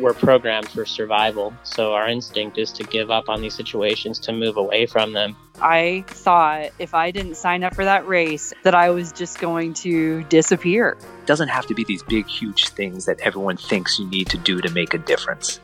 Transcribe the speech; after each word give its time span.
we're 0.00 0.14
programmed 0.14 0.68
for 0.68 0.86
survival. 0.86 1.52
So 1.62 1.92
our 1.94 2.08
instinct 2.08 2.58
is 2.58 2.72
to 2.72 2.84
give 2.84 3.10
up 3.10 3.28
on 3.28 3.40
these 3.40 3.54
situations, 3.54 4.18
to 4.20 4.32
move 4.32 4.56
away 4.56 4.86
from 4.86 5.12
them. 5.12 5.36
I 5.60 6.04
thought 6.06 6.70
if 6.78 6.94
I 6.94 7.10
didn't 7.10 7.36
sign 7.36 7.64
up 7.64 7.74
for 7.74 7.84
that 7.84 8.06
race, 8.06 8.52
that 8.62 8.74
I 8.74 8.90
was 8.90 9.12
just 9.12 9.40
going 9.40 9.74
to 9.74 10.22
disappear. 10.24 10.96
It 11.20 11.26
doesn't 11.26 11.48
have 11.48 11.66
to 11.66 11.74
be 11.74 11.84
these 11.84 12.02
big, 12.02 12.26
huge 12.26 12.68
things 12.68 13.06
that 13.06 13.20
everyone 13.20 13.56
thinks 13.56 13.98
you 13.98 14.06
need 14.06 14.28
to 14.28 14.38
do 14.38 14.60
to 14.60 14.70
make 14.70 14.94
a 14.94 14.98
difference. 14.98 15.60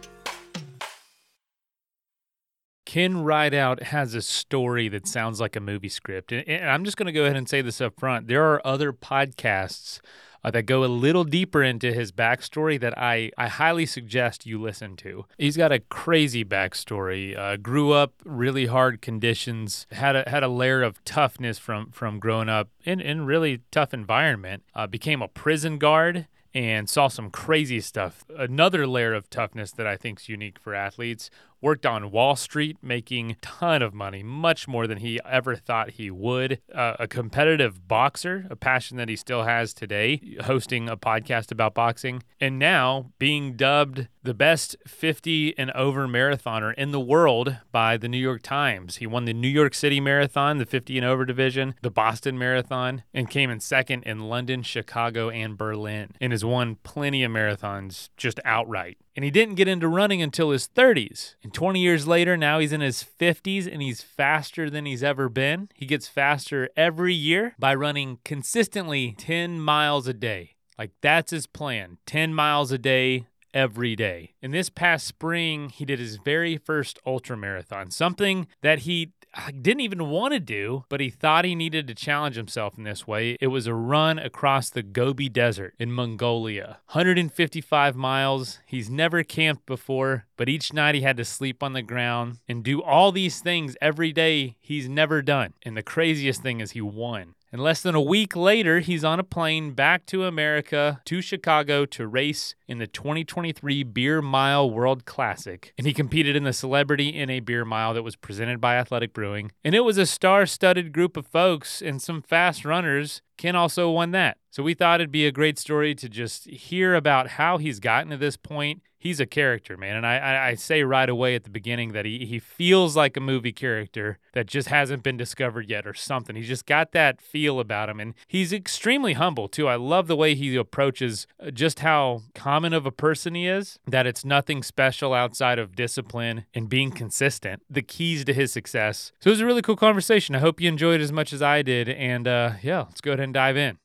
Ken 2.86 3.24
Rideout 3.24 3.82
has 3.82 4.14
a 4.14 4.22
story 4.22 4.88
that 4.88 5.08
sounds 5.08 5.40
like 5.40 5.56
a 5.56 5.60
movie 5.60 5.88
script. 5.88 6.30
And 6.30 6.70
I'm 6.70 6.84
just 6.84 6.96
going 6.96 7.06
to 7.06 7.12
go 7.12 7.24
ahead 7.24 7.36
and 7.36 7.48
say 7.48 7.60
this 7.60 7.80
up 7.80 7.98
front. 7.98 8.28
There 8.28 8.44
are 8.52 8.64
other 8.64 8.92
podcasts 8.92 10.00
uh, 10.44 10.50
that 10.50 10.66
go 10.66 10.84
a 10.84 10.86
little 10.86 11.24
deeper 11.24 11.62
into 11.62 11.92
his 11.92 12.12
backstory 12.12 12.78
that 12.78 12.96
I, 12.98 13.30
I 13.38 13.48
highly 13.48 13.86
suggest 13.86 14.46
you 14.46 14.60
listen 14.60 14.96
to. 14.96 15.24
He's 15.38 15.56
got 15.56 15.72
a 15.72 15.80
crazy 15.80 16.44
backstory. 16.44 17.36
Uh, 17.36 17.56
grew 17.56 17.92
up 17.92 18.12
really 18.24 18.66
hard 18.66 19.00
conditions, 19.00 19.86
had 19.90 20.14
a, 20.14 20.28
had 20.28 20.42
a 20.42 20.48
layer 20.48 20.82
of 20.82 21.02
toughness 21.04 21.58
from, 21.58 21.90
from 21.90 22.18
growing 22.18 22.48
up 22.48 22.68
in, 22.84 23.00
in 23.00 23.24
really 23.24 23.62
tough 23.70 23.94
environment. 23.94 24.62
Uh, 24.74 24.86
became 24.86 25.22
a 25.22 25.28
prison 25.28 25.78
guard 25.78 26.26
and 26.54 26.88
saw 26.88 27.08
some 27.08 27.30
crazy 27.30 27.80
stuff. 27.80 28.24
Another 28.36 28.86
layer 28.86 29.12
of 29.12 29.28
toughness 29.28 29.72
that 29.72 29.86
I 29.86 29.96
think 29.96 30.20
is 30.20 30.28
unique 30.28 30.58
for 30.58 30.74
athletes 30.74 31.28
worked 31.64 31.86
on 31.86 32.10
Wall 32.10 32.36
Street, 32.36 32.76
making 32.82 33.36
ton 33.40 33.80
of 33.80 33.94
money, 33.94 34.22
much 34.22 34.68
more 34.68 34.86
than 34.86 34.98
he 34.98 35.18
ever 35.24 35.56
thought 35.56 35.92
he 35.92 36.10
would. 36.10 36.60
Uh, 36.72 36.94
a 36.98 37.08
competitive 37.08 37.88
boxer, 37.88 38.46
a 38.50 38.54
passion 38.54 38.98
that 38.98 39.08
he 39.08 39.16
still 39.16 39.44
has 39.44 39.72
today, 39.72 40.36
hosting 40.44 40.90
a 40.90 40.96
podcast 40.96 41.50
about 41.50 41.72
boxing, 41.72 42.22
and 42.38 42.58
now 42.58 43.10
being 43.18 43.56
dubbed 43.56 44.08
the 44.24 44.34
best 44.34 44.76
50 44.86 45.56
and 45.58 45.70
over 45.72 46.06
marathoner 46.06 46.74
in 46.74 46.92
the 46.92 47.00
world 47.00 47.58
by 47.72 47.96
the 47.96 48.08
New 48.08 48.18
York 48.18 48.42
Times. 48.42 48.96
He 48.96 49.06
won 49.06 49.24
the 49.24 49.34
New 49.34 49.48
York 49.48 49.74
City 49.74 50.00
Marathon, 50.00 50.58
the 50.58 50.66
50 50.66 50.98
and 50.98 51.06
over 51.06 51.24
division, 51.24 51.74
the 51.82 51.90
Boston 51.90 52.38
Marathon, 52.38 53.02
and 53.12 53.30
came 53.30 53.50
in 53.50 53.60
second 53.60 54.02
in 54.04 54.20
London, 54.20 54.62
Chicago, 54.62 55.30
and 55.30 55.56
Berlin, 55.56 56.10
and 56.20 56.32
has 56.32 56.44
won 56.44 56.76
plenty 56.82 57.22
of 57.22 57.32
marathons 57.32 58.08
just 58.16 58.40
outright. 58.44 58.98
And 59.16 59.24
he 59.24 59.30
didn't 59.30 59.54
get 59.54 59.68
into 59.68 59.86
running 59.86 60.20
until 60.22 60.50
his 60.50 60.68
30s. 60.68 61.36
And 61.42 61.53
20 61.54 61.80
years 61.80 62.06
later, 62.06 62.36
now 62.36 62.58
he's 62.58 62.72
in 62.72 62.80
his 62.80 63.04
50s 63.04 63.70
and 63.72 63.80
he's 63.80 64.02
faster 64.02 64.68
than 64.68 64.84
he's 64.84 65.04
ever 65.04 65.28
been. 65.28 65.70
He 65.74 65.86
gets 65.86 66.08
faster 66.08 66.68
every 66.76 67.14
year 67.14 67.54
by 67.58 67.74
running 67.74 68.18
consistently 68.24 69.14
10 69.16 69.60
miles 69.60 70.06
a 70.08 70.12
day. 70.12 70.56
Like 70.76 70.90
that's 71.00 71.30
his 71.30 71.46
plan 71.46 71.98
10 72.06 72.34
miles 72.34 72.72
a 72.72 72.78
day, 72.78 73.26
every 73.54 73.94
day. 73.94 74.34
In 74.42 74.50
this 74.50 74.68
past 74.68 75.06
spring, 75.06 75.68
he 75.70 75.84
did 75.84 76.00
his 76.00 76.16
very 76.16 76.58
first 76.58 76.98
ultra 77.06 77.36
marathon, 77.36 77.90
something 77.90 78.48
that 78.62 78.80
he 78.80 79.12
didn't 79.50 79.80
even 79.80 80.08
want 80.08 80.34
to 80.34 80.40
do, 80.40 80.84
but 80.88 81.00
he 81.00 81.10
thought 81.10 81.44
he 81.44 81.54
needed 81.54 81.86
to 81.86 81.94
challenge 81.94 82.36
himself 82.36 82.76
in 82.76 82.84
this 82.84 83.06
way. 83.06 83.36
It 83.40 83.48
was 83.48 83.66
a 83.66 83.74
run 83.74 84.18
across 84.18 84.70
the 84.70 84.82
Gobi 84.82 85.28
Desert 85.28 85.74
in 85.78 85.92
Mongolia, 85.92 86.78
155 86.92 87.96
miles. 87.96 88.60
He's 88.66 88.90
never 88.90 89.22
camped 89.22 89.66
before, 89.66 90.26
but 90.36 90.48
each 90.48 90.72
night 90.72 90.94
he 90.94 91.00
had 91.02 91.16
to 91.16 91.24
sleep 91.24 91.62
on 91.62 91.72
the 91.72 91.82
ground 91.82 92.38
and 92.48 92.62
do 92.62 92.82
all 92.82 93.12
these 93.12 93.40
things 93.40 93.76
every 93.80 94.12
day 94.12 94.56
he's 94.60 94.88
never 94.88 95.22
done. 95.22 95.54
And 95.62 95.76
the 95.76 95.82
craziest 95.82 96.42
thing 96.42 96.60
is 96.60 96.72
he 96.72 96.80
won. 96.80 97.34
And 97.54 97.62
less 97.62 97.80
than 97.82 97.94
a 97.94 98.00
week 98.00 98.34
later, 98.34 98.80
he's 98.80 99.04
on 99.04 99.20
a 99.20 99.22
plane 99.22 99.74
back 99.74 100.06
to 100.06 100.24
America, 100.24 101.00
to 101.04 101.22
Chicago, 101.22 101.86
to 101.86 102.04
race 102.08 102.56
in 102.66 102.78
the 102.78 102.86
2023 102.86 103.82
Beer 103.84 104.22
Mile 104.22 104.70
World 104.70 105.04
Classic. 105.04 105.72
And 105.76 105.86
he 105.86 105.92
competed 105.92 106.36
in 106.36 106.44
the 106.44 106.52
Celebrity 106.52 107.24
NA 107.24 107.40
Beer 107.40 107.64
Mile 107.64 107.94
that 107.94 108.02
was 108.02 108.16
presented 108.16 108.60
by 108.60 108.76
Athletic 108.76 109.12
Brewing. 109.12 109.52
And 109.62 109.74
it 109.74 109.80
was 109.80 109.98
a 109.98 110.06
star 110.06 110.46
studded 110.46 110.92
group 110.92 111.16
of 111.16 111.26
folks 111.26 111.82
and 111.82 112.00
some 112.00 112.22
fast 112.22 112.64
runners. 112.64 113.22
Ken 113.36 113.56
also 113.56 113.90
won 113.90 114.12
that. 114.12 114.38
So 114.50 114.62
we 114.62 114.74
thought 114.74 115.00
it'd 115.00 115.10
be 115.10 115.26
a 115.26 115.32
great 115.32 115.58
story 115.58 115.94
to 115.96 116.08
just 116.08 116.46
hear 116.46 116.94
about 116.94 117.30
how 117.30 117.58
he's 117.58 117.80
gotten 117.80 118.10
to 118.10 118.16
this 118.16 118.36
point 118.36 118.82
he's 119.04 119.20
a 119.20 119.26
character, 119.26 119.76
man. 119.76 119.96
And 119.96 120.06
I, 120.06 120.48
I, 120.48 120.54
say 120.54 120.82
right 120.82 121.08
away 121.08 121.34
at 121.34 121.44
the 121.44 121.50
beginning 121.50 121.92
that 121.92 122.06
he, 122.06 122.24
he 122.24 122.38
feels 122.38 122.96
like 122.96 123.16
a 123.18 123.20
movie 123.20 123.52
character 123.52 124.18
that 124.32 124.46
just 124.46 124.68
hasn't 124.68 125.02
been 125.02 125.18
discovered 125.18 125.68
yet 125.68 125.86
or 125.86 125.92
something. 125.92 126.34
He's 126.34 126.48
just 126.48 126.64
got 126.64 126.92
that 126.92 127.20
feel 127.20 127.60
about 127.60 127.90
him. 127.90 128.00
And 128.00 128.14
he's 128.26 128.52
extremely 128.52 129.12
humble, 129.12 129.46
too. 129.46 129.68
I 129.68 129.76
love 129.76 130.06
the 130.06 130.16
way 130.16 130.34
he 130.34 130.56
approaches 130.56 131.26
uh, 131.38 131.50
just 131.50 131.80
how 131.80 132.22
common 132.54 132.72
of 132.72 132.86
a 132.86 132.92
person 132.92 133.34
he 133.34 133.48
is, 133.48 133.80
that 133.84 134.06
it's 134.06 134.24
nothing 134.24 134.62
special 134.62 135.12
outside 135.12 135.58
of 135.58 135.74
discipline 135.74 136.44
and 136.54 136.68
being 136.68 136.92
consistent, 136.92 137.60
the 137.68 137.82
keys 137.82 138.24
to 138.24 138.32
his 138.32 138.52
success. 138.52 139.10
So 139.18 139.30
it 139.30 139.32
was 139.32 139.40
a 139.40 139.46
really 139.46 139.60
cool 139.60 139.74
conversation. 139.74 140.36
I 140.36 140.38
hope 140.38 140.60
you 140.60 140.68
enjoyed 140.68 141.00
as 141.00 141.10
much 141.10 141.32
as 141.32 141.42
I 141.42 141.62
did. 141.62 141.88
And 141.88 142.28
uh, 142.28 142.52
yeah, 142.62 142.82
let's 142.82 143.00
go 143.00 143.10
ahead 143.10 143.24
and 143.24 143.34
dive 143.34 143.56
in. 143.56 143.78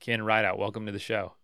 Ken 0.00 0.22
Rideout, 0.22 0.58
welcome 0.58 0.84
to 0.86 0.90
the 0.90 0.98
show. 0.98 1.34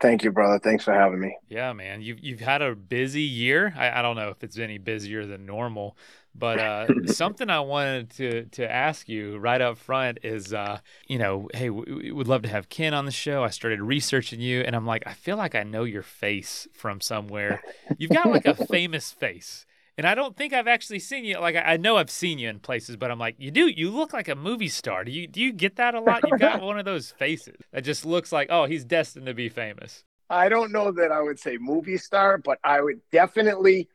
Thank 0.00 0.22
you, 0.24 0.30
brother. 0.32 0.58
Thanks 0.58 0.84
for 0.84 0.92
having 0.92 1.20
me. 1.20 1.36
Yeah, 1.48 1.72
man. 1.72 2.02
You've 2.02 2.20
you've 2.20 2.40
had 2.40 2.62
a 2.62 2.74
busy 2.74 3.22
year. 3.22 3.74
I, 3.76 3.98
I 3.98 4.02
don't 4.02 4.16
know 4.16 4.30
if 4.30 4.42
it's 4.42 4.58
any 4.58 4.78
busier 4.78 5.26
than 5.26 5.46
normal, 5.46 5.96
but 6.34 6.58
uh, 6.58 6.86
something 7.06 7.50
I 7.50 7.60
wanted 7.60 8.10
to 8.12 8.44
to 8.46 8.70
ask 8.70 9.08
you 9.08 9.38
right 9.38 9.60
up 9.60 9.78
front 9.78 10.18
is, 10.22 10.52
uh, 10.52 10.78
you 11.06 11.18
know, 11.18 11.48
hey, 11.54 11.70
we, 11.70 11.84
we 11.92 12.12
would 12.12 12.28
love 12.28 12.42
to 12.42 12.48
have 12.48 12.68
Ken 12.68 12.94
on 12.94 13.04
the 13.06 13.10
show. 13.12 13.44
I 13.44 13.50
started 13.50 13.80
researching 13.82 14.40
you, 14.40 14.60
and 14.60 14.74
I'm 14.76 14.86
like, 14.86 15.06
I 15.06 15.12
feel 15.12 15.36
like 15.36 15.54
I 15.54 15.62
know 15.62 15.84
your 15.84 16.02
face 16.02 16.66
from 16.72 17.00
somewhere. 17.00 17.62
You've 17.98 18.10
got 18.12 18.30
like 18.30 18.46
a 18.46 18.54
famous 18.66 19.12
face. 19.12 19.66
And 19.98 20.06
I 20.06 20.14
don't 20.14 20.36
think 20.36 20.52
I've 20.52 20.68
actually 20.68 21.00
seen 21.00 21.24
you. 21.24 21.38
Like 21.38 21.56
I 21.56 21.76
know 21.76 21.96
I've 21.96 22.10
seen 22.10 22.38
you 22.38 22.48
in 22.48 22.60
places, 22.60 22.96
but 22.96 23.10
I'm 23.10 23.18
like, 23.18 23.36
you 23.38 23.50
do. 23.50 23.68
You 23.68 23.90
look 23.90 24.12
like 24.12 24.28
a 24.28 24.34
movie 24.34 24.68
star. 24.68 25.04
Do 25.04 25.12
you 25.12 25.26
do 25.26 25.40
you 25.40 25.52
get 25.52 25.76
that 25.76 25.94
a 25.94 26.00
lot? 26.00 26.22
You've 26.26 26.40
got 26.40 26.62
one 26.62 26.78
of 26.78 26.84
those 26.84 27.10
faces 27.10 27.56
that 27.72 27.82
just 27.82 28.06
looks 28.06 28.32
like, 28.32 28.48
oh, 28.50 28.64
he's 28.64 28.84
destined 28.84 29.26
to 29.26 29.34
be 29.34 29.48
famous. 29.48 30.04
I 30.30 30.48
don't 30.48 30.72
know 30.72 30.92
that 30.92 31.12
I 31.12 31.20
would 31.20 31.38
say 31.38 31.58
movie 31.58 31.98
star, 31.98 32.38
but 32.38 32.58
I 32.64 32.80
would 32.80 33.00
definitely. 33.10 33.88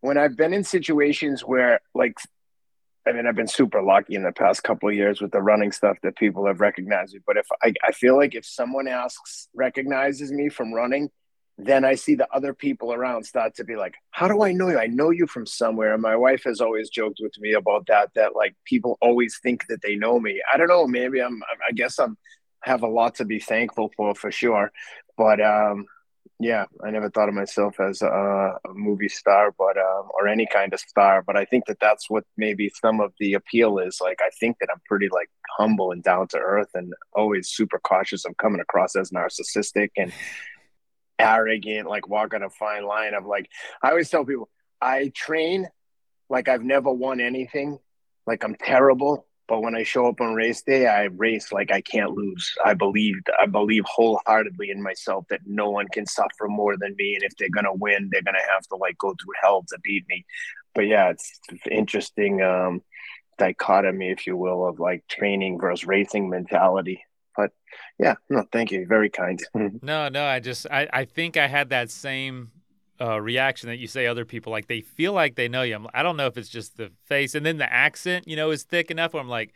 When 0.00 0.18
I've 0.18 0.36
been 0.36 0.52
in 0.52 0.64
situations 0.64 1.42
where, 1.42 1.80
like, 1.94 2.18
I 3.06 3.12
mean, 3.12 3.24
I've 3.24 3.36
been 3.36 3.46
super 3.46 3.80
lucky 3.80 4.16
in 4.16 4.24
the 4.24 4.32
past 4.32 4.64
couple 4.64 4.88
of 4.88 4.96
years 4.96 5.20
with 5.20 5.30
the 5.30 5.40
running 5.40 5.70
stuff 5.70 5.96
that 6.02 6.16
people 6.16 6.44
have 6.46 6.60
recognized 6.60 7.14
me. 7.14 7.20
But 7.24 7.36
if 7.36 7.46
I, 7.62 7.72
I 7.84 7.92
feel 7.92 8.16
like 8.16 8.34
if 8.34 8.44
someone 8.44 8.88
asks, 8.88 9.48
recognizes 9.54 10.32
me 10.32 10.48
from 10.48 10.72
running, 10.72 11.08
then 11.58 11.84
I 11.84 11.94
see 11.94 12.14
the 12.14 12.28
other 12.32 12.54
people 12.54 12.92
around 12.92 13.24
start 13.24 13.54
to 13.56 13.64
be 13.64 13.76
like, 13.76 13.94
How 14.10 14.28
do 14.28 14.42
I 14.42 14.52
know 14.52 14.68
you? 14.68 14.78
I 14.78 14.86
know 14.86 15.10
you 15.10 15.26
from 15.26 15.46
somewhere. 15.46 15.92
And 15.92 16.02
my 16.02 16.16
wife 16.16 16.44
has 16.44 16.60
always 16.60 16.90
joked 16.90 17.18
with 17.20 17.38
me 17.38 17.52
about 17.52 17.86
that, 17.86 18.10
that 18.14 18.34
like 18.34 18.54
people 18.64 18.98
always 19.00 19.38
think 19.42 19.66
that 19.68 19.82
they 19.82 19.94
know 19.94 20.18
me. 20.18 20.40
I 20.52 20.56
don't 20.56 20.68
know. 20.68 20.86
Maybe 20.86 21.20
I'm, 21.20 21.42
I 21.68 21.72
guess 21.72 21.98
I'm, 21.98 22.16
have 22.62 22.82
a 22.82 22.88
lot 22.88 23.16
to 23.16 23.24
be 23.24 23.40
thankful 23.40 23.90
for, 23.96 24.14
for 24.14 24.30
sure. 24.30 24.70
But, 25.16 25.40
um, 25.40 25.86
yeah, 26.42 26.64
I 26.84 26.90
never 26.90 27.08
thought 27.08 27.28
of 27.28 27.34
myself 27.34 27.78
as 27.78 28.02
a, 28.02 28.06
a 28.08 28.74
movie 28.74 29.08
star, 29.08 29.54
but 29.56 29.76
um, 29.76 30.08
or 30.18 30.26
any 30.26 30.46
kind 30.46 30.74
of 30.74 30.80
star. 30.80 31.22
But 31.22 31.36
I 31.36 31.44
think 31.44 31.66
that 31.66 31.78
that's 31.80 32.10
what 32.10 32.24
maybe 32.36 32.70
some 32.80 33.00
of 33.00 33.12
the 33.20 33.34
appeal 33.34 33.78
is. 33.78 33.98
Like, 34.00 34.18
I 34.20 34.30
think 34.40 34.56
that 34.60 34.68
I'm 34.72 34.80
pretty 34.86 35.08
like 35.12 35.30
humble 35.56 35.92
and 35.92 36.02
down 36.02 36.26
to 36.28 36.38
earth, 36.38 36.70
and 36.74 36.92
always 37.12 37.48
super 37.48 37.78
cautious 37.78 38.24
of 38.24 38.36
coming 38.38 38.60
across 38.60 38.96
as 38.96 39.10
narcissistic 39.10 39.90
and 39.96 40.12
arrogant, 41.18 41.88
like 41.88 42.08
walk 42.08 42.34
on 42.34 42.42
a 42.42 42.50
fine 42.50 42.84
line 42.84 43.14
of 43.14 43.26
like, 43.26 43.48
I 43.82 43.90
always 43.90 44.10
tell 44.10 44.24
people, 44.24 44.48
I 44.80 45.12
train 45.14 45.68
like 46.28 46.48
I've 46.48 46.64
never 46.64 46.92
won 46.92 47.20
anything, 47.20 47.78
like 48.26 48.44
I'm 48.44 48.56
terrible. 48.56 49.26
But 49.48 49.60
when 49.60 49.74
I 49.74 49.82
show 49.82 50.06
up 50.06 50.20
on 50.20 50.34
race 50.34 50.62
day, 50.62 50.86
I 50.86 51.04
race 51.04 51.52
like 51.52 51.70
I 51.70 51.82
can't 51.82 52.12
lose. 52.12 52.54
I 52.64 52.72
believe, 52.74 53.16
I 53.38 53.46
believe 53.46 53.84
wholeheartedly 53.86 54.70
in 54.70 54.82
myself 54.82 55.26
that 55.28 55.40
no 55.44 55.68
one 55.68 55.88
can 55.88 56.06
suffer 56.06 56.48
more 56.48 56.76
than 56.78 56.94
me. 56.96 57.14
And 57.14 57.22
if 57.22 57.36
they're 57.36 57.50
gonna 57.50 57.74
win, 57.74 58.08
they're 58.10 58.22
gonna 58.22 58.38
have 58.50 58.62
to 58.68 58.76
like 58.76 58.96
go 58.98 59.10
through 59.10 59.34
hell 59.42 59.64
to 59.68 59.78
beat 59.82 60.04
me. 60.08 60.24
But 60.74 60.86
yeah, 60.86 61.10
it's 61.10 61.40
interesting 61.70 62.40
um, 62.40 62.82
dichotomy, 63.36 64.10
if 64.10 64.26
you 64.26 64.36
will, 64.36 64.66
of 64.66 64.80
like 64.80 65.06
training 65.06 65.60
versus 65.60 65.86
racing 65.86 66.30
mentality. 66.30 67.04
But 67.36 67.52
yeah, 67.98 68.14
no, 68.28 68.44
thank 68.52 68.70
you. 68.72 68.86
Very 68.86 69.10
kind. 69.10 69.40
no, 69.54 70.08
no, 70.08 70.24
I 70.24 70.40
just 70.40 70.66
I, 70.70 70.88
I 70.92 71.04
think 71.04 71.36
I 71.36 71.46
had 71.48 71.70
that 71.70 71.90
same 71.90 72.50
uh, 73.00 73.20
reaction 73.20 73.68
that 73.68 73.78
you 73.78 73.86
say 73.86 74.06
other 74.06 74.24
people 74.24 74.52
like 74.52 74.68
they 74.68 74.80
feel 74.80 75.12
like 75.12 75.34
they 75.34 75.48
know 75.48 75.62
you. 75.62 75.74
I'm, 75.74 75.86
I 75.92 76.02
don't 76.02 76.16
know 76.16 76.26
if 76.26 76.36
it's 76.36 76.48
just 76.48 76.76
the 76.76 76.92
face 77.06 77.34
and 77.34 77.44
then 77.44 77.58
the 77.58 77.72
accent, 77.72 78.28
you 78.28 78.36
know, 78.36 78.50
is 78.50 78.62
thick 78.62 78.90
enough 78.90 79.14
where 79.14 79.22
I'm 79.22 79.28
like, 79.28 79.52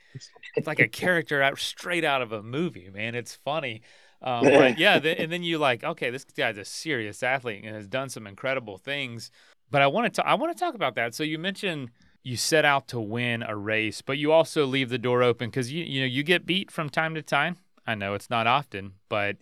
it's 0.57 0.67
like 0.67 0.81
a 0.81 0.89
character 1.03 1.43
out 1.43 1.59
straight 1.59 2.05
out 2.05 2.23
of 2.23 2.33
a 2.33 2.43
movie, 2.43 2.91
man. 2.93 3.15
It's 3.15 3.35
funny. 3.35 3.83
Um, 4.23 4.45
but 4.51 4.79
yeah, 4.79 4.99
the, 4.99 5.21
and 5.21 5.31
then 5.31 5.43
you 5.43 5.59
like, 5.59 5.85
okay, 5.85 6.11
this 6.11 6.25
guy's 6.25 6.59
a 6.59 6.65
serious 6.65 7.23
athlete 7.23 7.65
and 7.65 7.75
has 7.75 7.87
done 7.87 8.09
some 8.09 8.27
incredible 8.27 8.79
things. 8.79 9.31
But 9.71 9.83
I 9.83 9.87
want 9.87 10.13
to 10.15 10.27
I 10.27 10.35
want 10.35 10.57
to 10.57 10.59
talk 10.59 10.75
about 10.75 10.95
that. 10.95 11.15
So 11.15 11.23
you 11.23 11.39
mentioned 11.39 11.91
you 12.23 12.37
set 12.37 12.65
out 12.65 12.89
to 12.89 13.01
win 13.01 13.43
a 13.43 13.57
race, 13.57 14.03
but 14.03 14.19
you 14.19 14.33
also 14.33 14.65
leave 14.65 14.89
the 14.89 14.99
door 14.99 15.23
open 15.23 15.51
because 15.51 15.73
you 15.73 15.85
you 15.85 16.01
know 16.01 16.07
you 16.07 16.23
get 16.23 16.47
beat 16.47 16.71
from 16.71 16.89
time 16.89 17.15
to 17.15 17.23
time. 17.23 17.57
I 17.87 17.95
know 17.95 18.15
it's 18.15 18.31
not 18.31 18.47
often, 18.47 18.95
but 19.09 19.37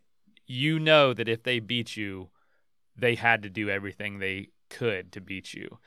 you 0.46 0.78
know 0.78 1.14
that 1.14 1.28
if 1.28 1.42
they 1.42 1.58
beat 1.60 1.96
you, 1.96 2.28
they 2.96 3.14
had 3.14 3.42
to 3.42 3.50
do 3.50 3.70
everything 3.70 4.18
they 4.18 4.48
could 4.70 5.12
to 5.12 5.20
beat 5.20 5.54
you. 5.54 5.78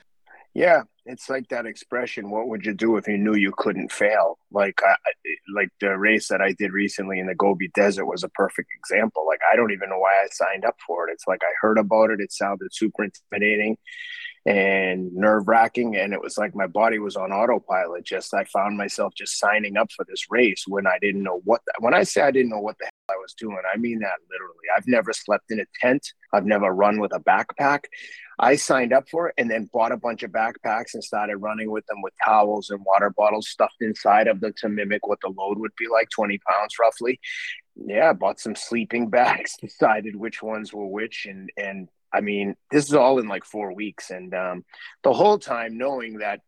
Yeah, 0.54 0.84
it's 1.06 1.30
like 1.30 1.50
that 1.50 1.68
expression. 1.68 2.32
What 2.32 2.48
would 2.48 2.66
you 2.66 2.74
do 2.74 2.98
if 2.98 3.08
you 3.08 3.18
knew 3.18 3.36
you 3.36 3.54
couldn't 3.56 3.92
fail? 3.92 4.40
Like, 4.52 4.82
I, 4.84 4.96
like 5.54 5.70
the 5.80 5.96
race 5.98 6.30
that 6.30 6.42
I 6.42 6.54
did 6.54 6.72
recently 6.72 7.20
in 7.20 7.28
the 7.28 7.36
Gobi 7.36 7.70
Desert 7.76 8.08
was 8.08 8.24
a 8.24 8.30
perfect 8.30 8.70
example. 8.76 9.24
Like, 9.28 9.42
I 9.52 9.56
don't 9.56 9.72
even 9.72 9.90
know 9.90 10.00
why 10.00 10.14
I 10.14 10.28
signed 10.32 10.66
up 10.66 10.76
for 10.86 11.08
it. 11.08 11.14
It's 11.14 11.28
like 11.28 11.42
I 11.44 11.54
heard 11.62 11.78
about 11.78 12.10
it. 12.10 12.20
It 12.20 12.32
sounded 12.32 12.74
super 12.74 13.04
intimidating 13.04 13.78
and 14.48 15.14
nerve 15.14 15.46
wracking, 15.50 15.98
and 15.98 16.14
it 16.14 16.22
was 16.22 16.38
like 16.38 16.56
my 16.56 16.68
body 16.68 17.00
was 17.00 17.18
on 17.18 17.34
autopilot. 17.34 18.06
Just 18.06 18.34
I 18.34 18.46
found 18.46 18.78
myself 18.78 19.14
just 19.14 19.38
signing 19.38 19.76
up 19.76 19.92
for 19.92 20.06
this 20.08 20.32
race 20.32 20.64
when 20.66 20.88
I 20.88 20.98
didn't 21.02 21.24
know 21.24 21.42
what. 21.44 21.62
The, 21.66 21.74
when 21.80 21.94
I 21.94 22.04
say 22.04 22.22
I 22.22 22.32
didn't 22.32 22.52
know 22.52 22.62
what 22.62 22.78
the 22.80 22.86
hell 22.86 23.18
I 23.18 23.20
was 23.20 23.34
doing, 23.38 23.58
I 23.72 23.78
mean 23.78 24.00
that 24.00 24.16
literally. 24.32 24.54
I've 24.76 24.88
never 24.88 25.12
slept 25.12 25.52
in 25.52 25.60
a 25.60 25.66
tent. 25.82 26.14
I've 26.32 26.46
never 26.46 26.74
run 26.74 27.02
with 27.02 27.14
a 27.14 27.20
backpack. 27.20 27.82
I 28.40 28.56
signed 28.56 28.94
up 28.94 29.10
for 29.10 29.28
it 29.28 29.34
and 29.38 29.52
then 29.52 29.70
bought 29.74 29.92
a 29.92 29.98
bunch 29.98 30.24
of 30.24 30.32
backpacks 30.32 30.94
and 30.94 31.04
started 31.04 31.38
running 31.38 31.70
with 31.70 31.86
them 31.88 32.02
with 32.02 32.14
towels 32.24 32.70
and 32.70 32.80
water 32.86 33.10
bottles 33.10 33.50
stuffed 33.50 33.82
inside 33.82 34.30
of 34.30 34.40
them 34.40 34.54
to 34.60 34.70
mimic 34.70 35.08
what 35.08 35.20
the 35.22 35.34
load 35.38 35.58
would 35.58 35.76
be 35.78 35.88
like 35.92 36.10
20 36.12 36.40
pounds 36.50 36.76
roughly. 36.80 37.20
Yeah, 37.76 38.14
bought 38.14 38.40
some 38.40 38.56
sleeping 38.56 39.10
bags, 39.10 39.58
decided 39.62 40.16
which 40.16 40.42
ones 40.42 40.72
were 40.72 40.88
which. 40.88 41.26
And, 41.30 41.50
and 41.58 41.90
I 42.14 42.22
mean, 42.22 42.56
this 42.72 42.88
is 42.88 42.94
all 42.94 43.20
in 43.20 43.28
like 43.28 43.46
four 43.46 43.74
weeks. 43.74 44.10
And 44.10 44.34
um, 44.34 44.66
the 45.04 45.14
whole 45.14 45.38
time 45.38 45.78
knowing 45.78 46.20
that, 46.20 46.42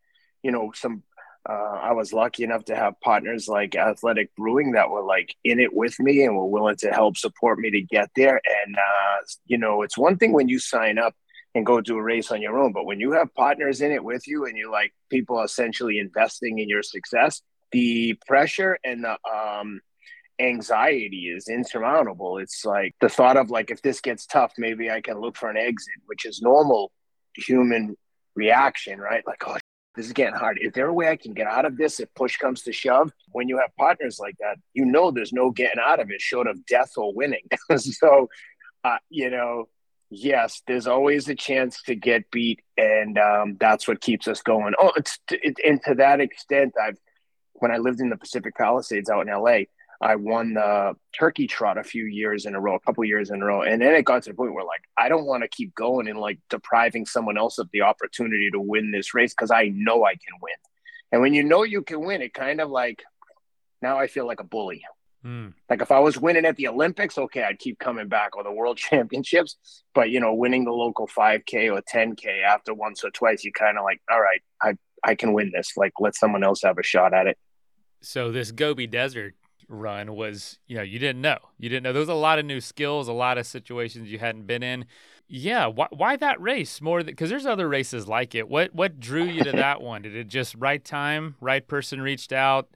you 0.44 0.52
know, 0.52 0.72
some 0.74 1.04
uh, 1.48 1.80
I 1.82 1.94
was 1.94 2.14
lucky 2.14 2.44
enough 2.44 2.66
to 2.66 2.76
have 2.76 3.00
partners 3.02 3.48
like 3.48 3.76
Athletic 3.76 4.36
Brewing 4.36 4.74
that 4.74 4.90
were 4.90 5.04
like 5.04 5.36
in 5.44 5.60
it 5.60 5.74
with 5.74 6.00
me 6.00 6.24
and 6.24 6.36
were 6.36 6.46
willing 6.46 6.76
to 6.78 6.92
help 6.92 7.18
support 7.18 7.60
me 7.60 7.72
to 7.72 7.82
get 7.82 8.10
there. 8.16 8.42
And, 8.66 8.76
uh, 8.76 9.26
you 9.46 9.58
know, 9.58 9.82
it's 9.82 9.98
one 9.98 10.18
thing 10.18 10.34
when 10.34 10.50
you 10.50 10.60
sign 10.60 10.98
up 11.00 11.16
and 11.56 11.66
go 11.66 11.82
do 11.82 11.98
a 11.98 12.04
race 12.04 12.32
on 12.32 12.42
your 12.42 12.60
own. 12.60 12.74
But 12.74 12.86
when 12.86 13.00
you 13.00 13.14
have 13.14 13.34
partners 13.34 13.82
in 13.82 13.92
it 13.92 14.04
with 14.04 14.28
you 14.28 14.46
and 14.46 14.58
you 14.58 14.72
like 14.72 14.94
people 15.10 15.42
essentially 15.42 15.98
investing 15.98 16.60
in 16.60 16.70
your 16.70 16.84
success, 16.84 17.42
the 17.72 18.20
pressure 18.28 18.78
and 18.84 19.04
the 19.04 19.18
um, 19.28 19.82
anxiety 20.40 21.34
is 21.36 21.48
insurmountable. 21.48 22.38
It's 22.38 22.66
like 22.66 22.96
the 23.02 23.10
thought 23.10 23.38
of 23.38 23.50
like, 23.50 23.72
if 23.72 23.82
this 23.82 24.02
gets 24.02 24.26
tough, 24.26 24.54
maybe 24.58 24.90
I 24.90 25.02
can 25.02 25.20
look 25.20 25.36
for 25.36 25.50
an 25.50 25.58
exit, 25.58 25.96
which 26.06 26.26
is 26.26 26.42
normal 26.42 26.92
human 27.36 27.96
reaction, 28.36 29.00
right? 29.00 29.26
Like, 29.28 29.44
oh, 29.48 29.58
this 29.96 30.06
is 30.06 30.14
getting 30.14 30.36
hard. 30.36 30.60
Is 30.62 30.72
there 30.74 30.88
a 30.88 30.94
way 30.94 31.10
I 31.10 31.18
can 31.18 31.34
get 31.34 31.48
out 31.48 31.66
of 31.66 31.78
this 31.78 32.00
if 32.00 32.14
push 32.16 32.38
comes 32.38 32.64
to 32.64 32.72
shove? 32.72 33.12
When 33.32 33.50
you 33.50 33.58
have 33.58 33.76
partners 33.78 34.18
like 34.20 34.36
that, 34.40 34.58
you 34.74 34.86
know 34.86 35.12
there's 35.12 35.34
no 35.34 35.52
getting 35.52 35.82
out 35.84 36.00
of 36.00 36.10
it 36.12 36.22
short 36.22 36.48
of 36.48 36.66
death 36.66 36.92
or 36.96 37.14
winning. 37.14 37.48
so, 37.78 38.30
uh, 38.84 38.98
you 39.10 39.30
know, 39.30 39.68
yes, 40.10 40.62
there's 40.68 40.88
always 40.88 41.28
a 41.28 41.36
chance 41.36 41.82
to 41.84 41.96
get 41.96 42.32
beat, 42.32 42.62
and 42.78 43.18
um, 43.18 43.58
that's 43.60 43.88
what 43.88 44.02
keeps 44.02 44.28
us 44.28 44.42
going. 44.42 44.74
Oh, 44.80 44.94
it's 44.96 45.20
it, 45.32 45.58
and 45.66 45.82
to 45.84 45.96
that 45.96 46.22
extent, 46.22 46.76
I've 46.82 46.98
when 47.54 47.72
I 47.72 47.78
lived 47.78 48.00
in 48.00 48.10
the 48.10 48.18
Pacific 48.18 48.56
Palisades 48.56 49.10
out 49.10 49.28
in 49.28 49.34
LA, 49.34 49.64
I 50.02 50.16
won 50.16 50.54
the 50.54 50.96
turkey 51.18 51.46
trot 51.46 51.78
a 51.78 51.84
few 51.84 52.06
years 52.06 52.46
in 52.46 52.56
a 52.56 52.60
row, 52.60 52.76
a 52.76 52.80
couple 52.80 53.04
years 53.04 53.32
in 53.32 53.42
a 53.42 53.46
row, 53.46 53.64
and 53.64 53.82
then 53.82 53.94
it 53.94 54.06
got 54.06 54.24
to 54.24 54.30
the 54.30 54.36
point 54.36 54.54
where 54.54 54.64
like 54.64 54.82
I 54.98 55.10
don't 55.10 55.26
want 55.26 55.44
to 55.44 55.50
keep 55.50 55.76
going 55.76 56.08
and 56.08 56.20
like 56.20 56.40
depriving 56.50 57.06
someone 57.06 57.38
else 57.38 57.58
of 57.58 57.70
the 57.74 57.82
opportunity 57.82 58.50
to 58.52 58.62
win 58.62 58.92
this 58.92 59.14
race 59.14 59.34
because 59.34 59.52
I 59.52 59.72
know 59.74 60.06
I 60.06 60.14
can 60.14 60.40
win. 60.42 60.56
And 61.12 61.22
when 61.22 61.34
you 61.34 61.44
know 61.44 61.64
you 61.64 61.82
can 61.82 62.02
win, 62.06 62.22
it 62.22 62.34
kind 62.34 62.62
of 62.62 62.70
like 62.70 63.04
now 63.82 64.00
I 64.00 64.08
feel 64.08 64.26
like 64.26 64.40
a 64.40 64.46
bully. 64.46 64.84
Mm. 65.26 65.54
Like 65.70 65.82
if 65.82 65.92
I 65.92 66.00
was 66.00 66.18
winning 66.18 66.46
at 66.46 66.56
the 66.56 66.70
Olympics, 66.70 67.18
okay, 67.18 67.44
I'd 67.44 67.60
keep 67.60 67.78
coming 67.78 68.08
back 68.08 68.38
or 68.38 68.44
the 68.44 68.52
World 68.52 68.78
Championships. 68.90 69.58
But 69.94 70.12
you 70.12 70.22
know, 70.22 70.34
winning 70.34 70.64
the 70.64 70.72
local 70.72 71.08
5K 71.08 71.74
or 71.74 71.82
10K 71.82 72.44
after 72.44 72.74
once 72.74 73.04
or 73.04 73.10
twice, 73.12 73.44
you 73.44 73.52
kind 73.52 73.78
of 73.78 73.84
like, 73.84 74.02
all 74.10 74.22
right, 74.22 74.42
I 74.62 74.76
I 75.04 75.16
can 75.16 75.34
win 75.34 75.52
this. 75.54 75.74
Like 75.76 75.94
let 76.00 76.16
someone 76.16 76.44
else 76.44 76.62
have 76.64 76.78
a 76.78 76.84
shot 76.84 77.14
at 77.14 77.28
it. 77.28 77.38
So 78.02 78.32
this 78.32 78.52
Gobi 78.52 78.88
Desert 78.88 79.36
run 79.70 80.16
was, 80.16 80.60
you 80.68 80.76
know, 80.76 80.84
you 80.84 81.00
didn't 81.00 81.22
know. 81.22 81.38
You 81.58 81.70
didn't 81.70 81.84
know. 81.84 81.94
There 81.94 82.02
was 82.02 82.10
a 82.10 82.14
lot 82.14 82.40
of 82.40 82.46
new 82.46 82.60
skills, 82.60 83.08
a 83.08 83.14
lot 83.14 83.38
of 83.38 83.48
situations 83.48 84.12
you 84.12 84.20
hadn't 84.20 84.48
been 84.48 84.64
in. 84.64 84.86
Yeah, 85.28 85.68
why, 85.68 85.88
why 85.92 86.16
that 86.18 86.42
race 86.42 86.82
more? 86.82 87.04
Because 87.04 87.30
there's 87.30 87.46
other 87.46 87.70
races 87.70 88.08
like 88.08 88.34
it. 88.34 88.50
What 88.50 88.74
what 88.74 89.00
drew 89.00 89.26
you 89.26 89.44
to 89.44 89.52
that 89.52 89.80
one? 89.82 90.02
Did 90.02 90.16
it 90.16 90.28
just 90.28 90.56
right 90.56 90.84
time, 90.84 91.36
right 91.40 91.66
person 91.66 92.02
reached 92.02 92.34
out? 92.34 92.70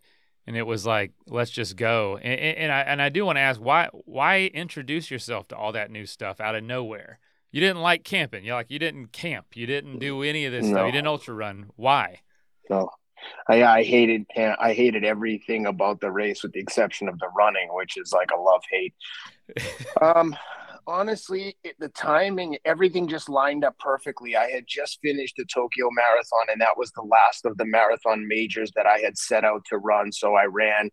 and 0.45 0.57
it 0.57 0.63
was 0.63 0.86
like 0.86 1.12
let's 1.28 1.51
just 1.51 1.75
go 1.75 2.18
and, 2.18 2.40
and 2.40 2.72
i 2.72 2.81
and 2.81 3.01
i 3.01 3.10
do 3.10 3.25
want 3.25 3.38
to 3.38 3.42
ask 3.42 3.60
why 3.60 3.88
why 4.06 4.51
introduce 4.54 5.10
yourself 5.10 5.48
to 5.48 5.56
all 5.56 5.72
that 5.72 5.92
new 5.92 6.06
stuff 6.06 6.39
out 6.39 6.56
of 6.56 6.63
nowhere 6.63 7.19
you 7.51 7.62
didn't 7.62 7.81
like 7.81 8.04
camping 8.04 8.44
you're 8.44 8.56
like 8.56 8.72
you 8.72 8.80
didn't 8.80 9.07
camp 9.07 9.56
you 9.56 9.66
didn't 9.66 10.00
do 10.00 10.22
any 10.22 10.46
of 10.46 10.51
this 10.51 10.66
no. 10.66 10.72
stuff 10.72 10.86
you 10.86 10.92
didn't 10.92 11.07
ultra 11.07 11.34
run 11.34 11.69
why 11.75 12.19
no 12.69 12.89
I, 13.48 13.64
I 13.64 13.84
hated 13.84 14.25
I 14.36 14.74
hated 14.74 15.04
everything 15.04 15.66
about 15.66 16.00
the 16.00 16.12
race 16.12 16.44
with 16.44 16.54
the 16.54 16.60
exception 16.60 17.08
of 17.08 17.20
the 17.20 17.30
running, 17.36 17.70
which 17.72 17.98
is 17.98 18.14
like 18.14 18.30
a 18.31 18.40
love 18.40 18.62
hate. 18.70 18.94
um, 20.02 20.36
honestly, 20.88 21.58
it, 21.64 21.75
the 21.80 21.90
timing, 21.90 22.58
everything 22.66 23.08
just 23.08 23.30
lined 23.30 23.64
up 23.64 23.78
perfectly. 23.80 24.36
I 24.36 24.50
had 24.50 24.66
just 24.68 25.00
finished 25.02 25.36
the 25.38 25.46
Tokyo 25.46 25.90
Marathon, 25.92 26.48
and 26.52 26.62
that 26.62 26.78
was 26.78 26.92
the 26.92 27.04
last 27.04 27.46
of 27.46 27.58
the 27.58 27.66
marathon 27.66 28.28
majors 28.28 28.72
that 28.75 28.86
I 28.86 29.00
had 29.00 29.18
set 29.18 29.44
out 29.44 29.64
to 29.70 29.78
run. 29.78 30.12
So 30.12 30.36
I 30.36 30.46
ran. 30.46 30.90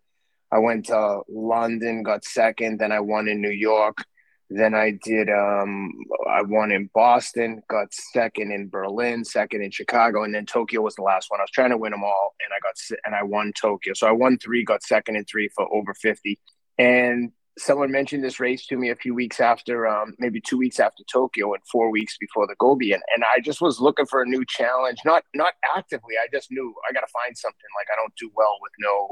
I 0.51 0.59
went 0.59 0.87
to 0.87 1.21
London, 1.29 2.03
got 2.03 2.25
second, 2.25 2.79
then 2.79 2.91
I 2.91 2.99
won 2.99 3.27
in 3.27 3.41
New 3.41 3.51
York. 3.51 4.03
Then 4.53 4.73
I 4.75 4.99
did. 5.03 5.29
Um, 5.29 5.91
I 6.29 6.41
won 6.41 6.71
in 6.71 6.89
Boston, 6.93 7.61
got 7.69 7.87
second 7.91 8.51
in 8.51 8.69
Berlin, 8.69 9.23
second 9.23 9.61
in 9.61 9.71
Chicago, 9.71 10.23
and 10.23 10.35
then 10.35 10.45
Tokyo 10.45 10.81
was 10.81 10.95
the 10.95 11.03
last 11.03 11.29
one. 11.29 11.39
I 11.39 11.43
was 11.43 11.51
trying 11.51 11.69
to 11.69 11.77
win 11.77 11.91
them 11.91 12.03
all, 12.03 12.35
and 12.43 12.51
I 12.53 12.59
got 12.59 12.99
and 13.05 13.15
I 13.15 13.23
won 13.23 13.53
Tokyo. 13.59 13.93
So 13.93 14.07
I 14.07 14.11
won 14.11 14.37
three, 14.37 14.65
got 14.65 14.83
second 14.83 15.15
in 15.15 15.23
three 15.25 15.49
for 15.55 15.73
over 15.73 15.93
fifty. 15.93 16.37
And 16.77 17.31
someone 17.57 17.91
mentioned 17.91 18.23
this 18.23 18.39
race 18.39 18.65
to 18.65 18.77
me 18.77 18.89
a 18.89 18.95
few 18.95 19.13
weeks 19.13 19.39
after, 19.39 19.87
um, 19.87 20.15
maybe 20.19 20.41
two 20.41 20.57
weeks 20.57 20.79
after 20.79 21.03
Tokyo 21.11 21.53
and 21.53 21.63
four 21.71 21.91
weeks 21.91 22.17
before 22.17 22.47
the 22.47 22.55
Gobi, 22.59 22.91
and, 22.91 23.03
and 23.13 23.23
I 23.23 23.39
just 23.39 23.61
was 23.61 23.79
looking 23.79 24.05
for 24.05 24.21
a 24.21 24.25
new 24.25 24.43
challenge. 24.45 24.97
Not 25.05 25.23
not 25.33 25.53
actively. 25.77 26.15
I 26.21 26.27
just 26.33 26.51
knew 26.51 26.73
I 26.89 26.93
got 26.93 27.01
to 27.01 27.13
find 27.13 27.37
something. 27.37 27.69
Like 27.79 27.87
I 27.93 28.01
don't 28.01 28.13
do 28.19 28.29
well 28.35 28.57
with 28.61 28.73
no 28.79 29.11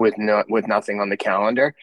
with 0.00 0.18
no 0.18 0.42
with 0.48 0.66
nothing 0.66 1.00
on 1.00 1.10
the 1.10 1.16
calendar, 1.16 1.74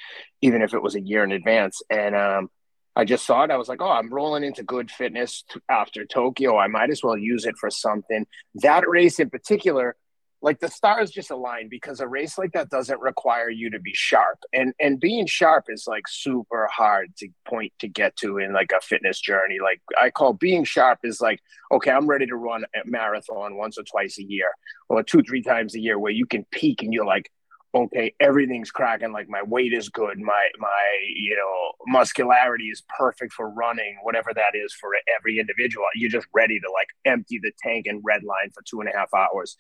even 0.42 0.62
if 0.62 0.74
it 0.74 0.82
was 0.82 0.96
a 0.96 1.02
year 1.02 1.24
in 1.24 1.32
advance. 1.32 1.82
And 1.90 2.16
um, 2.16 2.50
I 2.98 3.06
just 3.06 3.28
saw 3.28 3.44
it. 3.44 3.52
I 3.52 3.58
was 3.58 3.70
like, 3.70 3.82
oh, 3.82 3.92
I'm 3.92 4.12
rolling 4.12 4.44
into 4.44 4.64
good 4.64 4.90
fitness 4.90 5.44
after 5.70 6.04
Tokyo. 6.04 6.58
I 6.58 6.66
might 6.66 6.90
as 6.90 7.04
well 7.04 7.18
use 7.18 7.46
it 7.46 7.56
for 7.60 7.70
something. 7.70 8.26
That 8.56 8.90
race 8.90 9.20
in 9.20 9.30
particular 9.30 9.96
like 10.42 10.60
the 10.60 10.70
stars 10.70 11.10
just 11.10 11.32
align 11.32 11.68
because 11.68 12.00
a 12.00 12.08
race 12.08 12.38
like 12.38 12.52
that 12.52 12.70
doesn't 12.70 13.02
require 13.02 13.50
you 13.50 13.70
to 13.72 13.80
be 13.80 13.92
sharp 13.94 14.38
and 14.54 14.74
and 14.80 15.00
being 15.00 15.26
sharp 15.26 15.66
is 15.70 15.86
like 15.88 16.08
super 16.08 16.70
hard 16.72 17.12
to 17.18 17.28
point 17.48 17.74
to 17.80 17.88
get 17.88 18.16
to 18.16 18.38
in 18.38 18.54
like 18.54 18.72
a 18.76 18.82
fitness 18.82 19.20
journey 19.20 19.58
like 19.62 19.82
i 20.00 20.10
call 20.10 20.34
being 20.34 20.64
sharp 20.64 21.00
is 21.04 21.20
like 21.20 21.40
okay 21.72 21.92
i'm 21.92 22.08
ready 22.08 22.26
to 22.26 22.36
run 22.36 22.64
a 22.76 22.88
marathon 22.88 23.58
once 23.58 23.78
or 23.78 23.84
twice 23.84 24.20
a 24.20 24.24
year 24.24 24.52
or 24.90 25.02
two 25.02 25.24
three 25.24 25.42
times 25.42 25.76
a 25.76 25.80
year 25.80 25.98
where 25.98 26.12
you 26.12 26.26
can 26.26 26.46
peak 26.52 26.84
and 26.84 26.94
you're 26.94 27.06
like 27.06 27.32
okay 27.78 28.14
everything's 28.20 28.72
cracking 28.72 29.12
like 29.12 29.30
my 29.30 29.44
weight 29.44 29.72
is 29.72 29.90
good 29.90 30.18
my 30.20 30.50
my 30.58 30.84
you 31.16 31.36
know 31.36 31.72
muscularity 31.86 32.66
is 32.66 32.84
perfect 32.98 33.34
for 33.34 33.50
running 33.52 33.98
whatever 34.04 34.32
that 34.34 34.56
is 34.56 34.74
for 34.74 34.90
every 35.16 35.40
individual. 35.40 35.86
You're 35.96 36.10
just 36.10 36.28
ready 36.34 36.60
to 36.60 36.72
like 36.72 36.88
empty 37.06 37.40
the 37.42 37.52
tank 37.62 37.86
and 37.88 38.02
red 38.04 38.24
line 38.24 38.52
for 38.54 38.62
two 38.64 38.82
and 38.82 38.90
a 38.90 38.98
half 38.98 39.14
hours. 39.14 39.58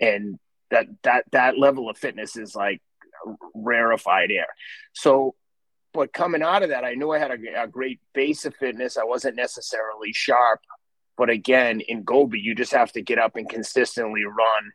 And 0.00 0.38
that 0.70 0.86
that 1.02 1.24
that 1.32 1.58
level 1.58 1.88
of 1.88 1.98
fitness 1.98 2.36
is 2.36 2.54
like 2.54 2.80
rarefied 3.54 4.30
air. 4.30 4.48
So 4.94 5.34
but 5.92 6.12
coming 6.12 6.42
out 6.42 6.62
of 6.62 6.68
that 6.68 6.84
i 6.84 6.92
knew 6.92 7.10
i 7.10 7.18
had 7.18 7.30
a, 7.30 7.62
a 7.62 7.66
great 7.66 8.00
base 8.14 8.44
of 8.44 8.54
fitness. 8.56 8.96
I 8.96 9.04
wasn't 9.04 9.36
necessarily 9.36 10.12
sharp. 10.12 10.60
But 11.16 11.30
again 11.30 11.80
in 11.80 12.04
gobi 12.04 12.40
you 12.40 12.54
just 12.54 12.72
have 12.72 12.92
to 12.92 13.02
get 13.02 13.18
up 13.18 13.36
and 13.36 13.48
consistently 13.48 14.24
run 14.24 14.72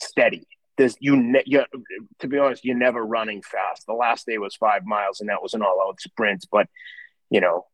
steady 0.00 0.46
there's 0.76 0.96
you, 1.00 1.16
ne- 1.16 1.44
you 1.46 1.64
to 2.18 2.28
be 2.28 2.38
honest 2.38 2.64
you're 2.64 2.76
never 2.76 3.04
running 3.04 3.42
fast 3.42 3.86
the 3.86 3.92
last 3.92 4.26
day 4.26 4.38
was 4.38 4.56
five 4.56 4.84
miles 4.84 5.20
and 5.20 5.28
that 5.28 5.42
was 5.42 5.54
an 5.54 5.62
all-out 5.62 6.00
sprint 6.00 6.46
but 6.50 6.68
you 7.30 7.40
know 7.40 7.64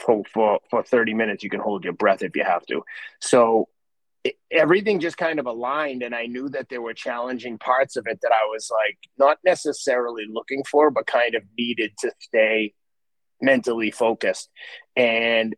for, 0.00 0.22
for 0.32 0.60
for 0.70 0.82
30 0.82 1.14
minutes 1.14 1.44
you 1.44 1.50
can 1.50 1.60
hold 1.60 1.84
your 1.84 1.92
breath 1.92 2.22
if 2.22 2.36
you 2.36 2.44
have 2.44 2.64
to 2.66 2.82
so 3.20 3.68
it, 4.24 4.34
everything 4.50 5.00
just 5.00 5.16
kind 5.16 5.38
of 5.38 5.46
aligned 5.46 6.02
and 6.02 6.14
i 6.14 6.26
knew 6.26 6.48
that 6.48 6.68
there 6.68 6.82
were 6.82 6.94
challenging 6.94 7.58
parts 7.58 7.96
of 7.96 8.06
it 8.06 8.18
that 8.22 8.32
i 8.32 8.46
was 8.50 8.70
like 8.70 8.98
not 9.18 9.38
necessarily 9.44 10.24
looking 10.28 10.64
for 10.64 10.90
but 10.90 11.06
kind 11.06 11.34
of 11.34 11.42
needed 11.56 11.92
to 11.98 12.10
stay 12.18 12.74
mentally 13.40 13.90
focused. 13.90 14.50
And 14.96 15.54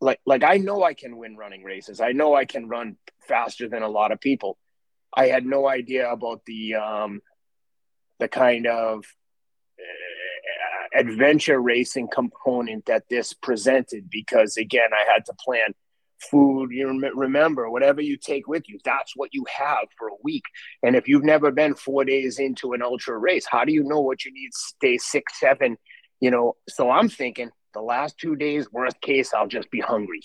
like 0.00 0.20
like 0.26 0.44
I 0.44 0.58
know 0.58 0.84
I 0.84 0.94
can 0.94 1.16
win 1.16 1.36
running 1.36 1.64
races. 1.64 2.00
I 2.00 2.12
know 2.12 2.34
I 2.34 2.44
can 2.44 2.68
run 2.68 2.96
faster 3.26 3.68
than 3.68 3.82
a 3.82 3.88
lot 3.88 4.12
of 4.12 4.20
people. 4.20 4.58
I 5.16 5.28
had 5.28 5.46
no 5.46 5.66
idea 5.66 6.10
about 6.10 6.42
the 6.46 6.74
um, 6.74 7.22
the 8.18 8.28
kind 8.28 8.66
of 8.66 9.04
uh, 9.78 10.98
adventure 11.00 11.60
racing 11.60 12.08
component 12.12 12.86
that 12.86 13.04
this 13.08 13.32
presented 13.32 14.10
because 14.10 14.56
again 14.58 14.90
I 14.92 15.10
had 15.10 15.24
to 15.26 15.34
plan 15.34 15.74
food 16.30 16.70
you 16.70 16.86
rem- 16.86 17.18
remember 17.18 17.68
whatever 17.70 18.00
you 18.00 18.16
take 18.16 18.46
with 18.48 18.68
you 18.68 18.78
that's 18.84 19.12
what 19.16 19.30
you 19.32 19.44
have 19.54 19.86
for 19.98 20.08
a 20.08 20.16
week. 20.22 20.44
And 20.82 20.96
if 20.96 21.08
you've 21.08 21.24
never 21.24 21.50
been 21.50 21.74
four 21.74 22.04
days 22.04 22.38
into 22.38 22.72
an 22.72 22.82
ultra 22.82 23.16
race 23.18 23.46
how 23.46 23.64
do 23.64 23.72
you 23.72 23.84
know 23.84 24.00
what 24.00 24.24
you 24.24 24.32
need 24.32 24.50
day 24.80 24.98
six 24.98 25.40
seven 25.40 25.76
you 26.20 26.30
know? 26.30 26.56
So 26.68 26.90
i'm 26.90 27.08
thinking 27.08 27.50
the 27.74 27.82
last 27.82 28.18
two 28.18 28.36
days 28.36 28.70
worst 28.72 29.00
case 29.00 29.32
i'll 29.34 29.48
just 29.48 29.70
be 29.70 29.80
hungry 29.80 30.20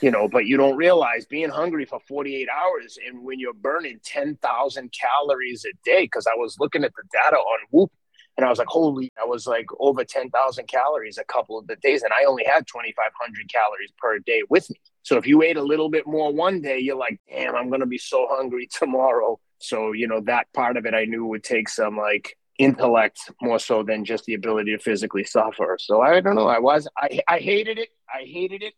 you 0.00 0.10
know 0.10 0.28
but 0.28 0.46
you 0.46 0.56
don't 0.56 0.76
realize 0.76 1.24
being 1.26 1.48
hungry 1.48 1.84
for 1.84 2.00
48 2.00 2.48
hours 2.48 2.98
and 3.06 3.22
when 3.22 3.38
you're 3.38 3.54
burning 3.54 4.00
10,000 4.04 4.92
calories 4.92 5.64
a 5.64 5.72
day 5.84 6.04
because 6.04 6.26
I 6.26 6.36
was 6.36 6.56
looking 6.58 6.84
at 6.84 6.92
the 6.94 7.02
data 7.12 7.36
on 7.36 7.58
Whoop 7.70 7.92
and 8.36 8.44
I 8.44 8.50
was 8.50 8.58
like 8.58 8.68
holy 8.68 9.12
I 9.20 9.24
was 9.24 9.46
like 9.46 9.66
over 9.78 10.04
10,000 10.04 10.66
calories 10.66 11.18
a 11.18 11.24
couple 11.24 11.58
of 11.58 11.66
the 11.66 11.76
days 11.76 12.02
and 12.02 12.12
I 12.12 12.24
only 12.24 12.44
had 12.44 12.66
2500 12.66 13.52
calories 13.52 13.92
per 13.98 14.18
day 14.20 14.42
with 14.48 14.68
me. 14.70 14.76
So 15.02 15.16
if 15.16 15.26
you 15.26 15.42
ate 15.42 15.56
a 15.56 15.62
little 15.62 15.88
bit 15.88 16.06
more 16.06 16.32
one 16.32 16.60
day 16.60 16.78
you're 16.78 16.96
like 16.96 17.20
damn 17.30 17.54
I'm 17.54 17.68
going 17.68 17.80
to 17.80 17.86
be 17.86 17.98
so 17.98 18.26
hungry 18.30 18.68
tomorrow. 18.72 19.38
So 19.58 19.92
you 19.92 20.08
know 20.08 20.20
that 20.22 20.52
part 20.52 20.76
of 20.76 20.86
it 20.86 20.94
I 20.94 21.04
knew 21.04 21.24
would 21.26 21.44
take 21.44 21.68
some 21.68 21.96
like 21.96 22.36
intellect 22.58 23.30
more 23.40 23.60
so 23.60 23.84
than 23.84 24.04
just 24.04 24.24
the 24.24 24.34
ability 24.34 24.72
to 24.72 24.82
physically 24.82 25.22
suffer. 25.22 25.78
So 25.80 26.00
I 26.00 26.20
don't 26.20 26.34
know 26.34 26.48
I 26.48 26.58
was 26.58 26.88
I 26.96 27.20
I 27.28 27.38
hated 27.38 27.78
it. 27.78 27.90
I 28.12 28.24
hated 28.24 28.64
it 28.64 28.74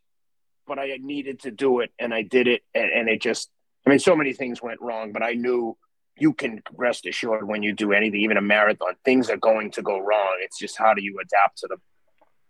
but 0.71 0.79
I 0.79 0.97
needed 1.03 1.41
to 1.41 1.51
do 1.51 1.81
it 1.81 1.91
and 1.99 2.15
I 2.15 2.23
did 2.23 2.47
it. 2.47 2.63
And, 2.77 2.89
and, 2.93 3.09
it 3.09 3.21
just, 3.21 3.51
I 3.85 3.91
mean, 3.91 3.99
so 3.99 4.15
many 4.15 4.33
things 4.33 4.63
went 4.63 4.81
wrong, 4.81 5.11
but 5.11 5.21
I 5.21 5.33
knew 5.33 5.77
you 6.17 6.33
can 6.33 6.63
rest 6.77 7.07
assured 7.07 7.49
when 7.49 7.65
you 7.65 7.73
do 7.73 7.93
anything, 7.93 8.21
even 8.21 8.37
a 8.37 8.41
marathon, 8.41 8.95
things 9.05 9.31
are 9.31 9.37
going 9.37 9.73
to 9.73 9.83
go 9.83 9.99
wrong. 9.99 10.37
It's 10.43 10.61
just 10.61 10.79
how 10.79 10.95
do 10.95 11.03
you 11.03 11.19
adapt 11.21 11.59
to 11.59 11.67
them? 11.67 11.79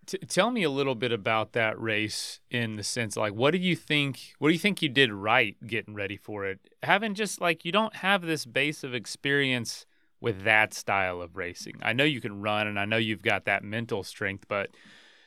T- 0.05 0.19
tell 0.19 0.51
me 0.51 0.65
a 0.65 0.69
little 0.71 0.95
bit 0.95 1.13
about 1.13 1.53
that 1.53 1.81
race 1.81 2.41
in 2.51 2.77
the 2.77 2.83
sense 2.83 3.17
like 3.17 3.33
what 3.33 3.53
do 3.53 3.59
you 3.59 3.77
think 3.77 4.35
what 4.39 4.49
do 4.49 4.55
you 4.55 4.59
think 4.59 4.83
you 4.83 4.89
did 4.89 5.13
right 5.13 5.57
getting 5.67 5.95
ready 5.95 6.17
for 6.17 6.47
it 6.47 6.59
having 6.83 7.15
just 7.15 7.41
like 7.41 7.65
you 7.65 7.71
don't 7.71 7.95
have 7.97 8.23
this 8.23 8.45
base 8.45 8.83
of 8.83 8.95
experience 8.95 9.87
with 10.21 10.43
that 10.45 10.73
style 10.73 11.21
of 11.21 11.37
racing 11.37 11.75
i 11.83 11.93
know 11.93 12.03
you 12.03 12.21
can 12.21 12.41
run 12.41 12.67
and 12.67 12.81
i 12.81 12.87
know 12.87 12.97
you've 12.97 13.23
got 13.23 13.45
that 13.45 13.63
mental 13.63 14.03
strength 14.03 14.47
but 14.49 14.71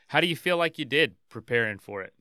how 0.07 0.19
do 0.19 0.27
you 0.27 0.35
feel 0.35 0.57
like 0.57 0.79
you 0.79 0.85
did 0.85 1.15
preparing 1.29 1.77
for 1.77 2.01
it 2.01 2.13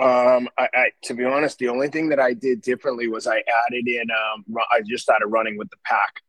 um, 0.00 0.48
I, 0.58 0.68
I, 0.74 0.90
to 1.04 1.14
be 1.14 1.24
honest, 1.24 1.58
the 1.58 1.68
only 1.68 1.88
thing 1.88 2.08
that 2.10 2.20
I 2.20 2.32
did 2.32 2.62
differently 2.62 3.08
was 3.08 3.26
I 3.26 3.42
added 3.66 3.86
in. 3.86 4.06
Um, 4.10 4.44
I 4.72 4.80
just 4.86 5.02
started 5.02 5.26
running 5.26 5.58
with 5.58 5.68
the 5.70 5.76
pack, 5.84 6.22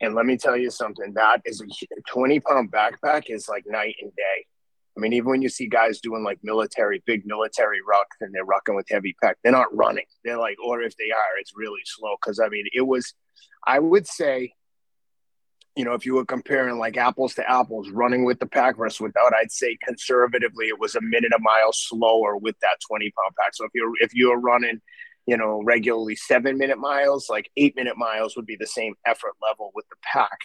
and 0.00 0.14
let 0.14 0.24
me 0.24 0.36
tell 0.36 0.56
you 0.56 0.70
something. 0.70 1.12
That 1.14 1.42
is 1.44 1.60
a 1.60 1.66
twenty 2.08 2.40
pound 2.40 2.72
backpack 2.72 3.24
is 3.28 3.48
like 3.48 3.64
night 3.66 3.96
and 4.00 4.14
day. 4.16 4.46
I 4.96 5.00
mean, 5.00 5.12
even 5.12 5.28
when 5.28 5.42
you 5.42 5.50
see 5.50 5.66
guys 5.68 6.00
doing 6.00 6.24
like 6.24 6.38
military, 6.42 7.02
big 7.04 7.26
military 7.26 7.80
rucks, 7.80 8.16
and 8.22 8.34
they're 8.34 8.46
rucking 8.46 8.74
with 8.74 8.86
heavy 8.88 9.14
pack, 9.22 9.36
they're 9.42 9.52
not 9.52 9.74
running. 9.76 10.06
They're 10.24 10.38
like, 10.38 10.56
or 10.64 10.80
if 10.80 10.96
they 10.96 11.10
are, 11.10 11.38
it's 11.38 11.52
really 11.54 11.82
slow. 11.84 12.16
Because 12.20 12.40
I 12.40 12.48
mean, 12.48 12.64
it 12.72 12.80
was, 12.80 13.12
I 13.66 13.78
would 13.78 14.06
say, 14.06 14.54
you 15.76 15.84
know, 15.84 15.92
if 15.92 16.06
you 16.06 16.14
were 16.14 16.24
comparing 16.24 16.78
like 16.78 16.96
apples 16.96 17.34
to 17.34 17.48
apples, 17.48 17.90
running 17.90 18.24
with 18.24 18.40
the 18.40 18.46
pack 18.46 18.78
versus 18.78 18.98
without, 18.98 19.34
I'd 19.34 19.52
say 19.52 19.76
conservatively 19.84 20.66
it 20.66 20.80
was 20.80 20.94
a 20.94 21.02
minute 21.02 21.32
a 21.36 21.40
mile 21.40 21.72
slower 21.72 22.36
with 22.36 22.58
that 22.60 22.78
20 22.88 23.04
pound 23.04 23.34
pack. 23.38 23.54
So 23.54 23.66
if 23.66 23.70
you're 23.74 23.92
if 24.00 24.14
you're 24.14 24.40
running, 24.40 24.80
you 25.26 25.36
know, 25.36 25.62
regularly 25.62 26.16
seven 26.16 26.56
minute 26.56 26.78
miles, 26.78 27.28
like 27.28 27.50
eight 27.58 27.76
minute 27.76 27.98
miles 27.98 28.36
would 28.36 28.46
be 28.46 28.56
the 28.56 28.66
same 28.66 28.94
effort 29.04 29.32
level 29.42 29.70
with 29.74 29.84
the 29.90 29.96
pack. 30.02 30.38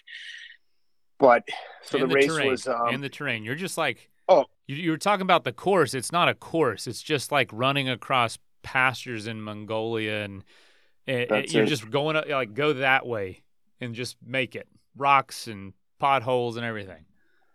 But 1.18 1.48
so 1.84 2.00
the, 2.00 2.08
the, 2.08 2.16
race 2.16 2.26
terrain, 2.28 2.50
was 2.50 2.68
um, 2.68 2.90
in 2.90 3.00
the 3.00 3.10
terrain. 3.10 3.46
You're 3.46 3.56
just 3.56 3.78
like 3.78 4.10
oh, 4.28 4.46
you, 4.68 4.76
you 4.76 4.92
were 4.92 4.98
talking 4.98 5.22
about 5.22 5.46
the 5.46 5.54
course. 5.54 5.94
It's 5.94 6.12
not 6.12 6.28
a 6.28 6.34
course. 6.34 6.88
It's 6.88 7.02
just 7.02 7.32
like 7.32 7.50
running 7.54 7.88
across 7.88 8.38
pastures 8.64 9.28
in 9.28 9.42
Mongolia, 9.42 10.24
and 10.24 10.44
it, 11.06 11.32
it, 11.32 11.54
you're 11.54 11.64
it. 11.64 11.68
just 11.68 11.90
going 11.90 12.18
up 12.18 12.28
like 12.28 12.54
go 12.54 12.74
that 12.74 13.06
way 13.06 13.44
and 13.80 13.96
just 13.96 14.18
make 14.26 14.56
it 14.56 14.68
rocks 14.96 15.48
and 15.48 15.74
potholes 16.00 16.58
and 16.58 16.66
everything. 16.66 17.06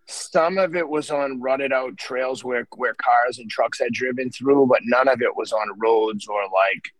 Some 0.08 0.56
of 0.56 0.76
it 0.76 0.88
was 0.88 1.10
on 1.10 1.40
rutted 1.40 1.72
out 1.72 1.96
trails 1.96 2.44
where 2.44 2.66
where 2.76 2.94
cars 2.94 3.38
and 3.38 3.50
trucks 3.50 3.80
had 3.80 3.92
driven 3.92 4.30
through, 4.30 4.66
but 4.66 4.80
none 4.84 5.08
of 5.08 5.20
it 5.20 5.36
was 5.36 5.52
on 5.52 5.66
roads 5.78 6.28
or 6.28 6.42
like 6.42 6.92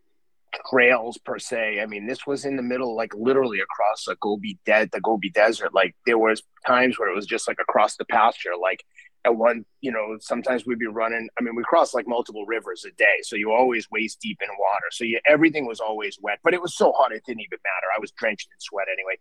trails 0.68 1.18
per 1.18 1.38
se. 1.38 1.80
I 1.80 1.86
mean, 1.86 2.06
this 2.06 2.26
was 2.26 2.44
in 2.44 2.56
the 2.56 2.62
middle, 2.62 2.96
like 2.96 3.14
literally 3.14 3.60
across 3.60 4.08
a 4.08 4.16
Gobi 4.16 4.58
dead 4.66 4.90
the 4.92 5.00
Gobi 5.00 5.30
Desert. 5.30 5.72
Like 5.72 5.94
there 6.04 6.18
was 6.18 6.42
times 6.66 6.98
where 6.98 7.08
it 7.08 7.14
was 7.14 7.26
just 7.26 7.46
like 7.46 7.58
across 7.60 7.96
the 7.96 8.04
pasture. 8.06 8.56
Like 8.60 8.84
at 9.24 9.36
one, 9.36 9.64
you 9.80 9.90
know, 9.90 10.16
sometimes 10.20 10.66
we'd 10.66 10.78
be 10.78 10.86
running. 10.86 11.28
I 11.38 11.42
mean, 11.42 11.56
we 11.56 11.62
crossed 11.64 11.94
like 11.94 12.06
multiple 12.06 12.46
rivers 12.46 12.84
a 12.84 12.92
day, 12.92 13.16
so 13.22 13.36
you 13.36 13.52
always 13.52 13.90
waist 13.90 14.20
deep 14.20 14.38
in 14.40 14.48
water. 14.58 14.86
So 14.90 15.04
you, 15.04 15.20
everything 15.26 15.66
was 15.66 15.80
always 15.80 16.18
wet, 16.22 16.38
but 16.44 16.54
it 16.54 16.62
was 16.62 16.76
so 16.76 16.92
hot 16.92 17.12
it 17.12 17.22
didn't 17.26 17.42
even 17.42 17.58
matter. 17.64 17.86
I 17.96 18.00
was 18.00 18.12
drenched 18.12 18.48
in 18.52 18.60
sweat 18.60 18.86
anyway. 18.90 19.18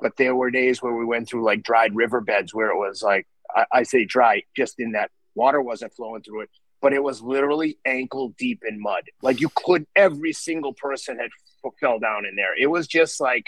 But 0.00 0.16
there 0.16 0.34
were 0.34 0.50
days 0.50 0.82
where 0.82 0.94
we 0.94 1.04
went 1.04 1.28
through 1.28 1.44
like 1.44 1.62
dried 1.62 1.94
riverbeds 1.94 2.54
where 2.54 2.70
it 2.70 2.76
was 2.76 3.02
like, 3.02 3.26
I, 3.54 3.64
I 3.72 3.82
say 3.82 4.04
dry, 4.04 4.42
just 4.56 4.78
in 4.78 4.92
that 4.92 5.10
water 5.34 5.60
wasn't 5.60 5.94
flowing 5.94 6.22
through 6.22 6.42
it, 6.42 6.50
but 6.80 6.92
it 6.92 7.02
was 7.02 7.20
literally 7.20 7.78
ankle 7.84 8.34
deep 8.38 8.62
in 8.68 8.80
mud. 8.80 9.04
Like 9.22 9.40
you 9.40 9.50
could, 9.54 9.86
every 9.96 10.32
single 10.32 10.72
person 10.72 11.18
had 11.18 11.30
f- 11.64 11.72
fell 11.80 11.98
down 11.98 12.26
in 12.26 12.36
there. 12.36 12.56
It 12.56 12.68
was 12.68 12.86
just 12.86 13.20
like, 13.20 13.46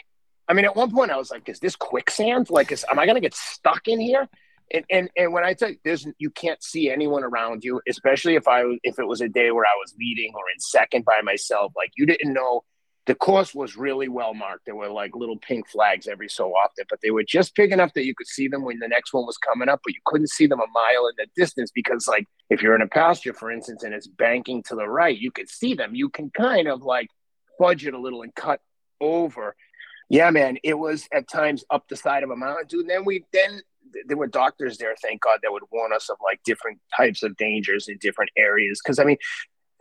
I 0.49 0.53
mean, 0.53 0.65
at 0.65 0.75
one 0.75 0.91
point 0.91 1.13
I 1.13 1.17
was 1.17 1.31
like, 1.31 1.49
is 1.49 1.61
this 1.61 1.77
quicksand? 1.77 2.51
Like, 2.51 2.73
is, 2.73 2.85
am 2.91 2.99
I 2.99 3.07
to 3.07 3.21
get 3.21 3.35
stuck 3.35 3.87
in 3.87 4.01
here? 4.01 4.29
And, 4.73 4.85
and, 4.91 5.11
and 5.17 5.33
when 5.33 5.45
I 5.45 5.55
tell 5.55 5.71
you, 5.71 5.77
there's, 5.85 6.07
you 6.19 6.31
can't 6.31 6.63
see 6.63 6.91
anyone 6.91 7.23
around 7.23 7.65
you, 7.65 7.81
especially 7.89 8.35
if 8.35 8.49
I, 8.49 8.63
if 8.83 8.99
it 8.99 9.07
was 9.07 9.21
a 9.21 9.29
day 9.29 9.51
where 9.53 9.65
I 9.65 9.77
was 9.81 9.95
leading 9.99 10.33
or 10.35 10.43
in 10.53 10.59
second 10.59 11.05
by 11.05 11.21
myself, 11.23 11.73
like 11.77 11.93
you 11.97 12.07
didn't 12.07 12.33
know 12.33 12.65
the 13.07 13.15
course 13.15 13.55
was 13.55 13.77
really 13.77 14.09
well 14.09 14.35
marked. 14.35 14.67
There 14.67 14.75
were 14.75 14.91
like 14.91 15.17
little 15.17 15.39
pink 15.39 15.69
flags 15.69 16.07
every 16.07 16.29
so 16.29 16.51
often, 16.51 16.85
but 16.89 17.01
they 17.03 17.11
were 17.11 17.25
just 17.25 17.55
big 17.55 17.73
enough 17.73 17.95
that 17.95 18.05
you 18.05 18.15
could 18.15 18.27
see 18.27 18.47
them 18.47 18.63
when 18.63 18.79
the 18.79 18.89
next 18.89 19.13
one 19.13 19.27
was 19.27 19.39
coming 19.39 19.69
up, 19.69 19.81
but 19.85 19.95
you 19.95 20.01
couldn't 20.05 20.31
see 20.31 20.47
them 20.47 20.61
a 20.61 20.67
mile 20.73 21.09
in 21.09 21.15
the 21.17 21.27
distance 21.35 21.71
because, 21.75 22.07
like, 22.07 22.27
if 22.51 22.63
you're 22.63 22.75
in 22.75 22.83
a 22.83 22.89
pasture, 22.89 23.33
for 23.33 23.51
instance, 23.51 23.83
and 23.83 23.95
it's 23.95 24.07
banking 24.07 24.63
to 24.65 24.75
the 24.75 24.87
right, 24.87 25.19
you 25.19 25.31
could 25.31 25.49
see 25.49 25.75
them. 25.75 25.95
You 25.95 26.11
can 26.11 26.31
kind 26.31 26.69
of 26.69 26.83
like 26.83 27.09
fudge 27.59 27.87
it 27.87 27.95
a 27.95 27.99
little 27.99 28.23
and 28.23 28.35
cut 28.35 28.61
over. 29.01 29.57
Yeah, 30.11 30.31
man, 30.31 30.59
it 30.63 30.75
was 30.75 31.09
at 31.13 31.29
times 31.29 31.65
up 31.71 31.89
the 31.89 31.97
side 31.97 32.23
of 32.23 32.31
a 32.31 32.37
mountain, 32.37 32.67
dude. 32.69 32.81
And 32.81 32.91
then 32.91 33.05
we 33.05 33.25
then 33.33 33.63
there 34.07 34.17
were 34.17 34.27
doctors 34.27 34.79
there, 34.79 34.95
thank 35.01 35.23
God, 35.23 35.41
that 35.43 35.53
would 35.53 35.63
warn 35.71 35.93
us 35.93 36.09
of 36.11 36.17
like 36.23 36.41
different 36.45 36.79
types 36.97 37.23
of 37.23 37.37
dangers 37.37 37.89
in 37.89 37.99
different 37.99 38.31
areas. 38.37 38.81
Because 38.83 38.99
I 38.99 39.05
mean, 39.05 39.17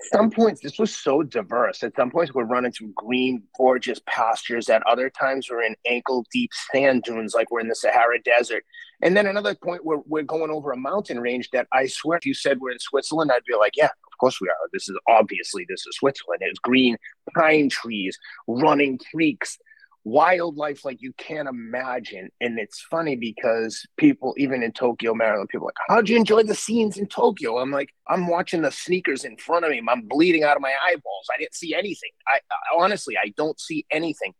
some 0.02 0.32
points 0.32 0.62
this 0.62 0.80
was 0.80 0.96
so 0.96 1.24
diverse. 1.24 1.84
At 1.84 1.96
some 1.96 2.12
points 2.12 2.34
we're 2.34 2.46
running 2.46 2.72
through 2.72 2.94
green, 2.96 3.44
gorgeous 3.58 4.00
pastures. 4.06 4.70
At 4.70 4.86
other 4.88 5.10
times 5.10 5.48
we're 5.50 5.64
in 5.64 5.76
ankle 5.86 6.26
deep 6.32 6.52
sand 6.72 7.04
dunes, 7.04 7.34
like 7.34 7.52
we're 7.52 7.60
in 7.60 7.68
the 7.68 7.76
Sahara 7.76 8.22
Desert. 8.22 8.64
And 9.02 9.16
then 9.16 9.28
another 9.28 9.56
point 9.56 9.86
where 9.86 10.00
we're 10.06 10.24
going 10.24 10.52
over 10.52 10.72
a 10.72 10.78
mountain 10.78 11.20
range 11.20 11.50
that 11.52 11.68
I 11.74 11.88
swear, 11.88 12.18
if 12.18 12.26
you 12.26 12.34
said 12.34 12.60
we're 12.60 12.72
in 12.72 12.80
Switzerland, 12.80 13.32
I'd 13.32 13.44
be 13.46 13.56
like, 13.56 13.76
yeah, 13.76 13.86
of 13.86 14.18
course 14.20 14.40
we 14.42 14.50
are. 14.50 14.56
This 14.74 14.90
is 14.90 14.98
obviously 15.08 15.66
this 15.68 15.86
is 15.86 15.98
Switzerland. 15.98 16.42
It's 16.44 16.60
green 16.60 16.98
pine 17.36 17.70
trees, 17.70 18.18
running 18.48 19.00
creeks, 19.12 19.58
wildlife 20.04 20.86
like 20.86 21.02
you 21.02 21.14
can't 21.18 21.48
imagine. 21.48 22.30
And 22.42 22.60
it's 22.60 22.82
funny 22.82 23.16
because 23.16 23.86
people, 23.98 24.34
even 24.38 24.64
in 24.64 24.72
Tokyo 24.72 25.14
Marathon, 25.14 25.48
people 25.48 25.68
like, 25.68 25.76
how'd 25.88 26.10
you 26.10 26.18
enjoy 26.18 26.44
the 26.44 26.56
scenes 26.56 26.98
in 26.98 27.08
Tokyo? 27.08 27.60
I'm 27.60 27.72
like, 27.72 27.90
I'm 28.08 28.28
watching 28.28 28.62
the 28.62 28.72
sneakers 28.72 29.26
in 29.26 29.38
front 29.38 29.66
of 29.66 29.72
me. 29.72 29.82
I'm 29.88 30.08
bleeding 30.08 30.44
out 30.44 30.56
of 30.56 30.62
my 30.62 30.74
eyeballs. 30.88 31.28
I 31.34 31.40
didn't 31.40 31.56
see 31.56 31.74
anything. 31.74 32.12
I, 32.28 32.40
I 32.52 32.84
honestly, 32.84 33.16
I 33.22 33.34
don't 33.38 33.60
see 33.60 33.86
anything. 33.92 34.34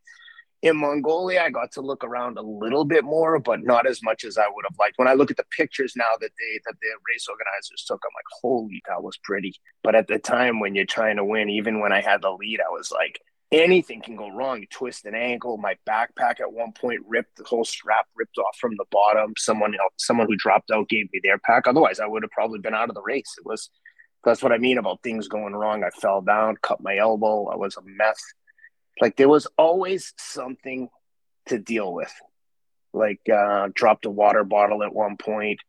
In 0.62 0.76
Mongolia, 0.76 1.42
I 1.42 1.52
got 1.52 1.72
to 1.74 1.82
look 1.82 2.04
around 2.04 2.38
a 2.38 2.42
little 2.42 2.84
bit 2.84 3.06
more, 3.06 3.40
but 3.40 3.64
not 3.64 3.88
as 3.88 4.04
much 4.04 4.26
as 4.26 4.38
I 4.38 4.44
would 4.54 4.66
have 4.70 4.78
liked. 4.78 4.98
When 4.98 5.08
I 5.08 5.14
look 5.14 5.32
at 5.32 5.38
the 5.38 5.46
pictures 5.56 5.94
now 5.96 6.12
that 6.20 6.32
they 6.38 6.60
that 6.66 6.76
the 6.82 6.88
race 7.10 7.28
organizers 7.30 7.86
took, 7.88 8.02
I'm 8.04 8.12
like, 8.14 8.26
holy, 8.42 8.82
that 8.90 9.02
was 9.02 9.18
pretty. 9.24 9.54
But 9.84 9.96
at 9.96 10.08
the 10.10 10.20
time 10.20 10.60
when 10.60 10.76
you're 10.76 10.84
trying 10.84 11.16
to 11.16 11.24
win, 11.24 11.50
even 11.50 11.80
when 11.80 11.94
I 11.94 12.02
had 12.02 12.22
the 12.22 12.32
lead, 12.32 12.60
I 12.60 12.70
was 12.72 12.92
like, 12.92 13.22
anything 13.52 14.02
can 14.02 14.16
go 14.16 14.30
wrong. 14.30 14.62
You 14.62 14.68
twist 14.68 15.06
an 15.06 15.16
ankle. 15.16 15.58
My 15.58 15.76
backpack 15.88 16.40
at 16.40 16.52
one 16.52 16.72
point 16.74 17.02
ripped. 17.08 17.38
The 17.38 17.44
whole 17.44 17.66
strap 17.66 18.06
ripped 18.16 18.38
off 18.38 18.58
from 18.60 18.76
the 18.78 18.86
bottom. 18.92 19.34
Someone 19.38 19.74
else, 19.74 19.94
someone 19.98 20.28
who 20.28 20.36
dropped 20.36 20.72
out 20.72 20.90
gave 20.90 21.12
me 21.12 21.20
their 21.24 21.38
pack. 21.40 21.68
Otherwise, 21.68 22.00
I 22.00 22.08
would 22.08 22.24
have 22.24 22.32
probably 22.32 22.60
been 22.60 22.76
out 22.76 22.90
of 22.90 22.96
the 22.96 23.02
race. 23.02 23.36
It 23.38 23.46
was. 23.46 23.70
That's 24.26 24.44
what 24.44 24.52
I 24.52 24.58
mean 24.58 24.78
about 24.78 25.02
things 25.02 25.30
going 25.30 25.54
wrong. 25.56 25.84
I 25.84 25.92
fell 25.92 26.22
down, 26.22 26.58
cut 26.62 26.84
my 26.84 26.98
elbow. 26.98 27.48
I 27.48 27.56
was 27.56 27.78
a 27.78 27.82
mess. 27.86 28.22
Like 29.00 29.16
there 29.16 29.30
was 29.30 29.48
always 29.58 30.14
something 30.18 30.90
to 31.48 31.58
deal 31.58 31.94
with. 31.94 32.14
Like 32.92 33.22
uh, 33.30 33.70
dropped 33.74 34.06
a 34.06 34.10
water 34.10 34.44
bottle 34.44 34.84
at 34.84 34.94
one 34.94 35.16
point. 35.16 35.62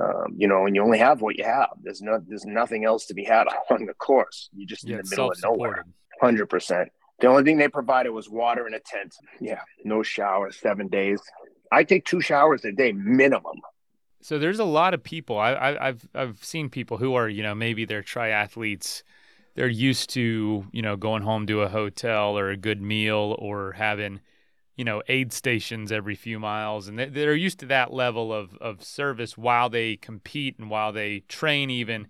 Um, 0.00 0.34
you 0.36 0.48
know, 0.48 0.66
and 0.66 0.74
you 0.74 0.82
only 0.82 0.98
have 0.98 1.20
what 1.20 1.36
you 1.36 1.44
have. 1.44 1.70
There's 1.82 2.02
no, 2.02 2.20
there's 2.26 2.46
nothing 2.46 2.84
else 2.84 3.06
to 3.06 3.14
be 3.14 3.22
had 3.22 3.46
along 3.70 3.86
the 3.86 3.94
course. 3.94 4.48
You're 4.54 4.66
just 4.66 4.84
Yeah, 4.84 4.96
in 4.96 5.02
the 5.04 5.10
middle 5.10 5.30
of 5.30 5.42
nowhere. 5.42 5.84
Hundred 6.20 6.46
percent. 6.46 6.90
The 7.24 7.30
only 7.30 7.42
thing 7.42 7.56
they 7.56 7.68
provided 7.68 8.10
was 8.10 8.28
water 8.28 8.66
and 8.66 8.74
a 8.74 8.80
tent. 8.80 9.16
Yeah, 9.40 9.62
no 9.82 10.02
shower, 10.02 10.52
seven 10.52 10.88
days. 10.88 11.22
I 11.72 11.82
take 11.82 12.04
two 12.04 12.20
showers 12.20 12.66
a 12.66 12.72
day 12.72 12.92
minimum. 12.92 13.62
So 14.20 14.38
there's 14.38 14.58
a 14.58 14.64
lot 14.64 14.92
of 14.92 15.02
people. 15.02 15.38
I, 15.38 15.52
I, 15.52 15.88
I've 15.88 16.06
I've 16.14 16.44
seen 16.44 16.68
people 16.68 16.98
who 16.98 17.14
are 17.14 17.26
you 17.26 17.42
know 17.42 17.54
maybe 17.54 17.86
they're 17.86 18.02
triathletes. 18.02 19.04
They're 19.54 19.68
used 19.68 20.10
to 20.10 20.66
you 20.70 20.82
know 20.82 20.96
going 20.96 21.22
home 21.22 21.46
to 21.46 21.62
a 21.62 21.68
hotel 21.70 22.36
or 22.36 22.50
a 22.50 22.58
good 22.58 22.82
meal 22.82 23.36
or 23.38 23.72
having 23.72 24.20
you 24.76 24.84
know 24.84 25.02
aid 25.08 25.32
stations 25.32 25.90
every 25.90 26.16
few 26.16 26.38
miles, 26.38 26.88
and 26.88 26.98
they, 26.98 27.06
they're 27.06 27.34
used 27.34 27.58
to 27.60 27.66
that 27.66 27.90
level 27.90 28.34
of 28.34 28.54
of 28.58 28.84
service 28.84 29.38
while 29.38 29.70
they 29.70 29.96
compete 29.96 30.58
and 30.58 30.68
while 30.68 30.92
they 30.92 31.20
train. 31.20 31.70
Even 31.70 32.06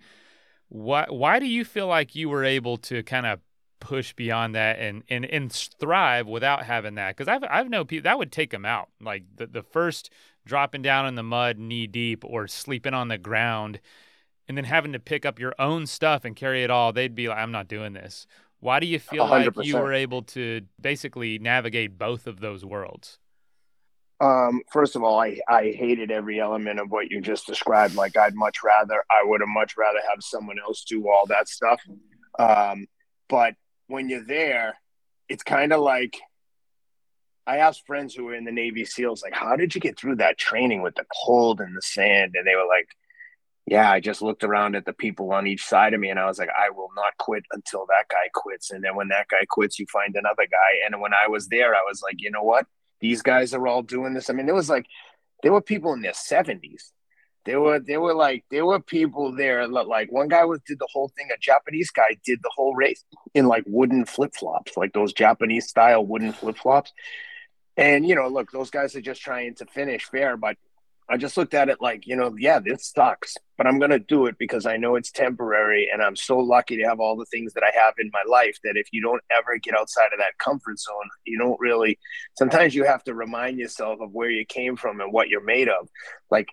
why 0.71 1.07
why 1.09 1.39
do 1.39 1.47
you 1.47 1.65
feel 1.65 1.87
like 1.87 2.17
you 2.17 2.29
were 2.29 2.43
able 2.43 2.77
to 2.79 3.05
kind 3.05 3.27
of 3.27 3.39
push 3.85 4.13
beyond 4.15 4.55
that 4.55 4.79
and 4.79 5.05
and 5.09 5.25
and 5.25 5.53
thrive 5.53 6.27
without 6.27 6.65
having 6.65 6.97
that? 6.97 7.17
Because 7.17 7.29
I've 7.29 7.45
I've 7.49 7.69
known 7.69 7.87
people 7.87 8.05
that 8.05 8.19
would 8.19 8.33
take 8.33 8.51
them 8.51 8.65
out. 8.65 8.89
Like 9.01 9.25
the 9.37 9.47
the 9.47 9.63
first 9.63 10.11
dropping 10.45 10.83
down 10.83 11.07
in 11.07 11.15
the 11.15 11.23
mud 11.23 11.59
knee 11.59 11.87
deep 11.87 12.25
or 12.25 12.49
sleeping 12.49 12.95
on 12.95 13.09
the 13.09 13.19
ground 13.19 13.81
and 14.49 14.57
then 14.57 14.65
having 14.65 14.93
to 14.93 14.99
pick 14.99 15.25
up 15.25 15.39
your 15.39 15.55
own 15.59 15.87
stuff 15.87 16.25
and 16.25 16.37
carry 16.37 16.63
it 16.63 16.71
all, 16.71 16.93
they'd 16.93 17.15
be 17.15 17.29
like, 17.29 17.39
I'm 17.39 17.53
not 17.53 17.69
doing 17.69 17.93
this. 17.93 18.27
Why 18.61 18.81
do 18.81 18.87
you 18.87 18.99
feel 18.99 19.27
like 19.27 19.51
you 19.63 19.77
were 19.77 19.93
able 19.93 20.23
to 20.23 20.63
basically 20.81 21.39
navigate 21.39 21.99
both 21.99 22.27
of 22.27 22.41
those 22.41 22.65
worlds? 22.65 23.19
Um, 24.21 24.63
first 24.73 24.97
of 24.97 25.03
all, 25.03 25.21
I, 25.21 25.39
I 25.49 25.75
hated 25.77 26.11
every 26.11 26.41
element 26.41 26.81
of 26.81 26.91
what 26.91 27.11
you 27.11 27.21
just 27.21 27.47
described. 27.47 27.95
Like 27.95 28.17
I'd 28.17 28.35
much 28.35 28.63
rather, 28.65 29.05
I 29.11 29.23
would 29.25 29.41
have 29.41 29.49
much 29.49 29.77
rather 29.77 29.99
have 30.09 30.23
someone 30.23 30.59
else 30.59 30.85
do 30.85 31.09
all 31.09 31.27
that 31.27 31.49
stuff. 31.49 31.81
Um, 32.39 32.87
but 33.29 33.55
when 33.87 34.09
you're 34.09 34.25
there, 34.25 34.79
it's 35.29 35.43
kind 35.43 35.73
of 35.73 35.81
like 35.81 36.21
I 37.47 37.59
asked 37.59 37.87
friends 37.87 38.15
who 38.15 38.25
were 38.25 38.35
in 38.35 38.45
the 38.45 38.53
Navy 38.53 38.85
SEALs, 38.85 39.23
like, 39.23 39.35
how 39.35 39.57
did 39.57 39.75
you 39.75 39.81
get 39.81 39.99
through 39.99 40.17
that 40.17 40.39
training 40.39 40.83
with 40.83 40.95
the 40.95 41.05
cold 41.25 41.61
and 41.61 41.77
the 41.77 41.83
sand? 41.83 42.35
And 42.37 42.47
they 42.47 42.55
were 42.55 42.67
like, 42.67 42.89
yeah, 43.67 43.91
I 43.91 44.01
just 44.01 44.23
looked 44.23 44.45
around 44.45 44.77
at 44.77 44.85
the 44.85 44.93
people 44.93 45.33
on 45.33 45.47
each 45.47 45.65
side 45.65 45.95
of 45.95 46.01
me 46.01 46.11
and 46.11 46.19
I 46.19 46.27
was 46.27 46.39
like, 46.39 46.51
I 46.51 46.71
will 46.71 46.91
not 46.95 47.17
quit 47.19 47.45
until 47.53 47.87
that 47.87 48.09
guy 48.11 48.29
quits. 48.35 48.71
And 48.71 48.85
then 48.85 48.95
when 48.95 49.09
that 49.09 49.29
guy 49.29 49.45
quits, 49.49 49.79
you 49.79 49.87
find 49.93 50.15
another 50.17 50.47
guy. 50.51 50.87
And 50.87 51.01
when 51.01 51.13
I 51.15 51.29
was 51.29 51.49
there, 51.49 51.75
I 51.75 51.83
was 51.87 52.03
like, 52.03 52.17
you 52.19 52.31
know 52.31 52.43
what? 52.43 52.67
These 53.01 53.23
guys 53.23 53.55
are 53.55 53.67
all 53.67 53.83
doing 53.83 54.15
this. 54.15 54.29
I 54.29 54.35
mean, 54.35 54.47
there 54.47 54.55
was 54.55 54.71
like, 54.71 54.87
there 55.43 55.53
were 55.53 55.63
people 55.63 55.93
in 55.93 56.03
their 56.03 56.13
70s. 56.13 56.93
There 57.45 57.61
were, 57.61 57.79
there 57.79 58.01
were 58.01 58.15
like, 58.15 58.45
there 58.51 58.65
were 58.65 58.81
people 58.81 59.35
there. 59.35 59.67
li- 59.69 59.85
Like 59.85 60.11
one 60.11 60.29
guy 60.29 60.45
was 60.45 60.61
did 60.67 60.79
the 60.79 60.89
whole 60.93 61.11
thing. 61.17 61.29
A 61.35 61.39
Japanese 61.39 61.91
guy 61.91 62.17
did 62.25 62.41
the 62.43 62.51
whole 62.55 62.75
race 62.75 63.05
in 63.35 63.47
like 63.47 63.65
wooden 63.67 64.05
flip 64.07 64.35
flops, 64.35 64.77
like 64.77 64.93
those 64.93 65.13
Japanese 65.13 65.69
style 65.69 66.07
wooden 66.07 66.33
flip 66.33 66.57
flops. 66.57 66.93
And 67.77 68.07
you 68.09 68.15
know, 68.15 68.29
look, 68.29 68.51
those 68.51 68.71
guys 68.71 68.95
are 68.97 69.01
just 69.01 69.21
trying 69.21 69.55
to 69.57 69.67
finish 69.67 70.05
fair, 70.05 70.37
but 70.37 70.57
I 71.07 71.19
just 71.19 71.37
looked 71.37 71.53
at 71.53 71.69
it 71.69 71.83
like, 71.83 72.07
you 72.07 72.17
know, 72.17 72.35
yeah, 72.39 72.61
this 72.61 72.91
sucks, 72.91 73.37
but 73.59 73.67
I'm 73.67 73.79
going 73.79 73.91
to 73.91 73.99
do 73.99 74.25
it 74.25 74.37
because 74.39 74.65
I 74.65 74.79
know 74.79 74.97
it's 74.97 75.11
temporary. 75.11 75.91
And 75.93 76.03
I'm 76.03 76.17
so 76.17 76.39
lucky 76.39 76.79
to 76.79 76.85
have 76.85 76.99
all 76.99 77.15
the 77.15 77.27
things 77.27 77.53
that 77.53 77.63
I 77.63 77.71
have 77.79 77.93
in 77.99 78.11
my 78.11 78.23
life 78.27 78.57
that 78.65 78.79
if 78.79 78.89
you 78.91 79.03
don't 79.03 79.21
ever 79.37 79.59
get 79.59 79.79
outside 79.79 80.15
of 80.15 80.19
that 80.19 80.39
comfort 80.39 80.79
zone, 80.79 81.11
you 81.27 81.39
don't 81.39 81.61
really, 81.61 81.99
sometimes 82.39 82.75
you 82.75 82.85
have 82.85 83.05
to 83.05 83.15
remind 83.15 83.59
yourself 83.59 84.01
of 84.01 84.13
where 84.13 84.31
you 84.31 84.47
came 84.47 84.77
from 84.77 85.03
and 85.03 85.13
what 85.13 85.29
you're 85.29 85.45
made 85.45 85.69
of. 85.69 85.91
Like 86.31 86.49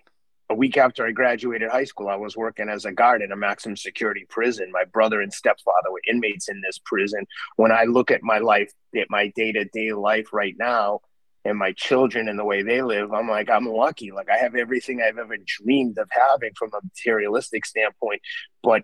a 0.52 0.54
week 0.54 0.76
after 0.76 1.06
I 1.06 1.12
graduated 1.12 1.70
high 1.70 1.84
school, 1.84 2.08
I 2.08 2.16
was 2.16 2.36
working 2.36 2.68
as 2.68 2.84
a 2.84 2.92
guard 2.92 3.22
in 3.22 3.32
a 3.32 3.36
maximum 3.36 3.76
security 3.76 4.26
prison. 4.28 4.70
My 4.70 4.84
brother 4.84 5.22
and 5.22 5.32
stepfather 5.32 5.90
were 5.90 6.02
inmates 6.06 6.50
in 6.50 6.60
this 6.60 6.78
prison. 6.84 7.26
When 7.56 7.72
I 7.72 7.84
look 7.84 8.10
at 8.10 8.22
my 8.22 8.38
life, 8.38 8.70
at 8.94 9.08
my 9.08 9.32
day 9.34 9.52
to 9.52 9.64
day 9.64 9.92
life 9.92 10.28
right 10.32 10.54
now, 10.58 11.00
and 11.44 11.58
my 11.58 11.72
children 11.72 12.28
and 12.28 12.38
the 12.38 12.44
way 12.44 12.62
they 12.62 12.82
live, 12.82 13.12
I'm 13.12 13.28
like, 13.28 13.48
I'm 13.48 13.64
lucky. 13.66 14.12
Like 14.12 14.28
I 14.30 14.36
have 14.36 14.54
everything 14.54 15.00
I've 15.00 15.18
ever 15.18 15.36
dreamed 15.44 15.96
of 15.98 16.08
having 16.10 16.52
from 16.54 16.70
a 16.74 16.80
materialistic 16.84 17.64
standpoint. 17.64 18.20
But 18.62 18.82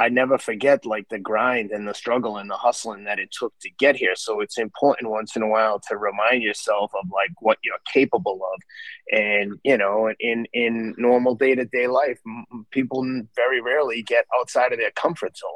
I 0.00 0.08
never 0.08 0.38
forget 0.38 0.86
like 0.86 1.08
the 1.10 1.18
grind 1.18 1.70
and 1.72 1.86
the 1.86 1.92
struggle 1.92 2.38
and 2.38 2.48
the 2.48 2.56
hustling 2.56 3.04
that 3.04 3.18
it 3.18 3.30
took 3.30 3.52
to 3.60 3.70
get 3.78 3.96
here. 3.96 4.16
So 4.16 4.40
it's 4.40 4.58
important 4.58 5.10
once 5.10 5.36
in 5.36 5.42
a 5.42 5.48
while 5.48 5.78
to 5.88 5.98
remind 5.98 6.42
yourself 6.42 6.90
of 6.94 7.06
like 7.12 7.30
what 7.40 7.58
you're 7.62 7.76
capable 7.92 8.40
of. 8.42 8.62
And 9.12 9.60
you 9.62 9.76
know, 9.76 10.10
in 10.18 10.46
in 10.54 10.94
normal 10.96 11.34
day 11.34 11.54
to 11.54 11.66
day 11.66 11.86
life, 11.86 12.18
people 12.70 13.04
very 13.36 13.60
rarely 13.60 14.02
get 14.02 14.24
outside 14.40 14.72
of 14.72 14.78
their 14.78 14.90
comfort 14.92 15.36
zone. 15.36 15.50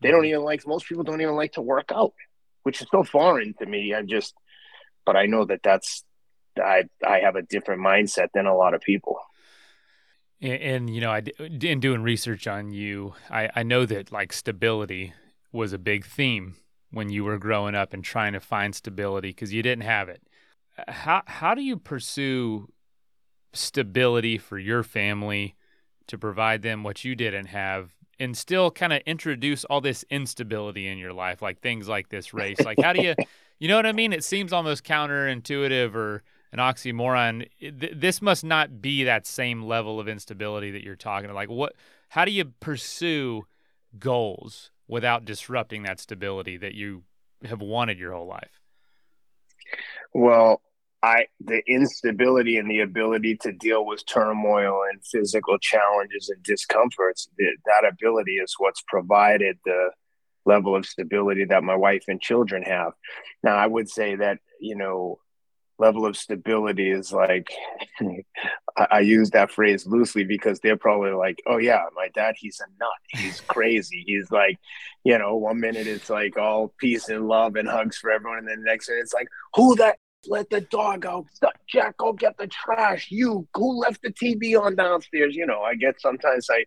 They 0.00 0.10
don't 0.10 0.20
mm-hmm. 0.20 0.28
even 0.28 0.42
like 0.42 0.64
most 0.66 0.86
people 0.86 1.02
don't 1.02 1.20
even 1.20 1.34
like 1.34 1.54
to 1.54 1.60
work 1.60 1.90
out, 1.92 2.14
which 2.62 2.80
is 2.80 2.86
so 2.92 3.02
foreign 3.02 3.54
to 3.58 3.66
me. 3.66 3.92
I'm 3.92 4.06
just 4.06 4.32
but 5.08 5.16
I 5.16 5.24
know 5.24 5.46
that 5.46 5.60
that's 5.64 6.04
I 6.56 6.84
I 7.04 7.20
have 7.20 7.34
a 7.34 7.42
different 7.42 7.80
mindset 7.80 8.28
than 8.34 8.46
a 8.46 8.54
lot 8.54 8.74
of 8.74 8.82
people. 8.82 9.18
And, 10.40 10.62
and 10.62 10.94
you 10.94 11.00
know, 11.00 11.10
I 11.10 11.22
in 11.38 11.80
doing 11.80 12.02
research 12.02 12.46
on 12.46 12.72
you, 12.72 13.14
I, 13.30 13.50
I 13.54 13.62
know 13.62 13.86
that 13.86 14.12
like 14.12 14.32
stability 14.32 15.12
was 15.52 15.72
a 15.72 15.78
big 15.78 16.04
theme 16.04 16.56
when 16.90 17.10
you 17.10 17.24
were 17.24 17.38
growing 17.38 17.74
up 17.74 17.92
and 17.92 18.02
trying 18.02 18.32
to 18.32 18.40
find 18.40 18.74
stability 18.74 19.30
because 19.30 19.52
you 19.52 19.62
didn't 19.62 19.84
have 19.84 20.08
it. 20.08 20.22
How 20.88 21.22
how 21.26 21.54
do 21.54 21.62
you 21.62 21.76
pursue 21.76 22.68
stability 23.52 24.38
for 24.38 24.58
your 24.58 24.82
family 24.82 25.56
to 26.06 26.18
provide 26.18 26.62
them 26.62 26.82
what 26.82 27.04
you 27.04 27.14
didn't 27.14 27.46
have 27.46 27.90
and 28.18 28.36
still 28.36 28.70
kind 28.70 28.92
of 28.92 29.00
introduce 29.06 29.64
all 29.66 29.80
this 29.80 30.04
instability 30.10 30.86
in 30.86 30.98
your 30.98 31.12
life 31.12 31.40
like 31.40 31.60
things 31.60 31.88
like 31.88 32.08
this 32.08 32.34
race 32.34 32.60
like 32.60 32.78
how 32.82 32.92
do 32.92 33.02
you 33.02 33.14
you 33.58 33.68
know 33.68 33.76
what 33.76 33.86
i 33.86 33.92
mean 33.92 34.12
it 34.12 34.24
seems 34.24 34.52
almost 34.52 34.84
counterintuitive 34.84 35.94
or 35.94 36.22
an 36.52 36.58
oxymoron 36.58 37.48
th- 37.60 37.92
this 37.94 38.22
must 38.22 38.44
not 38.44 38.80
be 38.80 39.04
that 39.04 39.26
same 39.26 39.62
level 39.62 40.00
of 40.00 40.08
instability 40.08 40.70
that 40.70 40.82
you're 40.82 40.96
talking 40.96 41.26
about 41.26 41.36
like 41.36 41.50
what 41.50 41.74
how 42.10 42.24
do 42.24 42.30
you 42.30 42.44
pursue 42.60 43.46
goals 43.98 44.70
without 44.86 45.24
disrupting 45.24 45.82
that 45.82 46.00
stability 46.00 46.56
that 46.56 46.74
you 46.74 47.02
have 47.44 47.60
wanted 47.60 47.98
your 47.98 48.12
whole 48.12 48.26
life 48.26 48.60
Well, 50.12 50.62
I 51.02 51.26
the 51.40 51.62
instability 51.66 52.58
and 52.58 52.70
the 52.70 52.80
ability 52.80 53.36
to 53.42 53.52
deal 53.52 53.86
with 53.86 54.04
turmoil 54.06 54.80
and 54.90 55.00
physical 55.04 55.58
challenges 55.58 56.28
and 56.28 56.42
discomforts, 56.42 57.28
th- 57.38 57.56
that 57.66 57.88
ability 57.88 58.32
is 58.32 58.54
what's 58.58 58.82
provided 58.88 59.58
the 59.64 59.90
level 60.44 60.74
of 60.74 60.86
stability 60.86 61.44
that 61.44 61.62
my 61.62 61.76
wife 61.76 62.04
and 62.08 62.20
children 62.20 62.62
have. 62.62 62.92
Now, 63.42 63.56
I 63.56 63.66
would 63.66 63.88
say 63.88 64.16
that, 64.16 64.38
you 64.60 64.74
know, 64.74 65.18
level 65.78 66.06
of 66.06 66.16
stability 66.16 66.90
is 66.90 67.12
like 67.12 67.50
I, 68.76 69.00
use 69.00 69.30
that 69.30 69.50
phrase 69.50 69.86
loosely 69.86 70.24
because 70.24 70.60
they're 70.60 70.76
probably 70.76 71.12
like, 71.12 71.40
oh 71.46 71.58
yeah, 71.58 71.82
my 71.94 72.08
dad, 72.14 72.34
he's 72.38 72.60
a 72.60 72.66
nut. 72.78 72.90
He's 73.08 73.40
crazy. 73.40 74.04
he's 74.06 74.30
like, 74.30 74.58
you 75.04 75.18
know, 75.18 75.36
one 75.36 75.60
minute 75.60 75.86
it's 75.86 76.10
like 76.10 76.36
all 76.36 76.72
peace 76.78 77.08
and 77.08 77.26
love 77.26 77.56
and 77.56 77.68
hugs 77.68 77.98
for 77.98 78.10
everyone, 78.10 78.38
and 78.38 78.48
then 78.48 78.60
the 78.60 78.66
next 78.66 78.88
minute 78.88 79.02
it's 79.02 79.14
like, 79.14 79.28
who 79.54 79.74
the 79.74 79.94
let 80.26 80.50
the 80.50 80.60
dog 80.60 81.06
out? 81.06 81.26
Jack, 81.68 81.96
go 81.96 82.12
get 82.12 82.36
the 82.38 82.48
trash. 82.48 83.08
You 83.10 83.46
who 83.54 83.80
left 83.80 84.02
the 84.02 84.12
TV 84.12 84.60
on 84.60 84.76
downstairs? 84.76 85.34
You 85.34 85.46
know, 85.46 85.62
I 85.62 85.74
get 85.74 86.00
sometimes 86.00 86.48
I 86.50 86.64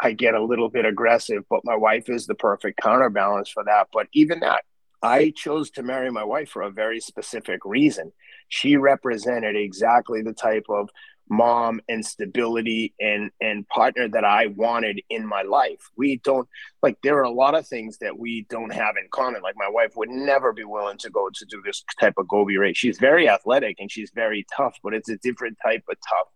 I 0.00 0.12
get 0.12 0.34
a 0.34 0.44
little 0.44 0.68
bit 0.68 0.84
aggressive, 0.84 1.44
but 1.48 1.60
my 1.64 1.76
wife 1.76 2.08
is 2.08 2.26
the 2.26 2.34
perfect 2.34 2.80
counterbalance 2.82 3.48
for 3.48 3.64
that. 3.64 3.88
But 3.92 4.08
even 4.12 4.40
that, 4.40 4.64
I 5.02 5.32
chose 5.36 5.70
to 5.72 5.82
marry 5.82 6.10
my 6.10 6.24
wife 6.24 6.48
for 6.48 6.62
a 6.62 6.70
very 6.70 7.00
specific 7.00 7.60
reason. 7.64 8.12
She 8.48 8.76
represented 8.76 9.56
exactly 9.56 10.22
the 10.22 10.32
type 10.32 10.66
of 10.68 10.90
mom 11.28 11.80
and 11.88 12.04
stability 12.04 12.94
and 13.00 13.30
and 13.40 13.66
partner 13.68 14.08
that 14.08 14.24
I 14.24 14.46
wanted 14.48 15.00
in 15.08 15.26
my 15.26 15.42
life. 15.42 15.90
We 15.96 16.18
don't 16.18 16.48
like 16.82 16.98
there 17.02 17.16
are 17.18 17.22
a 17.22 17.30
lot 17.30 17.54
of 17.54 17.66
things 17.66 17.98
that 17.98 18.18
we 18.18 18.46
don't 18.50 18.72
have 18.72 18.96
in 19.00 19.08
common. 19.10 19.42
Like 19.42 19.56
my 19.56 19.68
wife 19.68 19.92
would 19.96 20.10
never 20.10 20.52
be 20.52 20.64
willing 20.64 20.98
to 20.98 21.10
go 21.10 21.30
to 21.32 21.46
do 21.46 21.62
this 21.64 21.82
type 21.98 22.14
of 22.18 22.28
Gobi 22.28 22.58
race. 22.58 22.76
She's 22.76 22.98
very 22.98 23.28
athletic 23.28 23.76
and 23.78 23.90
she's 23.90 24.10
very 24.14 24.46
tough, 24.54 24.76
but 24.82 24.94
it's 24.94 25.08
a 25.08 25.16
different 25.18 25.56
type 25.64 25.84
of 25.88 25.96
tough. 26.08 26.28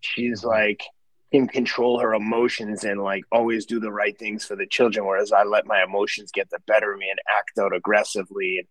She's 0.00 0.44
like 0.44 0.82
can 1.32 1.48
control 1.48 1.98
her 1.98 2.14
emotions 2.14 2.84
and 2.84 3.02
like 3.02 3.24
always 3.32 3.66
do 3.66 3.80
the 3.80 3.90
right 3.90 4.18
things 4.18 4.44
for 4.44 4.56
the 4.56 4.66
children 4.66 5.04
whereas 5.04 5.32
i 5.32 5.42
let 5.42 5.66
my 5.66 5.82
emotions 5.82 6.30
get 6.32 6.48
the 6.50 6.60
better 6.66 6.92
of 6.92 6.98
me 6.98 7.08
and 7.10 7.18
act 7.28 7.58
out 7.58 7.74
aggressively. 7.74 8.58
And 8.58 8.68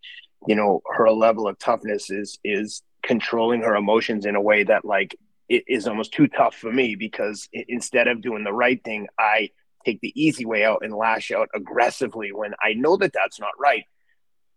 you 0.47 0.55
know 0.55 0.81
her 0.91 1.09
level 1.11 1.47
of 1.47 1.57
toughness 1.59 2.09
is 2.09 2.37
is 2.43 2.81
controlling 3.01 3.61
her 3.61 3.75
emotions 3.75 4.25
in 4.25 4.35
a 4.35 4.41
way 4.41 4.63
that 4.63 4.85
like 4.85 5.15
it 5.49 5.63
is 5.67 5.87
almost 5.87 6.13
too 6.13 6.27
tough 6.27 6.55
for 6.55 6.71
me 6.71 6.95
because 6.95 7.47
instead 7.53 8.07
of 8.07 8.21
doing 8.21 8.43
the 8.43 8.53
right 8.53 8.83
thing 8.83 9.07
i 9.19 9.49
take 9.85 9.99
the 10.01 10.13
easy 10.15 10.45
way 10.45 10.63
out 10.63 10.79
and 10.83 10.93
lash 10.93 11.31
out 11.31 11.49
aggressively 11.53 12.31
when 12.31 12.53
i 12.63 12.73
know 12.73 12.97
that 12.97 13.13
that's 13.13 13.39
not 13.39 13.51
right. 13.59 13.83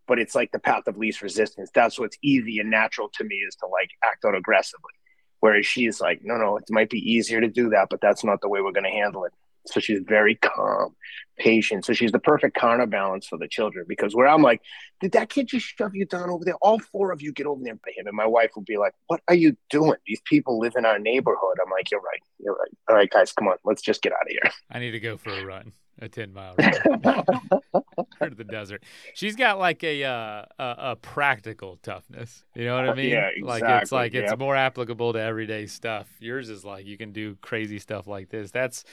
But 0.08 0.20
it's 0.20 0.36
like 0.36 0.52
the 0.52 0.60
path 0.60 0.86
of 0.86 0.96
least 0.96 1.20
resistance. 1.20 1.68
That's 1.74 1.98
what's 1.98 2.16
easy 2.22 2.60
and 2.60 2.70
natural 2.70 3.08
to 3.14 3.24
me 3.24 3.34
is 3.36 3.56
to 3.56 3.66
like 3.66 3.90
act 4.04 4.24
out 4.24 4.36
aggressively 4.36 4.92
Whereas 5.46 5.64
she's 5.64 6.00
like, 6.00 6.22
no, 6.24 6.36
no, 6.36 6.56
it 6.56 6.64
might 6.70 6.90
be 6.90 6.98
easier 6.98 7.40
to 7.40 7.46
do 7.46 7.68
that, 7.70 7.86
but 7.88 8.00
that's 8.00 8.24
not 8.24 8.40
the 8.40 8.48
way 8.48 8.60
we're 8.62 8.72
going 8.72 8.82
to 8.82 8.90
handle 8.90 9.24
it. 9.26 9.32
So 9.66 9.78
she's 9.78 10.00
very 10.04 10.34
calm, 10.34 10.96
patient. 11.38 11.84
So 11.84 11.92
she's 11.92 12.10
the 12.10 12.18
perfect 12.18 12.56
counterbalance 12.56 13.28
for 13.28 13.38
the 13.38 13.46
children 13.46 13.84
because 13.88 14.12
where 14.12 14.26
I'm 14.26 14.42
like, 14.42 14.60
did 15.00 15.12
that 15.12 15.30
kid 15.30 15.46
just 15.46 15.64
shove 15.64 15.94
you 15.94 16.04
down 16.04 16.30
over 16.30 16.44
there? 16.44 16.56
All 16.56 16.80
four 16.80 17.12
of 17.12 17.22
you 17.22 17.32
get 17.32 17.46
over 17.46 17.62
there 17.62 17.76
by 17.76 17.92
him. 17.96 18.08
And 18.08 18.16
my 18.16 18.26
wife 18.26 18.50
would 18.56 18.64
be 18.64 18.76
like, 18.76 18.94
what 19.06 19.20
are 19.28 19.36
you 19.36 19.56
doing? 19.70 19.98
These 20.04 20.20
people 20.24 20.58
live 20.58 20.74
in 20.76 20.84
our 20.84 20.98
neighborhood. 20.98 21.58
I'm 21.64 21.70
like, 21.70 21.92
you're 21.92 22.00
right. 22.00 22.22
You're 22.40 22.54
right. 22.56 22.76
All 22.88 22.96
right, 22.96 23.08
guys, 23.08 23.30
come 23.30 23.46
on. 23.46 23.56
Let's 23.64 23.82
just 23.82 24.02
get 24.02 24.14
out 24.14 24.22
of 24.22 24.30
here. 24.30 24.50
I 24.72 24.80
need 24.80 24.90
to 24.90 25.00
go 25.00 25.16
for 25.16 25.30
a 25.30 25.44
run 25.44 25.74
a 26.00 26.08
10 26.08 26.32
mile 26.32 26.54
run 26.58 26.72
the 28.36 28.44
desert. 28.44 28.82
She's 29.14 29.36
got 29.36 29.58
like 29.58 29.82
a, 29.82 30.04
uh, 30.04 30.44
a, 30.58 30.74
a 30.78 30.96
practical 30.96 31.78
toughness. 31.82 32.44
You 32.54 32.66
know 32.66 32.76
what 32.76 32.88
I 32.88 32.94
mean? 32.94 33.10
Yeah, 33.10 33.28
exactly. 33.28 33.42
Like 33.42 33.82
it's 33.82 33.92
like 33.92 34.14
it's 34.14 34.36
more 34.38 34.56
applicable 34.56 35.12
to 35.14 35.20
everyday 35.20 35.66
stuff. 35.66 36.08
Yours 36.20 36.50
is 36.50 36.64
like 36.64 36.86
you 36.86 36.98
can 36.98 37.12
do 37.12 37.36
crazy 37.40 37.78
stuff 37.78 38.06
like 38.06 38.28
this. 38.28 38.50
That's 38.50 38.84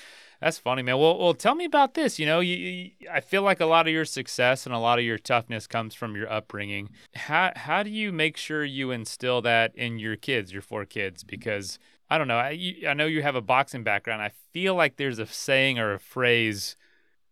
that's 0.41 0.57
funny, 0.57 0.81
man. 0.81 0.97
Well, 0.97 1.17
well, 1.17 1.33
tell 1.33 1.55
me 1.55 1.65
about 1.65 1.93
this. 1.93 2.19
You 2.19 2.25
know, 2.25 2.39
you, 2.41 2.55
you, 2.55 2.91
I 3.11 3.21
feel 3.21 3.43
like 3.43 3.59
a 3.59 3.65
lot 3.65 3.87
of 3.87 3.93
your 3.93 4.05
success 4.05 4.65
and 4.65 4.75
a 4.75 4.79
lot 4.79 4.99
of 4.99 5.05
your 5.05 5.17
toughness 5.17 5.67
comes 5.67 5.93
from 5.93 6.15
your 6.15 6.31
upbringing. 6.31 6.89
How 7.15 7.51
how 7.55 7.83
do 7.83 7.89
you 7.89 8.11
make 8.11 8.37
sure 8.37 8.63
you 8.63 8.91
instill 8.91 9.41
that 9.41 9.75
in 9.75 9.99
your 9.99 10.15
kids, 10.15 10.53
your 10.53 10.61
four 10.61 10.85
kids? 10.85 11.23
Because 11.23 11.79
I 12.09 12.17
don't 12.17 12.27
know. 12.27 12.37
I, 12.37 12.51
you, 12.51 12.87
I 12.87 12.93
know 12.93 13.05
you 13.05 13.21
have 13.23 13.35
a 13.35 13.41
boxing 13.41 13.83
background. 13.83 14.21
I 14.21 14.31
feel 14.51 14.75
like 14.75 14.97
there's 14.97 15.19
a 15.19 15.25
saying 15.25 15.79
or 15.79 15.93
a 15.93 15.99
phrase 15.99 16.75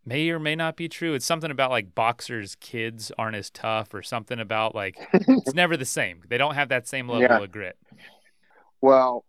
may 0.04 0.28
or 0.30 0.38
may 0.38 0.54
not 0.56 0.76
be 0.76 0.88
true. 0.88 1.14
It's 1.14 1.26
something 1.26 1.50
about 1.50 1.70
like 1.70 1.94
boxers' 1.94 2.56
kids 2.56 3.12
aren't 3.18 3.36
as 3.36 3.50
tough, 3.50 3.94
or 3.94 4.02
something 4.02 4.38
about 4.40 4.74
like 4.74 4.96
it's 5.12 5.54
never 5.54 5.76
the 5.76 5.84
same. 5.84 6.22
They 6.28 6.38
don't 6.38 6.54
have 6.54 6.68
that 6.70 6.88
same 6.88 7.08
level 7.08 7.22
Yeah. 7.22 7.38
of 7.42 7.52
grit. 7.52 7.76
Well, 8.80 9.24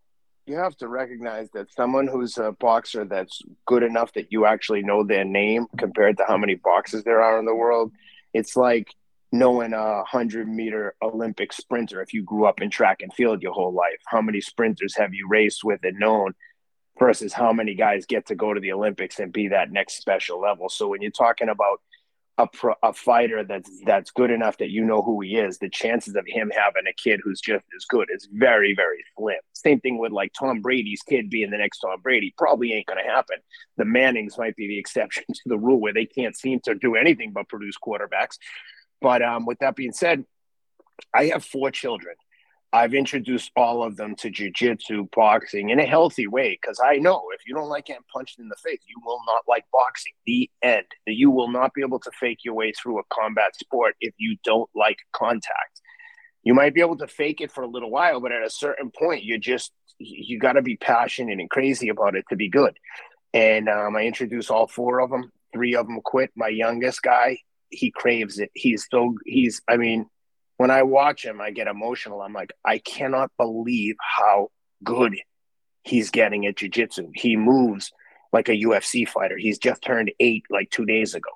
you 0.45 0.55
have 0.55 0.75
to 0.77 0.87
recognize 0.87 1.49
that 1.51 1.71
someone 1.71 2.07
who's 2.07 2.37
a 2.37 2.51
boxer 2.51 3.05
that's 3.05 3.41
good 3.65 3.83
enough 3.83 4.11
that 4.13 4.31
you 4.31 4.45
actually 4.45 4.81
know 4.81 5.03
their 5.03 5.23
name 5.23 5.67
compared 5.77 6.17
to 6.17 6.25
how 6.27 6.37
many 6.37 6.55
boxers 6.55 7.03
there 7.03 7.21
are 7.21 7.39
in 7.39 7.45
the 7.45 7.55
world, 7.55 7.91
it's 8.33 8.55
like 8.55 8.87
knowing 9.31 9.73
a 9.73 10.03
hundred 10.03 10.47
meter 10.47 10.95
Olympic 11.01 11.53
sprinter. 11.53 12.01
If 12.01 12.13
you 12.13 12.23
grew 12.23 12.45
up 12.45 12.61
in 12.61 12.69
track 12.69 13.01
and 13.01 13.13
field 13.13 13.41
your 13.41 13.53
whole 13.53 13.73
life, 13.73 13.99
how 14.05 14.21
many 14.21 14.41
sprinters 14.41 14.95
have 14.97 15.13
you 15.13 15.27
raced 15.29 15.63
with 15.63 15.79
and 15.83 15.97
known? 15.97 16.33
Versus 16.99 17.33
how 17.33 17.51
many 17.51 17.73
guys 17.73 18.05
get 18.05 18.27
to 18.27 18.35
go 18.35 18.53
to 18.53 18.59
the 18.59 18.71
Olympics 18.71 19.19
and 19.19 19.33
be 19.33 19.47
that 19.47 19.71
next 19.71 19.97
special 19.97 20.39
level. 20.39 20.69
So 20.69 20.87
when 20.87 21.01
you're 21.01 21.11
talking 21.11 21.49
about 21.49 21.79
a 22.37 22.47
pro, 22.47 22.73
a 22.81 22.93
fighter 22.93 23.43
that's 23.43 23.69
that's 23.85 24.11
good 24.11 24.31
enough 24.31 24.57
that 24.57 24.71
you 24.71 24.83
know 24.83 25.01
who 25.01 25.21
he 25.21 25.37
is, 25.37 25.57
the 25.57 25.69
chances 25.69 26.15
of 26.15 26.25
him 26.27 26.51
having 26.55 26.87
a 26.87 26.93
kid 26.93 27.19
who's 27.23 27.39
just 27.39 27.65
as 27.75 27.85
good 27.85 28.09
is 28.13 28.27
very 28.31 28.73
very 28.73 29.03
slim. 29.17 29.39
Same 29.53 29.79
thing 29.79 29.99
with 29.99 30.11
like 30.11 30.33
Tom 30.37 30.61
Brady's 30.61 31.03
kid 31.03 31.29
being 31.29 31.51
the 31.51 31.57
next 31.57 31.79
Tom 31.79 32.01
Brady 32.01 32.33
probably 32.37 32.73
ain't 32.73 32.87
going 32.87 33.03
to 33.03 33.09
happen. 33.09 33.37
The 33.77 33.85
Mannings 33.85 34.37
might 34.37 34.55
be 34.55 34.67
the 34.67 34.79
exception 34.79 35.23
to 35.33 35.41
the 35.45 35.57
rule 35.57 35.79
where 35.79 35.93
they 35.93 36.05
can't 36.05 36.35
seem 36.35 36.59
to 36.61 36.75
do 36.75 36.95
anything 36.95 37.31
but 37.33 37.49
produce 37.49 37.75
quarterbacks. 37.77 38.37
But 38.99 39.21
um, 39.21 39.45
with 39.45 39.59
that 39.59 39.75
being 39.75 39.93
said, 39.93 40.25
I 41.13 41.25
have 41.25 41.43
four 41.43 41.71
children. 41.71 42.15
I've 42.73 42.95
introduced 42.95 43.51
all 43.55 43.83
of 43.83 43.97
them 43.97 44.15
to 44.15 44.31
jujitsu, 44.31 45.11
boxing 45.11 45.69
in 45.69 45.79
a 45.79 45.85
healthy 45.85 46.25
way 46.25 46.57
because 46.59 46.81
I 46.83 46.95
know 46.95 47.21
if 47.35 47.41
you 47.45 47.53
don't 47.53 47.69
like 47.69 47.85
getting 47.85 48.01
punched 48.11 48.39
in 48.39 48.49
the 48.49 48.55
face, 48.55 48.79
you 48.87 48.95
will 49.05 49.19
not 49.27 49.43
like 49.47 49.65
boxing. 49.71 50.13
The 50.25 50.49
end. 50.63 50.87
You 51.05 51.29
will 51.29 51.51
not 51.51 51.75
be 51.75 51.83
able 51.83 51.99
to 51.99 52.11
fake 52.19 52.39
your 52.43 52.55
way 52.55 52.71
through 52.71 52.99
a 52.99 53.03
combat 53.13 53.55
sport 53.55 53.93
if 54.01 54.15
you 54.17 54.37
don't 54.43 54.69
like 54.73 54.97
contact. 55.13 55.81
You 56.41 56.55
might 56.55 56.73
be 56.73 56.81
able 56.81 56.97
to 56.97 57.07
fake 57.07 57.41
it 57.41 57.51
for 57.51 57.63
a 57.63 57.69
little 57.69 57.91
while, 57.91 58.19
but 58.19 58.31
at 58.31 58.43
a 58.43 58.49
certain 58.49 58.89
point, 58.89 59.23
you 59.23 59.37
just 59.37 59.71
you 59.99 60.39
got 60.39 60.53
to 60.53 60.63
be 60.63 60.75
passionate 60.75 61.39
and 61.39 61.51
crazy 61.51 61.89
about 61.89 62.15
it 62.15 62.25
to 62.29 62.35
be 62.35 62.49
good. 62.49 62.75
And 63.35 63.69
um, 63.69 63.95
I 63.95 64.01
introduced 64.01 64.49
all 64.49 64.67
four 64.67 64.99
of 64.99 65.11
them. 65.11 65.31
Three 65.53 65.75
of 65.75 65.85
them 65.85 66.01
quit. 66.03 66.31
My 66.35 66.47
youngest 66.47 67.03
guy, 67.03 67.37
he 67.69 67.91
craves 67.91 68.39
it. 68.39 68.49
He's 68.55 68.87
so 68.89 69.15
he's. 69.25 69.61
I 69.69 69.77
mean, 69.77 70.07
when 70.57 70.71
I 70.71 70.83
watch 70.83 71.25
him, 71.25 71.41
I 71.41 71.51
get 71.51 71.67
emotional. 71.67 72.21
I'm 72.21 72.33
like, 72.33 72.53
I 72.65 72.77
cannot 72.77 73.31
believe 73.37 73.95
how 73.99 74.49
good 74.83 75.15
he's 75.83 76.09
getting 76.09 76.45
at 76.45 76.55
jujitsu. 76.55 77.09
He 77.13 77.35
moves 77.35 77.91
like 78.33 78.49
a 78.49 78.63
UFC 78.63 79.07
fighter. 79.07 79.37
He's 79.37 79.59
just 79.59 79.81
turned 79.83 80.11
eight 80.19 80.43
like 80.49 80.69
two 80.71 80.85
days 80.85 81.13
ago. 81.13 81.29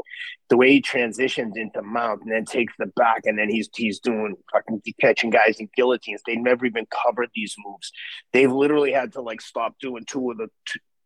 The 0.49 0.57
way 0.57 0.71
he 0.71 0.81
transitions 0.81 1.55
into 1.55 1.81
mount 1.81 2.23
and 2.23 2.31
then 2.31 2.43
takes 2.43 2.73
the 2.79 2.87
back, 2.87 3.21
and 3.25 3.37
then 3.37 3.49
he's 3.49 3.69
he's 3.75 3.99
doing 3.99 4.35
fucking 4.51 4.81
catching 4.99 5.29
guys 5.29 5.57
in 5.59 5.69
guillotines. 5.75 6.21
They 6.25 6.35
never 6.35 6.65
even 6.65 6.87
covered 6.87 7.29
these 7.35 7.55
moves. 7.63 7.91
They've 8.33 8.51
literally 8.51 8.91
had 8.91 9.13
to 9.13 9.21
like 9.21 9.41
stop 9.41 9.75
doing 9.79 10.03
two 10.05 10.31
of 10.31 10.37
the. 10.37 10.47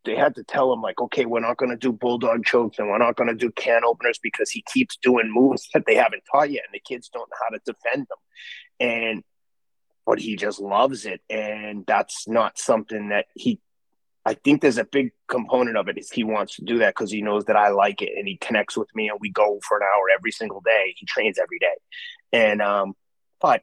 They 0.04 0.16
had 0.16 0.34
to 0.34 0.44
tell 0.44 0.72
him 0.72 0.82
like, 0.82 1.00
okay, 1.00 1.26
we're 1.26 1.40
not 1.40 1.56
going 1.56 1.70
to 1.70 1.76
do 1.76 1.92
bulldog 1.92 2.44
chokes 2.44 2.78
and 2.78 2.88
we're 2.88 2.98
not 2.98 3.16
going 3.16 3.28
to 3.28 3.34
do 3.34 3.50
can 3.52 3.84
openers 3.84 4.18
because 4.20 4.50
he 4.50 4.64
keeps 4.72 4.96
doing 4.96 5.32
moves 5.32 5.68
that 5.74 5.84
they 5.86 5.94
haven't 5.94 6.24
taught 6.30 6.50
yet, 6.50 6.64
and 6.66 6.74
the 6.74 6.80
kids 6.80 7.08
don't 7.08 7.30
know 7.30 7.36
how 7.40 7.56
to 7.56 7.60
defend 7.64 8.06
them. 8.08 8.18
And 8.80 9.24
but 10.04 10.18
he 10.18 10.36
just 10.36 10.60
loves 10.60 11.06
it, 11.06 11.20
and 11.30 11.84
that's 11.86 12.26
not 12.26 12.58
something 12.58 13.10
that 13.10 13.26
he. 13.34 13.60
I 14.24 14.34
think 14.34 14.60
there's 14.60 14.78
a 14.78 14.84
big 14.84 15.10
component 15.26 15.76
of 15.76 15.88
it 15.88 15.98
is 15.98 16.10
he 16.10 16.22
wants 16.22 16.54
to 16.56 16.64
do 16.64 16.78
that 16.78 16.94
because 16.94 17.10
he 17.10 17.22
knows 17.22 17.46
that 17.46 17.56
I 17.56 17.70
like 17.70 18.02
it, 18.02 18.10
and 18.16 18.26
he 18.26 18.36
connects 18.36 18.76
with 18.76 18.88
me, 18.94 19.08
and 19.08 19.18
we 19.20 19.30
go 19.30 19.60
for 19.66 19.76
an 19.76 19.84
hour 19.84 20.04
every 20.16 20.32
single 20.32 20.60
day. 20.60 20.94
He 20.96 21.06
trains 21.06 21.38
every 21.38 21.58
day, 21.58 21.76
and 22.32 22.60
um, 22.60 22.94
but 23.40 23.62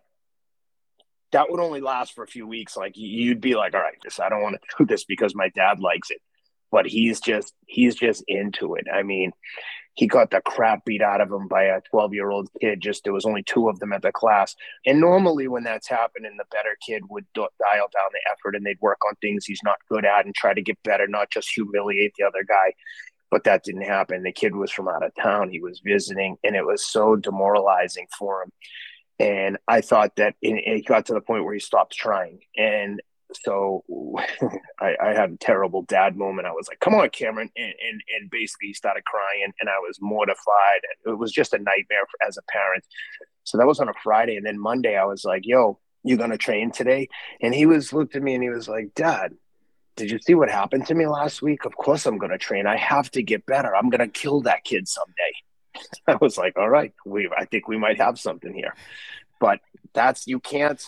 that 1.31 1.49
would 1.49 1.59
only 1.59 1.81
last 1.81 2.13
for 2.13 2.23
a 2.23 2.27
few 2.27 2.47
weeks. 2.47 2.75
Like 2.75 2.93
you'd 2.95 3.41
be 3.41 3.55
like, 3.55 3.73
all 3.73 3.81
right, 3.81 3.97
this 4.03 4.19
I 4.19 4.29
don't 4.29 4.41
want 4.41 4.55
to 4.55 4.77
do 4.77 4.85
this 4.85 5.03
because 5.03 5.35
my 5.35 5.49
dad 5.49 5.79
likes 5.79 6.11
it. 6.11 6.21
But 6.71 6.85
he's 6.85 7.19
just 7.19 7.53
he's 7.65 7.95
just 7.95 8.23
into 8.27 8.75
it. 8.75 8.85
I 8.93 9.03
mean, 9.03 9.31
he 9.99 10.07
got 10.07 10.31
the 10.31 10.39
crap 10.39 10.85
beat 10.85 11.01
out 11.01 11.19
of 11.19 11.29
him 11.29 11.49
by 11.49 11.63
a 11.63 11.81
12 11.89 12.13
year 12.13 12.29
old 12.29 12.49
kid. 12.61 12.79
Just 12.79 13.03
there 13.03 13.11
was 13.11 13.25
only 13.25 13.43
two 13.43 13.67
of 13.67 13.79
them 13.79 13.91
at 13.91 14.01
the 14.01 14.13
class. 14.13 14.55
And 14.85 15.01
normally 15.01 15.49
when 15.49 15.63
that's 15.63 15.89
happening, 15.89 16.37
the 16.37 16.45
better 16.51 16.77
kid 16.85 17.03
would 17.09 17.25
dial 17.33 17.49
down 17.59 18.09
the 18.13 18.31
effort 18.31 18.55
and 18.55 18.65
they'd 18.65 18.79
work 18.79 18.99
on 19.05 19.15
things 19.15 19.45
he's 19.45 19.59
not 19.61 19.75
good 19.89 20.05
at 20.05 20.25
and 20.25 20.33
try 20.33 20.53
to 20.53 20.61
get 20.61 20.81
better, 20.83 21.05
not 21.05 21.31
just 21.31 21.49
humiliate 21.53 22.13
the 22.17 22.25
other 22.25 22.45
guy. 22.47 22.73
But 23.29 23.43
that 23.43 23.65
didn't 23.65 23.81
happen. 23.81 24.23
The 24.23 24.31
kid 24.31 24.55
was 24.55 24.71
from 24.71 24.87
out 24.87 25.05
of 25.05 25.13
town. 25.15 25.51
He 25.51 25.59
was 25.59 25.81
visiting, 25.85 26.37
and 26.43 26.55
it 26.55 26.65
was 26.65 26.87
so 26.87 27.17
demoralizing 27.17 28.07
for 28.17 28.43
him. 28.43 28.51
And 29.19 29.57
I 29.67 29.81
thought 29.81 30.15
that 30.15 30.35
it 30.41 30.85
got 30.85 31.07
to 31.07 31.13
the 31.13 31.21
point 31.21 31.43
where 31.43 31.53
he 31.53 31.59
stopped 31.59 31.93
trying. 31.93 32.39
And 32.57 33.01
so 33.33 33.83
I, 34.79 34.95
I 35.01 35.13
had 35.13 35.31
a 35.31 35.37
terrible 35.37 35.83
dad 35.83 36.17
moment. 36.17 36.47
I 36.47 36.51
was 36.51 36.67
like, 36.67 36.79
come 36.79 36.95
on, 36.95 37.09
Cameron. 37.09 37.49
And, 37.55 37.73
and, 37.87 38.01
and 38.19 38.29
basically 38.29 38.69
he 38.69 38.73
started 38.73 39.03
crying 39.05 39.51
and 39.59 39.69
I 39.69 39.79
was 39.79 39.99
mortified. 40.01 40.81
It 41.05 41.17
was 41.17 41.31
just 41.31 41.53
a 41.53 41.57
nightmare 41.57 42.05
for, 42.09 42.27
as 42.27 42.37
a 42.37 42.41
parent. 42.51 42.83
So 43.43 43.57
that 43.57 43.67
was 43.67 43.79
on 43.79 43.89
a 43.89 43.93
Friday. 44.03 44.35
And 44.35 44.45
then 44.45 44.59
Monday 44.59 44.97
I 44.97 45.05
was 45.05 45.23
like, 45.23 45.45
yo, 45.45 45.79
you 46.03 46.17
to 46.31 46.37
train 46.37 46.71
today? 46.71 47.09
And 47.41 47.53
he 47.53 47.65
was 47.65 47.93
looked 47.93 48.15
at 48.15 48.23
me 48.23 48.33
and 48.33 48.43
he 48.43 48.49
was 48.49 48.67
like, 48.67 48.93
dad, 48.95 49.33
did 49.95 50.09
you 50.09 50.19
see 50.19 50.33
what 50.33 50.49
happened 50.49 50.87
to 50.87 50.95
me 50.95 51.07
last 51.07 51.41
week? 51.41 51.65
Of 51.65 51.75
course 51.75 52.05
I'm 52.05 52.17
to 52.31 52.37
train. 52.37 52.65
I 52.65 52.77
have 52.77 53.11
to 53.11 53.21
get 53.21 53.45
better. 53.45 53.75
I'm 53.75 53.89
to 53.99 54.07
kill 54.07 54.41
that 54.41 54.63
kid 54.63 54.87
someday. 54.87 55.33
I 56.07 56.15
was 56.21 56.37
like, 56.37 56.57
all 56.57 56.69
right, 56.69 56.93
we, 57.05 57.29
I 57.37 57.45
think 57.45 57.67
we 57.67 57.77
might 57.77 57.97
have 57.97 58.17
something 58.17 58.53
here. 58.53 58.73
But 59.39 59.59
that's, 59.93 60.25
you 60.25 60.39
can't, 60.39 60.81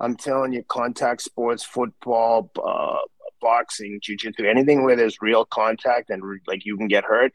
I'm 0.00 0.16
telling 0.16 0.52
you, 0.52 0.64
contact 0.66 1.22
sports, 1.22 1.64
football, 1.64 2.50
uh, 2.62 2.98
boxing, 3.40 4.00
jujitsu, 4.00 4.48
anything 4.48 4.84
where 4.84 4.96
there's 4.96 5.16
real 5.20 5.44
contact 5.44 6.10
and 6.10 6.22
like 6.46 6.64
you 6.64 6.76
can 6.76 6.88
get 6.88 7.04
hurt. 7.04 7.32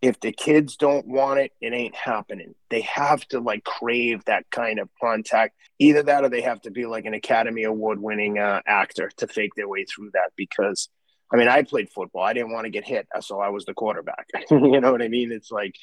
If 0.00 0.20
the 0.20 0.30
kids 0.30 0.76
don't 0.76 1.08
want 1.08 1.40
it, 1.40 1.52
it 1.60 1.72
ain't 1.72 1.94
happening. 1.94 2.54
They 2.70 2.82
have 2.82 3.26
to 3.28 3.40
like 3.40 3.64
crave 3.64 4.24
that 4.26 4.44
kind 4.50 4.78
of 4.78 4.88
contact. 5.02 5.56
Either 5.80 6.04
that 6.04 6.24
or 6.24 6.28
they 6.28 6.42
have 6.42 6.60
to 6.62 6.70
be 6.70 6.86
like 6.86 7.04
an 7.04 7.14
Academy 7.14 7.64
Award 7.64 8.00
winning 8.00 8.38
uh, 8.38 8.60
actor 8.66 9.10
to 9.16 9.26
fake 9.26 9.52
their 9.56 9.68
way 9.68 9.84
through 9.84 10.10
that 10.12 10.30
because 10.36 10.88
I 11.32 11.36
mean, 11.36 11.48
I 11.48 11.62
played 11.62 11.90
football. 11.90 12.22
I 12.22 12.32
didn't 12.32 12.52
want 12.52 12.64
to 12.64 12.70
get 12.70 12.86
hit, 12.86 13.06
so 13.20 13.40
I 13.40 13.50
was 13.50 13.64
the 13.64 13.74
quarterback. 13.74 14.26
you 14.50 14.80
know 14.80 14.92
what 14.92 15.02
I 15.02 15.08
mean? 15.08 15.30
It's 15.30 15.50
like, 15.50 15.74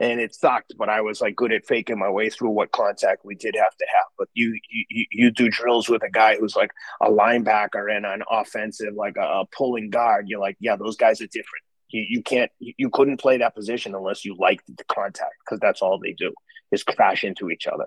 and 0.00 0.20
it 0.20 0.34
sucked, 0.34 0.74
but 0.76 0.88
I 0.88 1.00
was 1.00 1.20
like 1.20 1.36
good 1.36 1.52
at 1.52 1.66
faking 1.66 1.98
my 1.98 2.10
way 2.10 2.28
through 2.28 2.50
what 2.50 2.72
contact 2.72 3.24
we 3.24 3.34
did 3.34 3.54
have 3.56 3.76
to 3.76 3.86
have. 3.94 4.06
But 4.18 4.28
you 4.34 4.58
you 4.68 5.06
you 5.10 5.30
do 5.30 5.48
drills 5.48 5.88
with 5.88 6.02
a 6.02 6.10
guy 6.10 6.36
who's 6.36 6.56
like 6.56 6.72
a 7.00 7.10
linebacker 7.10 7.94
and 7.94 8.04
an 8.04 8.22
offensive, 8.30 8.94
like 8.94 9.16
a, 9.16 9.22
a 9.22 9.44
pulling 9.56 9.90
guard. 9.90 10.28
You're 10.28 10.40
like, 10.40 10.56
yeah, 10.58 10.76
those 10.76 10.96
guys 10.96 11.20
are 11.20 11.26
different. 11.26 11.64
You 11.90 12.04
you 12.08 12.22
can't 12.22 12.50
you, 12.58 12.74
you 12.76 12.90
couldn't 12.90 13.20
play 13.20 13.38
that 13.38 13.54
position 13.54 13.94
unless 13.94 14.24
you 14.24 14.36
liked 14.36 14.64
the 14.66 14.84
contact 14.84 15.34
because 15.44 15.60
that's 15.60 15.80
all 15.80 15.98
they 15.98 16.12
do 16.12 16.32
is 16.72 16.82
crash 16.82 17.22
into 17.22 17.50
each 17.50 17.68
other. 17.68 17.86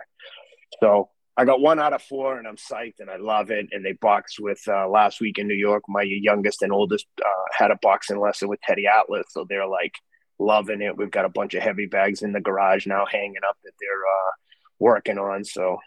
So 0.80 1.10
I 1.36 1.46
got 1.46 1.62
one 1.62 1.80
out 1.80 1.94
of 1.94 2.02
four, 2.02 2.40
and 2.40 2.48
I'm 2.48 2.56
psyched, 2.56 3.00
and 3.00 3.12
I 3.12 3.18
love 3.18 3.52
it. 3.52 3.68
And 3.72 3.86
they 3.86 3.94
boxed 3.94 4.40
with 4.40 4.62
uh, 4.68 4.88
last 4.88 5.22
week 5.22 5.38
in 5.38 5.48
New 5.48 5.56
York. 5.56 5.84
My 5.88 6.02
youngest 6.02 6.64
and 6.64 6.72
oldest 6.72 7.06
uh, 7.24 7.46
had 7.56 7.70
a 7.70 7.78
boxing 7.82 8.20
lesson 8.20 8.48
with 8.48 8.62
Teddy 8.62 8.88
Atlas, 8.88 9.28
so 9.30 9.46
they're 9.48 9.68
like 9.68 9.94
loving 10.40 10.82
it. 10.82 10.98
We've 10.98 11.12
got 11.12 11.26
a 11.26 11.30
bunch 11.30 11.54
of 11.54 11.64
heavy 11.64 11.86
bags 11.86 12.22
in 12.22 12.32
the 12.32 12.42
garage 12.42 12.86
now 12.86 13.06
hanging 13.06 13.42
up 13.48 13.58
that 13.64 13.74
they're 13.80 13.90
uh, 13.90 14.32
working 14.80 15.18
on. 15.18 15.44
So, 15.44 15.78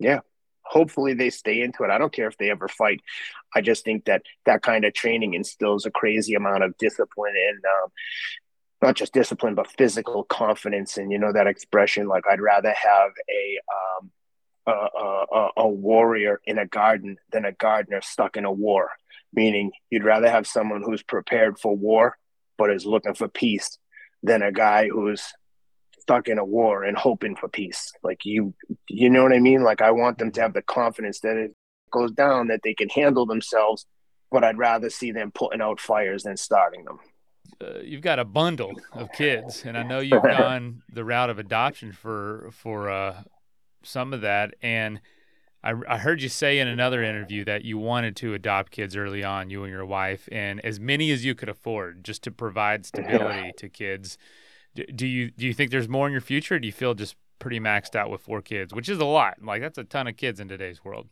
yeah, 0.00 0.20
hopefully 0.62 1.14
they 1.14 1.30
stay 1.30 1.60
into 1.60 1.84
it. 1.84 1.90
I 1.90 1.98
don't 1.98 2.12
care 2.12 2.28
if 2.28 2.38
they 2.38 2.50
ever 2.50 2.68
fight. 2.68 3.00
I 3.54 3.60
just 3.60 3.84
think 3.84 4.06
that 4.06 4.22
that 4.46 4.62
kind 4.62 4.84
of 4.84 4.94
training 4.94 5.34
instills 5.34 5.86
a 5.86 5.90
crazy 5.90 6.34
amount 6.34 6.64
of 6.64 6.76
discipline 6.78 7.34
and 7.36 7.62
um, 7.64 7.90
not 8.80 8.96
just 8.96 9.12
discipline, 9.12 9.54
but 9.54 9.70
physical 9.70 10.24
confidence. 10.24 10.96
And 10.96 11.12
you 11.12 11.18
know 11.18 11.32
that 11.32 11.46
expression, 11.46 12.08
like 12.08 12.24
I'd 12.30 12.40
rather 12.40 12.72
have 12.72 13.10
a 13.30 13.58
um, 13.72 14.10
a, 14.64 14.70
a, 14.70 15.48
a 15.56 15.68
warrior 15.68 16.40
in 16.44 16.56
a 16.56 16.66
garden 16.66 17.16
than 17.32 17.44
a 17.44 17.52
gardener 17.52 18.00
stuck 18.00 18.36
in 18.36 18.44
a 18.44 18.52
war. 18.52 18.90
Meaning, 19.32 19.72
you'd 19.90 20.04
rather 20.04 20.30
have 20.30 20.46
someone 20.46 20.82
who's 20.84 21.02
prepared 21.02 21.58
for 21.58 21.74
war 21.76 22.16
but 22.58 22.70
is 22.70 22.86
looking 22.86 23.14
for 23.14 23.28
peace 23.28 23.78
than 24.22 24.42
a 24.42 24.52
guy 24.52 24.88
who's 24.88 25.32
stuck 26.00 26.28
in 26.28 26.38
a 26.38 26.44
war 26.44 26.84
and 26.84 26.96
hoping 26.96 27.36
for 27.36 27.48
peace. 27.48 27.92
Like 28.02 28.24
you, 28.24 28.54
you 28.88 29.08
know 29.08 29.22
what 29.22 29.32
I 29.32 29.38
mean? 29.38 29.62
Like 29.62 29.80
I 29.80 29.90
want 29.90 30.18
them 30.18 30.32
to 30.32 30.40
have 30.40 30.54
the 30.54 30.62
confidence 30.62 31.20
that 31.20 31.36
it 31.36 31.54
goes 31.90 32.10
down, 32.12 32.48
that 32.48 32.60
they 32.64 32.74
can 32.74 32.88
handle 32.88 33.26
themselves. 33.26 33.86
But 34.30 34.44
I'd 34.44 34.58
rather 34.58 34.90
see 34.90 35.12
them 35.12 35.30
putting 35.30 35.60
out 35.60 35.80
fires 35.80 36.22
than 36.22 36.36
starting 36.36 36.84
them. 36.84 36.98
Uh, 37.60 37.80
you've 37.80 38.00
got 38.00 38.18
a 38.18 38.24
bundle 38.24 38.72
of 38.92 39.12
kids, 39.12 39.64
and 39.64 39.76
I 39.76 39.82
know 39.82 40.00
you've 40.00 40.22
gone 40.22 40.82
the 40.92 41.04
route 41.04 41.30
of 41.30 41.38
adoption 41.38 41.92
for 41.92 42.50
for 42.52 42.90
uh, 42.90 43.22
some 43.82 44.12
of 44.12 44.22
that. 44.22 44.54
And 44.62 45.00
I, 45.64 45.74
I 45.88 45.98
heard 45.98 46.22
you 46.22 46.28
say 46.28 46.58
in 46.58 46.68
another 46.68 47.02
interview 47.02 47.44
that 47.44 47.64
you 47.64 47.78
wanted 47.78 48.16
to 48.16 48.34
adopt 48.34 48.72
kids 48.72 48.96
early 48.96 49.22
on, 49.22 49.50
you 49.50 49.62
and 49.62 49.72
your 49.72 49.86
wife, 49.86 50.28
and 50.32 50.64
as 50.64 50.80
many 50.80 51.10
as 51.10 51.24
you 51.24 51.34
could 51.34 51.48
afford, 51.48 52.04
just 52.04 52.22
to 52.24 52.30
provide 52.30 52.84
stability 52.86 53.46
yeah. 53.46 53.52
to 53.56 53.68
kids 53.68 54.18
do 54.74 55.06
you 55.06 55.30
do 55.30 55.46
you 55.46 55.52
think 55.52 55.70
there's 55.70 55.88
more 55.88 56.06
in 56.06 56.12
your 56.12 56.20
future? 56.20 56.58
do 56.58 56.66
you 56.66 56.72
feel 56.72 56.94
just 56.94 57.16
pretty 57.38 57.60
maxed 57.60 57.96
out 57.96 58.10
with 58.10 58.20
four 58.20 58.40
kids, 58.40 58.72
which 58.72 58.88
is 58.88 58.98
a 58.98 59.04
lot? 59.04 59.42
Like 59.42 59.60
that's 59.60 59.78
a 59.78 59.84
ton 59.84 60.06
of 60.06 60.16
kids 60.16 60.40
in 60.40 60.48
today's 60.48 60.84
world 60.84 61.08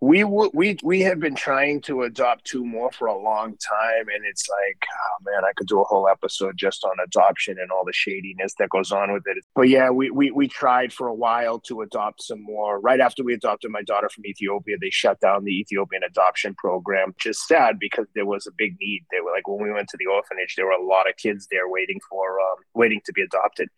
we 0.00 0.24
would 0.24 0.50
we 0.54 0.76
we 0.82 1.00
have 1.02 1.20
been 1.20 1.34
trying 1.34 1.80
to 1.82 2.02
adopt 2.02 2.44
two 2.44 2.64
more 2.64 2.90
for 2.92 3.06
a 3.06 3.16
long 3.16 3.56
time, 3.56 4.08
and 4.14 4.24
it's 4.24 4.48
like, 4.48 4.84
oh 4.92 5.30
man, 5.30 5.44
I 5.44 5.52
could 5.56 5.66
do 5.66 5.80
a 5.80 5.84
whole 5.84 6.08
episode 6.08 6.56
just 6.56 6.84
on 6.84 6.92
adoption 7.04 7.58
and 7.58 7.70
all 7.70 7.84
the 7.84 7.92
shadiness 7.92 8.54
that 8.58 8.70
goes 8.70 8.92
on 8.92 9.12
with 9.12 9.22
it. 9.26 9.44
But 9.54 9.68
yeah, 9.68 9.90
we 9.90 10.10
we 10.10 10.30
we 10.30 10.48
tried 10.48 10.92
for 10.92 11.08
a 11.08 11.14
while 11.14 11.58
to 11.60 11.82
adopt 11.82 12.22
some 12.22 12.42
more. 12.42 12.80
Right 12.80 13.00
after 13.00 13.22
we 13.22 13.34
adopted 13.34 13.70
my 13.70 13.82
daughter 13.82 14.08
from 14.08 14.26
Ethiopia, 14.26 14.76
they 14.80 14.90
shut 14.90 15.20
down 15.20 15.44
the 15.44 15.58
Ethiopian 15.58 16.02
adoption 16.02 16.54
program, 16.54 17.08
which 17.08 17.26
is 17.26 17.46
sad 17.46 17.78
because 17.78 18.06
there 18.14 18.26
was 18.26 18.46
a 18.46 18.52
big 18.56 18.76
need. 18.80 19.04
They 19.10 19.20
were 19.20 19.32
like 19.32 19.48
when 19.48 19.62
we 19.62 19.72
went 19.72 19.88
to 19.90 19.96
the 19.98 20.06
orphanage, 20.06 20.54
there 20.56 20.66
were 20.66 20.72
a 20.72 20.84
lot 20.84 21.08
of 21.08 21.16
kids 21.16 21.46
there 21.50 21.68
waiting 21.68 22.00
for 22.08 22.40
um, 22.40 22.56
waiting 22.74 23.00
to 23.06 23.12
be 23.12 23.22
adopted, 23.22 23.68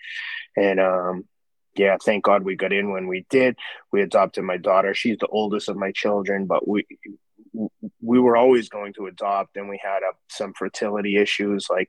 and 0.57 0.81
um, 0.81 1.25
yeah, 1.79 1.97
thank 2.05 2.25
God 2.25 2.45
we 2.45 2.57
got 2.57 2.73
in 2.73 2.91
when 2.91 3.07
we 3.07 3.27
did. 3.31 3.57
We 3.93 4.03
adopted 4.03 4.45
my 4.45 4.57
daughter. 4.57 4.95
She's 4.95 5.19
the 5.19 5.27
oldest 5.29 5.69
of 5.69 5.77
my 5.77 5.93
children, 5.93 6.47
but 6.47 6.67
we 6.67 6.87
we 8.03 8.21
were 8.21 8.37
always 8.37 8.69
going 8.69 8.93
to 8.95 9.07
adopt, 9.07 9.57
and 9.57 9.69
we 9.69 9.81
had 9.83 9.99
uh, 9.99 10.13
some 10.29 10.53
fertility 10.55 11.17
issues, 11.17 11.69
like 11.71 11.89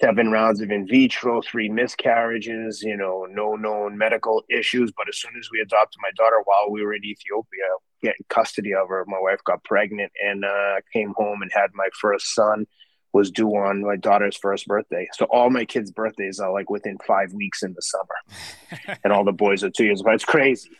seven 0.00 0.30
rounds 0.30 0.60
of 0.60 0.70
in 0.70 0.86
vitro, 0.86 1.42
three 1.42 1.68
miscarriages, 1.68 2.82
you 2.82 2.96
know, 2.96 3.26
no 3.30 3.54
known 3.54 3.98
medical 3.98 4.42
issues. 4.48 4.92
But 4.96 5.08
as 5.08 5.18
soon 5.18 5.32
as 5.38 5.48
we 5.52 5.60
adopted 5.60 5.98
my 6.02 6.10
daughter 6.16 6.40
while 6.44 6.70
we 6.70 6.82
were 6.82 6.94
in 6.94 7.04
Ethiopia, 7.04 7.64
getting 8.02 8.24
custody 8.28 8.74
of 8.74 8.88
her, 8.88 9.04
my 9.06 9.18
wife 9.20 9.42
got 9.44 9.64
pregnant 9.64 10.12
and 10.24 10.44
uh, 10.44 10.76
came 10.92 11.12
home 11.16 11.42
and 11.42 11.50
had 11.52 11.70
my 11.74 11.88
first 12.00 12.34
son 12.34 12.66
was 13.14 13.30
due 13.30 13.48
on 13.50 13.82
my 13.82 13.96
daughter's 13.96 14.36
first 14.36 14.66
birthday. 14.66 15.08
So 15.12 15.26
all 15.26 15.48
my 15.48 15.64
kids' 15.64 15.92
birthdays 15.92 16.40
are 16.40 16.52
like 16.52 16.68
within 16.68 16.98
five 17.06 17.32
weeks 17.32 17.62
in 17.62 17.72
the 17.72 17.80
summer, 17.80 18.98
and 19.04 19.12
all 19.12 19.24
the 19.24 19.32
boys 19.32 19.62
are 19.62 19.70
two 19.70 19.84
years. 19.84 20.02
But 20.02 20.14
it's 20.14 20.24
crazy. 20.24 20.70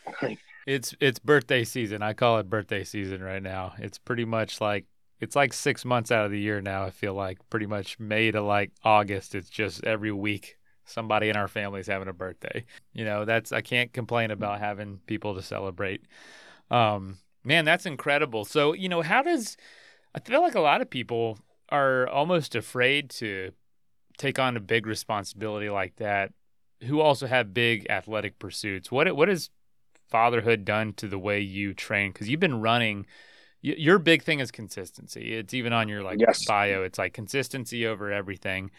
it's 0.67 0.95
it's 1.01 1.21
birthday 1.21 1.65
season. 1.65 2.03
I 2.03 2.13
call 2.13 2.39
it 2.39 2.51
birthday 2.51 2.83
season 2.83 3.23
right 3.23 3.43
now. 3.43 3.75
It's 3.79 3.99
pretty 3.99 4.25
much 4.25 4.61
like 4.61 4.85
it's 5.21 5.37
like 5.37 5.53
six 5.53 5.85
months 5.85 6.11
out 6.11 6.27
of 6.27 6.33
the 6.33 6.41
year 6.41 6.61
now. 6.61 6.85
I 6.85 6.91
feel 6.91 7.15
like 7.15 7.39
pretty 7.51 7.67
much 7.67 8.01
May 8.01 8.33
to 8.33 8.43
like 8.43 8.73
August. 8.83 9.37
It's 9.37 9.49
just 9.49 9.85
every 9.85 10.13
week 10.13 10.57
somebody 10.87 11.29
in 11.29 11.37
our 11.37 11.49
family 11.49 11.81
is 11.81 11.87
having 11.87 12.09
a 12.09 12.13
birthday. 12.13 12.65
You 12.93 13.05
know, 13.05 13.25
that's 13.25 13.53
I 13.53 13.61
can't 13.61 13.93
complain 13.93 14.33
about 14.33 14.59
having 14.59 14.99
people 15.07 15.37
to 15.37 15.43
celebrate. 15.43 16.03
Um, 16.69 17.19
man, 17.45 17.65
that's 17.65 17.87
incredible. 17.87 18.45
So 18.45 18.73
you 18.73 18.89
know, 18.89 19.03
how 19.03 19.23
does 19.23 19.57
I 20.17 20.19
feel 20.19 20.43
like 20.43 20.57
a 20.57 20.61
lot 20.61 20.81
of 20.81 20.91
people 20.91 21.39
are 21.75 22.09
almost 22.09 22.55
afraid 22.55 23.11
to 23.11 23.51
take 24.17 24.39
on 24.39 24.57
a 24.57 24.61
big 24.61 24.87
responsibility 24.87 25.69
like 25.69 25.97
that 25.97 26.33
who 26.85 27.01
also 27.01 27.27
have 27.27 27.53
big 27.53 27.87
athletic 27.91 28.39
pursuits. 28.39 28.93
What 28.93 29.15
what 29.17 29.29
has 29.29 29.51
fatherhood 30.09 30.65
done 30.65 30.93
to 30.95 31.09
the 31.09 31.19
way 31.19 31.41
you 31.41 31.75
train? 31.75 32.13
Because 32.13 32.29
you've 32.29 32.41
been 32.41 32.61
running 32.61 33.07
your 33.61 33.99
big 33.99 34.23
thing 34.23 34.41
is 34.41 34.51
consistency. 34.51 35.35
It's 35.35 35.55
even 35.55 35.73
on 35.73 35.89
your 35.89 36.03
like 36.03 36.21
yes. 36.21 36.45
bio 36.45 36.83
it's 36.83 36.99
like 36.99 37.13
consistency 37.13 37.87
over 37.87 38.13
everything. 38.13 38.71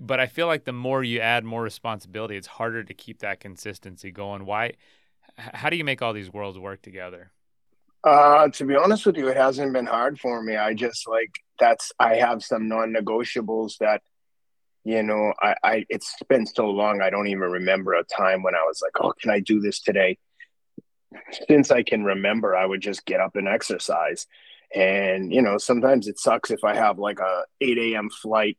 But 0.00 0.20
i 0.20 0.26
feel 0.26 0.46
like 0.46 0.64
the 0.64 0.72
more 0.72 1.02
you 1.02 1.20
add 1.20 1.44
more 1.44 1.62
responsibility 1.62 2.36
it's 2.36 2.46
harder 2.46 2.84
to 2.84 2.94
keep 2.94 3.20
that 3.20 3.40
consistency 3.40 4.10
going. 4.10 4.44
Why 4.44 4.74
how 5.36 5.68
do 5.70 5.76
you 5.76 5.84
make 5.84 6.02
all 6.02 6.12
these 6.12 6.32
worlds 6.32 6.58
work 6.58 6.82
together 6.82 7.32
uh, 8.04 8.48
to 8.48 8.64
be 8.64 8.76
honest 8.76 9.06
with 9.06 9.16
you, 9.16 9.28
it 9.28 9.36
hasn't 9.36 9.72
been 9.72 9.86
hard 9.86 10.20
for 10.20 10.42
me. 10.42 10.56
I 10.56 10.74
just 10.74 11.08
like 11.08 11.40
that's 11.58 11.92
I 11.98 12.16
have 12.16 12.42
some 12.42 12.68
non-negotiables 12.68 13.78
that 13.78 14.02
you 14.84 15.02
know 15.02 15.32
I, 15.40 15.54
I 15.62 15.86
it's 15.88 16.14
been 16.28 16.46
so 16.46 16.68
long 16.70 17.00
I 17.00 17.10
don't 17.10 17.28
even 17.28 17.50
remember 17.50 17.94
a 17.94 18.04
time 18.04 18.42
when 18.42 18.54
I 18.54 18.62
was 18.66 18.82
like, 18.82 18.92
oh, 19.00 19.12
can 19.20 19.30
I 19.30 19.40
do 19.40 19.60
this 19.60 19.80
today? 19.80 20.18
Since 21.48 21.70
I 21.70 21.82
can 21.82 22.04
remember, 22.04 22.54
I 22.54 22.66
would 22.66 22.80
just 22.80 23.06
get 23.06 23.20
up 23.20 23.36
and 23.36 23.48
exercise. 23.48 24.26
And 24.74 25.32
you 25.32 25.40
know, 25.40 25.56
sometimes 25.56 26.06
it 26.06 26.18
sucks 26.18 26.50
if 26.50 26.64
I 26.64 26.74
have 26.74 26.98
like 26.98 27.20
a 27.20 27.44
8 27.60 27.78
a.m. 27.78 28.10
flight 28.10 28.58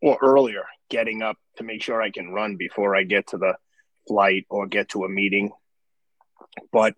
or 0.00 0.18
earlier, 0.22 0.64
getting 0.90 1.22
up 1.22 1.38
to 1.56 1.64
make 1.64 1.82
sure 1.82 2.00
I 2.00 2.10
can 2.10 2.30
run 2.30 2.56
before 2.56 2.94
I 2.94 3.02
get 3.02 3.28
to 3.28 3.38
the 3.38 3.54
flight 4.06 4.46
or 4.48 4.66
get 4.66 4.90
to 4.90 5.04
a 5.04 5.08
meeting. 5.08 5.50
But 6.70 6.94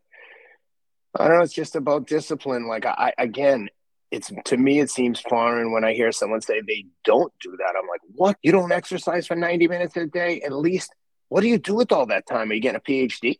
I 1.19 1.29
don't 1.29 1.39
know. 1.39 1.43
It's 1.43 1.53
just 1.53 1.77
about 1.77 2.07
discipline. 2.07 2.67
Like 2.67 2.87
I, 2.87 3.13
again, 3.19 3.69
it's 4.11 4.33
to 4.47 4.57
me, 4.57 4.81
it 4.81 4.91
seems 4.91 5.21
foreign 5.21 5.73
when 5.73 5.85
I 5.85 5.93
hear 5.93 6.13
someone 6.13 6.41
say 6.41 6.61
they 6.61 6.87
don't 7.05 7.33
do 7.41 7.57
that. 7.59 7.75
I'm 7.79 7.89
like, 7.89 8.01
what? 8.15 8.37
You 8.43 8.53
don't 8.53 8.73
exercise 8.73 9.27
for 9.27 9.35
90 9.35 9.69
minutes 9.69 9.97
a 9.97 10.07
day? 10.07 10.41
At 10.43 10.53
least, 10.53 10.95
what 11.29 11.41
do 11.41 11.49
you 11.49 11.59
do 11.59 11.75
with 11.75 11.93
all 11.93 12.07
that 12.07 12.27
time? 12.27 12.51
Are 12.51 12.55
you 12.55 12.61
getting 12.61 12.77
a 12.77 12.81
PhD? 12.81 13.39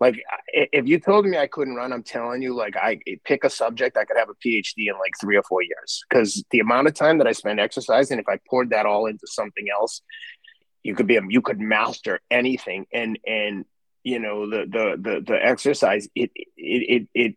Like, 0.00 0.16
if 0.48 0.86
you 0.86 0.98
told 0.98 1.24
me 1.24 1.38
I 1.38 1.46
couldn't 1.46 1.76
run, 1.76 1.92
I'm 1.92 2.02
telling 2.02 2.42
you, 2.42 2.54
like, 2.54 2.76
I 2.76 2.98
pick 3.24 3.44
a 3.44 3.50
subject, 3.50 3.96
I 3.96 4.04
could 4.04 4.16
have 4.16 4.28
a 4.28 4.34
PhD 4.34 4.88
in 4.88 4.98
like 4.98 5.12
three 5.20 5.36
or 5.36 5.42
four 5.44 5.62
years. 5.62 6.02
Because 6.08 6.44
the 6.50 6.58
amount 6.58 6.88
of 6.88 6.94
time 6.94 7.18
that 7.18 7.28
I 7.28 7.32
spend 7.32 7.60
exercising, 7.60 8.18
if 8.18 8.28
I 8.28 8.38
poured 8.50 8.70
that 8.70 8.86
all 8.86 9.06
into 9.06 9.26
something 9.26 9.66
else, 9.70 10.02
you 10.82 10.94
could 10.94 11.06
be 11.06 11.16
a, 11.16 11.22
you 11.28 11.40
could 11.40 11.60
master 11.60 12.20
anything. 12.30 12.86
And 12.92 13.18
and 13.24 13.64
you 14.04 14.18
know 14.18 14.48
the 14.48 14.66
the 14.66 14.96
the, 15.00 15.20
the 15.26 15.44
exercise 15.44 16.08
it, 16.14 16.30
it 16.34 16.48
it 16.56 17.08
it 17.14 17.36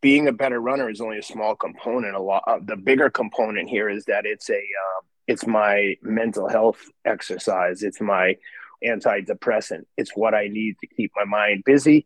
being 0.00 0.28
a 0.28 0.32
better 0.32 0.60
runner 0.60 0.88
is 0.88 1.00
only 1.00 1.18
a 1.18 1.22
small 1.22 1.54
component. 1.54 2.14
A 2.14 2.22
lot 2.22 2.44
of 2.46 2.66
the 2.66 2.76
bigger 2.76 3.10
component 3.10 3.68
here 3.68 3.88
is 3.90 4.06
that 4.06 4.24
it's 4.24 4.48
a 4.48 4.54
uh, 4.54 5.00
it's 5.26 5.46
my 5.46 5.96
mental 6.02 6.48
health 6.48 6.78
exercise. 7.04 7.82
It's 7.82 8.00
my 8.00 8.36
antidepressant. 8.84 9.84
It's 9.96 10.16
what 10.16 10.34
i 10.34 10.48
need 10.48 10.76
to 10.80 10.86
keep 10.86 11.12
my 11.16 11.24
mind 11.24 11.64
busy. 11.64 12.04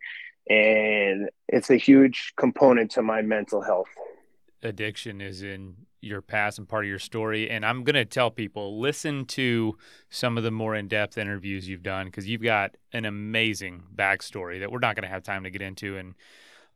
And 0.48 1.28
it's 1.48 1.70
a 1.70 1.76
huge 1.76 2.32
component 2.36 2.92
to 2.92 3.02
my 3.02 3.22
mental 3.22 3.60
health. 3.62 3.88
Addiction 4.62 5.20
is 5.20 5.42
in 5.42 5.74
your 6.00 6.22
past 6.22 6.58
and 6.58 6.68
part 6.68 6.84
of 6.84 6.88
your 6.88 6.98
story. 6.98 7.50
And 7.50 7.64
I'm 7.64 7.84
going 7.84 7.94
to 7.94 8.04
tell 8.04 8.30
people 8.30 8.80
listen 8.80 9.24
to 9.26 9.76
some 10.08 10.38
of 10.38 10.44
the 10.44 10.50
more 10.50 10.74
in 10.74 10.88
depth 10.88 11.18
interviews 11.18 11.68
you've 11.68 11.82
done 11.82 12.06
because 12.06 12.28
you've 12.28 12.42
got 12.42 12.76
an 12.92 13.04
amazing 13.04 13.84
backstory 13.94 14.60
that 14.60 14.72
we're 14.72 14.78
not 14.78 14.96
going 14.96 15.04
to 15.04 15.12
have 15.12 15.22
time 15.22 15.44
to 15.44 15.50
get 15.50 15.62
into. 15.62 15.96
And 15.96 16.14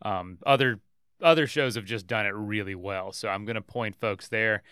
um, 0.02 0.38
other 0.44 0.80
other 1.22 1.46
shows 1.46 1.76
have 1.76 1.84
just 1.84 2.06
done 2.06 2.26
it 2.26 2.34
really 2.34 2.74
well. 2.74 3.12
So 3.12 3.28
I'm 3.28 3.44
going 3.44 3.54
to 3.54 3.62
point 3.62 3.96
folks 3.96 4.28
there. 4.28 4.62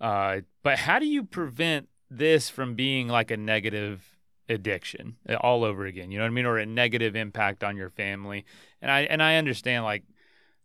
Uh, 0.00 0.40
but 0.62 0.78
how 0.78 0.98
do 0.98 1.06
you 1.06 1.24
prevent 1.24 1.88
this 2.10 2.48
from 2.48 2.74
being 2.74 3.08
like 3.08 3.30
a 3.30 3.36
negative 3.36 4.16
addiction 4.48 5.16
all 5.40 5.64
over 5.64 5.84
again? 5.84 6.10
You 6.10 6.18
know 6.18 6.24
what 6.24 6.30
I 6.30 6.34
mean? 6.34 6.46
Or 6.46 6.56
a 6.56 6.66
negative 6.66 7.16
impact 7.16 7.62
on 7.62 7.76
your 7.76 7.90
family. 7.90 8.44
And 8.80 8.90
I 8.90 9.00
and 9.02 9.22
I 9.22 9.36
understand 9.36 9.84
like 9.84 10.04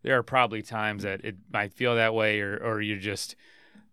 there 0.04 0.18
are 0.18 0.22
probably 0.22 0.62
times 0.62 1.02
that 1.02 1.24
it 1.24 1.34
might 1.52 1.72
feel 1.72 1.96
that 1.96 2.14
way 2.14 2.40
or 2.40 2.56
or 2.56 2.80
you 2.80 2.98
just 2.98 3.34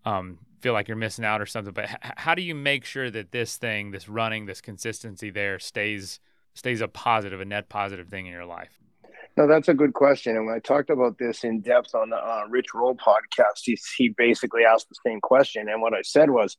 um, 0.05 0.37
feel 0.59 0.73
like 0.73 0.87
you're 0.87 0.97
missing 0.97 1.25
out 1.25 1.41
or 1.41 1.45
something 1.47 1.73
but 1.73 1.85
h- 1.85 1.97
how 2.17 2.35
do 2.35 2.43
you 2.43 2.53
make 2.53 2.85
sure 2.85 3.09
that 3.09 3.31
this 3.31 3.57
thing 3.57 3.91
this 3.91 4.07
running 4.07 4.45
this 4.45 4.61
consistency 4.61 5.31
there 5.31 5.57
stays 5.57 6.19
stays 6.53 6.81
a 6.81 6.87
positive 6.87 7.41
a 7.41 7.45
net 7.45 7.69
positive 7.69 8.09
thing 8.09 8.27
in 8.27 8.31
your 8.31 8.45
life? 8.45 8.77
No 9.37 9.47
that's 9.47 9.69
a 9.69 9.73
good 9.73 9.93
question 9.93 10.35
and 10.35 10.45
when 10.45 10.55
i 10.55 10.59
talked 10.59 10.89
about 10.89 11.17
this 11.17 11.43
in 11.43 11.61
depth 11.61 11.95
on 11.95 12.09
the 12.09 12.17
uh, 12.17 12.43
rich 12.49 12.67
roll 12.75 12.95
podcast 12.95 13.61
he, 13.63 13.79
he 13.97 14.09
basically 14.09 14.65
asked 14.65 14.89
the 14.89 14.95
same 15.05 15.21
question 15.21 15.69
and 15.69 15.81
what 15.81 15.93
i 15.93 16.01
said 16.01 16.29
was 16.29 16.57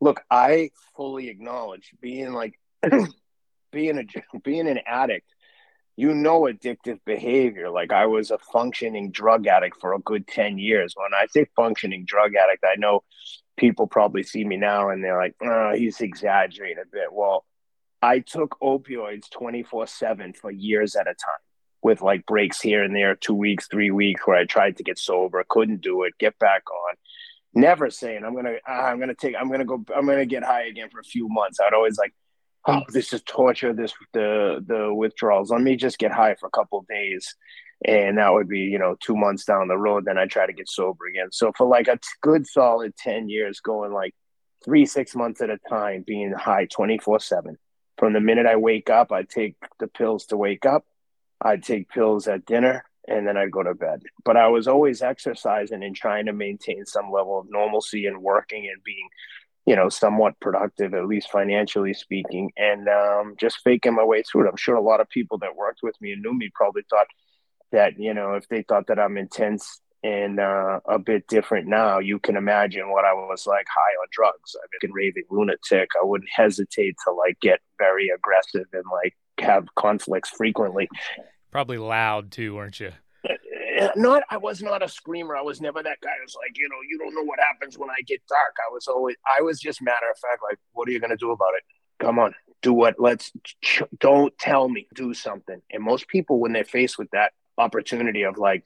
look 0.00 0.22
i 0.30 0.70
fully 0.96 1.28
acknowledge 1.28 1.92
being 2.00 2.32
like 2.32 2.58
being 3.72 3.98
a 3.98 4.38
being 4.44 4.66
an 4.66 4.80
addict 4.86 5.30
you 5.96 6.14
know 6.14 6.42
addictive 6.42 6.98
behavior. 7.04 7.70
Like 7.70 7.92
I 7.92 8.06
was 8.06 8.30
a 8.30 8.38
functioning 8.38 9.10
drug 9.10 9.46
addict 9.46 9.80
for 9.80 9.94
a 9.94 9.98
good 9.98 10.26
10 10.26 10.58
years. 10.58 10.94
When 10.96 11.12
I 11.14 11.26
say 11.26 11.46
functioning 11.56 12.04
drug 12.06 12.34
addict, 12.34 12.64
I 12.64 12.76
know 12.78 13.02
people 13.56 13.86
probably 13.86 14.22
see 14.22 14.44
me 14.44 14.56
now 14.56 14.88
and 14.88 15.04
they're 15.04 15.18
like, 15.18 15.34
oh, 15.42 15.72
he's 15.74 16.00
exaggerating 16.00 16.82
a 16.82 16.86
bit. 16.90 17.12
Well, 17.12 17.44
I 18.02 18.20
took 18.20 18.58
opioids 18.60 19.30
24 19.30 19.86
7 19.86 20.32
for 20.32 20.50
years 20.50 20.96
at 20.96 21.06
a 21.06 21.14
time 21.14 21.40
with 21.82 22.02
like 22.02 22.26
breaks 22.26 22.60
here 22.60 22.82
and 22.82 22.94
there, 22.94 23.14
two 23.14 23.34
weeks, 23.34 23.66
three 23.66 23.90
weeks, 23.90 24.26
where 24.26 24.36
I 24.36 24.44
tried 24.44 24.76
to 24.78 24.82
get 24.82 24.98
sober, 24.98 25.44
couldn't 25.48 25.82
do 25.82 26.04
it, 26.04 26.14
get 26.18 26.38
back 26.38 26.62
on. 26.70 26.94
Never 27.52 27.90
saying 27.90 28.24
I'm 28.24 28.34
gonna, 28.34 28.56
ah, 28.66 28.86
I'm 28.86 29.00
gonna 29.00 29.14
take, 29.14 29.34
I'm 29.38 29.50
gonna 29.50 29.64
go, 29.64 29.84
I'm 29.94 30.06
gonna 30.06 30.26
get 30.26 30.44
high 30.44 30.64
again 30.64 30.88
for 30.90 31.00
a 31.00 31.04
few 31.04 31.28
months. 31.28 31.58
I'd 31.60 31.74
always 31.74 31.98
like, 31.98 32.14
oh, 32.66 32.82
this 32.88 33.12
is 33.12 33.22
torture. 33.22 33.72
This 33.72 33.92
the 34.12 34.64
the 34.66 34.92
withdrawals. 34.94 35.50
Let 35.50 35.62
me 35.62 35.76
just 35.76 35.98
get 35.98 36.12
high 36.12 36.34
for 36.34 36.46
a 36.46 36.50
couple 36.50 36.84
days, 36.88 37.34
and 37.84 38.18
that 38.18 38.32
would 38.32 38.48
be 38.48 38.60
you 38.60 38.78
know 38.78 38.96
two 39.00 39.16
months 39.16 39.44
down 39.44 39.68
the 39.68 39.78
road. 39.78 40.04
Then 40.04 40.18
I 40.18 40.26
try 40.26 40.46
to 40.46 40.52
get 40.52 40.68
sober 40.68 41.06
again. 41.06 41.28
So 41.32 41.52
for 41.56 41.66
like 41.66 41.88
a 41.88 41.98
good 42.20 42.46
solid 42.46 42.96
ten 42.96 43.28
years, 43.28 43.60
going 43.60 43.92
like 43.92 44.14
three 44.64 44.86
six 44.86 45.14
months 45.14 45.40
at 45.40 45.50
a 45.50 45.58
time, 45.68 46.04
being 46.06 46.32
high 46.32 46.66
twenty 46.66 46.98
four 46.98 47.20
seven. 47.20 47.56
From 47.98 48.14
the 48.14 48.20
minute 48.20 48.46
I 48.46 48.56
wake 48.56 48.88
up, 48.88 49.12
I 49.12 49.24
take 49.24 49.56
the 49.78 49.86
pills 49.86 50.26
to 50.26 50.36
wake 50.36 50.64
up. 50.64 50.86
I'd 51.42 51.62
take 51.62 51.88
pills 51.88 52.28
at 52.28 52.46
dinner 52.46 52.84
and 53.08 53.26
then 53.26 53.36
I'd 53.36 53.50
go 53.50 53.62
to 53.62 53.74
bed. 53.74 54.02
But 54.24 54.36
I 54.36 54.48
was 54.48 54.68
always 54.68 55.02
exercising 55.02 55.82
and 55.82 55.94
trying 55.94 56.26
to 56.26 56.32
maintain 56.32 56.86
some 56.86 57.10
level 57.10 57.38
of 57.38 57.50
normalcy 57.50 58.06
and 58.06 58.22
working 58.22 58.68
and 58.72 58.82
being 58.84 59.08
you 59.66 59.76
know, 59.76 59.88
somewhat 59.88 60.38
productive, 60.40 60.94
at 60.94 61.06
least 61.06 61.30
financially 61.30 61.94
speaking, 61.94 62.50
and 62.56 62.88
um, 62.88 63.34
just 63.38 63.60
faking 63.62 63.94
my 63.94 64.04
way 64.04 64.22
through 64.22 64.46
it. 64.46 64.50
I'm 64.50 64.56
sure 64.56 64.74
a 64.74 64.82
lot 64.82 65.00
of 65.00 65.08
people 65.08 65.38
that 65.38 65.56
worked 65.56 65.80
with 65.82 65.94
me 66.00 66.12
and 66.12 66.22
knew 66.22 66.34
me 66.34 66.50
probably 66.54 66.82
thought 66.88 67.06
that, 67.72 67.98
you 67.98 68.14
know, 68.14 68.34
if 68.34 68.48
they 68.48 68.62
thought 68.62 68.86
that 68.88 68.98
I'm 68.98 69.16
intense 69.16 69.80
and 70.02 70.40
uh, 70.40 70.80
a 70.88 70.98
bit 70.98 71.26
different 71.28 71.68
now, 71.68 71.98
you 71.98 72.18
can 72.18 72.36
imagine 72.36 72.90
what 72.90 73.04
I 73.04 73.12
was 73.12 73.46
like 73.46 73.66
high 73.68 73.94
on 74.02 74.08
drugs. 74.10 74.56
I've 74.56 74.80
been 74.80 74.92
raving 74.92 75.24
lunatic. 75.30 75.90
I 76.00 76.04
wouldn't 76.04 76.30
hesitate 76.34 76.96
to 77.06 77.12
like 77.12 77.38
get 77.40 77.60
very 77.78 78.08
aggressive 78.08 78.66
and 78.72 78.84
like 78.90 79.14
have 79.38 79.66
conflicts 79.74 80.30
frequently. 80.30 80.88
Probably 81.50 81.78
loud 81.78 82.30
too, 82.30 82.54
weren't 82.54 82.80
you? 82.80 82.92
Uh, 83.80 83.90
not 83.96 84.22
I 84.30 84.36
was 84.36 84.62
not 84.62 84.82
a 84.82 84.88
screamer. 84.88 85.36
I 85.36 85.42
was 85.42 85.60
never 85.60 85.82
that 85.82 85.98
guy 86.02 86.10
who's 86.20 86.36
like, 86.36 86.56
you 86.56 86.68
know, 86.68 86.76
you 86.88 86.98
don't 86.98 87.14
know 87.14 87.22
what 87.22 87.38
happens 87.40 87.78
when 87.78 87.90
I 87.90 88.02
get 88.06 88.20
dark. 88.28 88.54
I 88.68 88.72
was 88.72 88.86
always 88.86 89.16
I 89.38 89.42
was 89.42 89.60
just 89.60 89.82
matter 89.82 90.06
of 90.10 90.18
fact, 90.18 90.42
like, 90.48 90.58
what 90.72 90.88
are 90.88 90.92
you 90.92 91.00
gonna 91.00 91.16
do 91.16 91.30
about 91.30 91.54
it? 91.56 91.62
Come 92.04 92.18
on, 92.18 92.34
do 92.62 92.72
what 92.72 92.96
let's 92.98 93.32
don't 94.00 94.36
tell 94.38 94.68
me, 94.68 94.86
do 94.94 95.14
something. 95.14 95.60
And 95.70 95.82
most 95.82 96.08
people 96.08 96.40
when 96.40 96.52
they're 96.52 96.64
faced 96.64 96.98
with 96.98 97.10
that 97.12 97.32
opportunity 97.58 98.22
of 98.22 98.38
like 98.38 98.64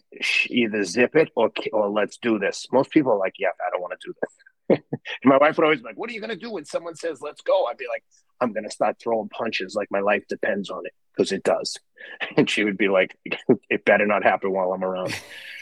either 0.48 0.84
zip 0.84 1.16
it 1.16 1.30
or 1.36 1.50
or 1.72 1.88
let's 1.88 2.16
do 2.18 2.38
this. 2.38 2.66
Most 2.72 2.90
people 2.90 3.12
are 3.12 3.18
like, 3.18 3.34
yeah, 3.38 3.48
I 3.66 3.70
don't 3.70 3.82
want 3.82 3.94
to 4.00 4.08
do 4.08 4.14
this. 4.20 4.80
my 5.24 5.36
wife 5.36 5.56
would 5.56 5.64
always 5.64 5.80
be 5.80 5.84
like, 5.84 5.98
"What 5.98 6.08
are 6.08 6.14
you 6.14 6.20
gonna 6.20 6.36
do 6.36 6.50
when 6.50 6.64
someone 6.64 6.96
says 6.96 7.20
let's 7.20 7.42
go?" 7.42 7.66
I'd 7.66 7.76
be 7.76 7.86
like, 7.86 8.02
"I'm 8.40 8.54
gonna 8.54 8.70
start 8.70 8.96
throwing 8.98 9.28
punches 9.28 9.74
like 9.74 9.88
my 9.90 10.00
life 10.00 10.24
depends 10.28 10.70
on 10.70 10.86
it." 10.86 10.92
because 11.14 11.32
it 11.32 11.42
does. 11.42 11.78
And 12.36 12.48
she 12.48 12.64
would 12.64 12.78
be 12.78 12.88
like, 12.88 13.16
it 13.70 13.84
better 13.84 14.06
not 14.06 14.22
happen 14.22 14.52
while 14.52 14.72
I'm 14.72 14.84
around. 14.84 15.14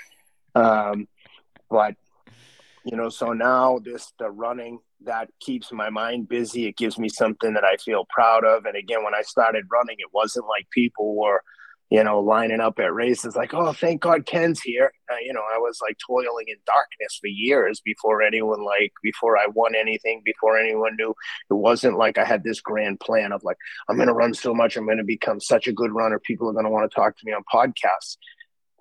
um, 0.55 1.09
but, 1.71 1.97
you 2.85 2.97
know, 2.97 3.09
so 3.09 3.33
now 3.33 3.79
this, 3.79 4.13
the 4.19 4.31
running, 4.31 4.79
that 5.05 5.29
keeps 5.41 5.73
my 5.73 5.91
mind 5.91 6.29
busy. 6.29 6.67
It 6.67 6.77
gives 6.77 6.99
me 6.99 7.09
something 7.09 7.55
that 7.55 7.65
I 7.65 7.77
feel 7.77 8.07
proud 8.11 8.45
of. 8.45 8.65
And 8.67 8.77
again, 8.77 9.03
when 9.03 9.15
I 9.15 9.23
started 9.23 9.65
running, 9.71 9.97
it 9.99 10.13
wasn't 10.13 10.47
like 10.47 10.69
people 10.71 11.17
were, 11.17 11.43
you 11.93 12.03
know, 12.03 12.21
lining 12.21 12.61
up 12.61 12.79
at 12.79 12.95
races 12.95 13.37
like, 13.37 13.53
oh, 13.53 13.71
thank 13.75 14.01
God 14.01 14.25
Ken's 14.25 14.63
here. 14.63 14.95
Uh, 15.11 15.17
you 15.23 15.31
know, 15.31 15.43
I 15.43 15.59
was 15.59 15.79
like 15.87 15.99
toiling 15.99 16.47
in 16.49 16.57
darkness 16.65 17.19
for 17.21 17.27
years 17.27 17.83
before 17.85 18.23
anyone, 18.23 18.65
like, 18.65 18.95
before 19.03 19.37
I 19.37 19.45
won 19.49 19.75
anything, 19.75 20.23
before 20.25 20.57
anyone 20.57 20.97
knew. 20.97 21.11
It 21.51 21.55
wasn't 21.55 21.99
like 21.99 22.17
I 22.17 22.25
had 22.25 22.45
this 22.45 22.63
grand 22.63 23.01
plan 23.01 23.31
of 23.31 23.45
like, 23.45 23.59
I'm 23.91 23.97
going 23.97 24.09
to 24.09 24.15
run 24.15 24.33
so 24.33 24.55
much, 24.55 24.79
I'm 24.79 24.87
going 24.87 24.97
to 24.97 25.05
become 25.05 25.39
such 25.39 25.69
a 25.69 25.73
good 25.75 25.93
runner. 25.93 26.19
People 26.19 26.49
are 26.49 26.55
going 26.55 26.65
to 26.65 26.71
want 26.71 26.91
to 26.91 26.95
talk 26.95 27.15
to 27.19 27.27
me 27.27 27.35
on 27.35 27.43
podcasts. 27.53 28.17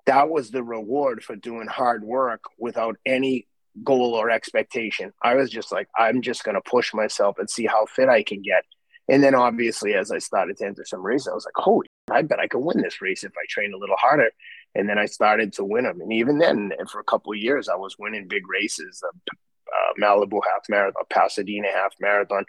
That 0.06 0.30
was 0.30 0.50
the 0.50 0.62
reward 0.62 1.22
for 1.22 1.36
doing 1.36 1.66
hard 1.66 2.04
work 2.04 2.44
without 2.58 2.96
any 3.04 3.46
goal 3.84 4.14
or 4.14 4.30
expectation. 4.30 5.12
I 5.22 5.34
was 5.34 5.50
just 5.50 5.70
like, 5.70 5.88
I'm 5.98 6.22
just 6.22 6.44
going 6.44 6.54
to 6.54 6.62
push 6.62 6.94
myself 6.94 7.36
and 7.38 7.50
see 7.50 7.66
how 7.66 7.84
fit 7.84 8.08
I 8.08 8.22
can 8.22 8.40
get. 8.40 8.64
And 9.12 9.22
then 9.22 9.34
obviously, 9.34 9.92
as 9.92 10.10
I 10.10 10.18
started 10.18 10.56
to 10.56 10.64
enter 10.64 10.86
some 10.86 11.02
races, 11.02 11.28
I 11.28 11.34
was 11.34 11.44
like, 11.44 11.54
holy 11.54 11.86
I 12.10 12.22
bet 12.22 12.40
I 12.40 12.48
could 12.48 12.60
win 12.60 12.80
this 12.80 13.02
race 13.02 13.24
if 13.24 13.32
I 13.32 13.44
trained 13.46 13.74
a 13.74 13.78
little 13.78 13.96
harder. 13.96 14.30
And 14.74 14.88
then 14.88 14.98
I 14.98 15.04
started 15.04 15.52
to 15.54 15.64
win 15.64 15.84
them. 15.84 16.00
And 16.00 16.10
even 16.14 16.38
then, 16.38 16.72
for 16.90 16.98
a 16.98 17.04
couple 17.04 17.30
of 17.30 17.38
years, 17.38 17.68
I 17.68 17.74
was 17.76 17.98
winning 17.98 18.26
big 18.26 18.48
races. 18.48 19.02
Uh, 19.04 19.34
uh, 19.68 20.00
Malibu 20.00 20.40
half 20.50 20.62
marathon, 20.70 21.02
Pasadena 21.10 21.68
half 21.74 21.94
marathon. 22.00 22.44